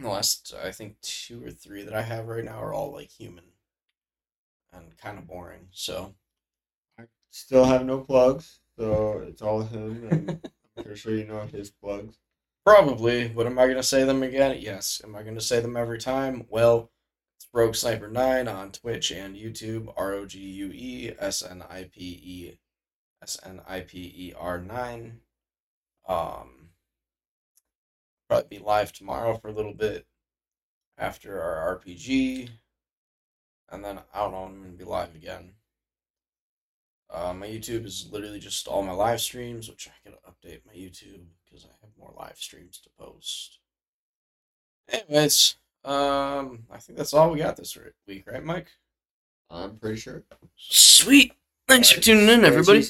The 0.00 0.08
last, 0.08 0.54
I 0.62 0.70
think, 0.70 1.00
two 1.00 1.44
or 1.44 1.50
three 1.50 1.82
that 1.82 1.94
I 1.94 2.02
have 2.02 2.28
right 2.28 2.44
now 2.44 2.60
are 2.62 2.72
all 2.72 2.92
like 2.92 3.10
human 3.10 3.44
and 4.72 4.96
kind 4.96 5.18
of 5.18 5.26
boring. 5.26 5.68
So 5.72 6.14
I 6.98 7.04
still 7.30 7.64
have 7.64 7.84
no 7.84 7.98
plugs, 8.00 8.60
so 8.78 9.22
it's 9.26 9.42
all 9.42 9.62
him, 9.62 10.08
and 10.10 10.30
I'm 10.76 10.84
pretty 10.84 10.98
sure 10.98 11.14
you 11.14 11.26
know 11.26 11.46
his 11.46 11.70
plugs. 11.70 12.18
probably, 12.64 13.28
but 13.28 13.46
am 13.46 13.58
I 13.58 13.66
gonna 13.66 13.82
say 13.82 14.04
them 14.04 14.22
again? 14.22 14.58
Yes. 14.60 15.00
Am 15.04 15.16
I 15.16 15.22
gonna 15.22 15.40
say 15.40 15.60
them 15.60 15.76
every 15.76 15.98
time? 15.98 16.46
Well, 16.48 16.90
it's 17.36 17.48
Rogue 17.52 17.74
Sniper 17.74 18.08
Nine 18.08 18.48
on 18.48 18.72
Twitch 18.72 19.10
and 19.10 19.36
YouTube. 19.36 19.92
R 19.96 20.12
O 20.12 20.26
G 20.26 20.38
U 20.38 20.70
E 20.72 21.12
S 21.18 21.42
N 21.42 21.62
I 21.68 21.84
P 21.84 22.20
E 22.22 22.58
S 23.22 23.38
N 23.44 23.60
I 23.66 23.80
P 23.80 23.98
E 23.98 24.34
R 24.38 24.60
nine. 24.60 25.20
Um, 26.08 26.57
probably 28.28 28.58
be 28.58 28.64
live 28.64 28.92
tomorrow 28.92 29.36
for 29.36 29.48
a 29.48 29.52
little 29.52 29.74
bit 29.74 30.06
after 30.96 31.40
our 31.40 31.78
RPG, 31.78 32.50
and 33.70 33.84
then 33.84 34.00
I 34.12 34.20
don't 34.20 34.32
know. 34.32 34.44
I'm 34.44 34.62
gonna 34.62 34.72
be 34.72 34.84
live 34.84 35.14
again. 35.14 35.54
Uh, 37.10 37.32
my 37.32 37.46
YouTube 37.46 37.86
is 37.86 38.08
literally 38.12 38.38
just 38.38 38.68
all 38.68 38.82
my 38.82 38.92
live 38.92 39.20
streams, 39.20 39.68
which 39.68 39.88
I 39.88 40.08
gotta 40.08 40.20
update 40.28 40.60
my 40.66 40.74
YouTube 40.74 41.24
because 41.44 41.64
I 41.64 41.72
have 41.80 41.90
more 41.98 42.12
live 42.18 42.36
streams 42.36 42.80
to 42.80 42.90
post. 42.98 43.58
Anyways, 44.90 45.56
um, 45.84 46.64
I 46.70 46.78
think 46.78 46.98
that's 46.98 47.14
all 47.14 47.30
we 47.30 47.38
got 47.38 47.56
this 47.56 47.76
week, 48.06 48.24
right, 48.30 48.44
Mike? 48.44 48.68
I'm 49.50 49.76
pretty 49.76 49.98
sure. 49.98 50.24
Sweet. 50.56 51.32
Thanks 51.66 51.90
for 51.90 52.00
tuning 52.00 52.28
in, 52.28 52.44
everybody. 52.44 52.82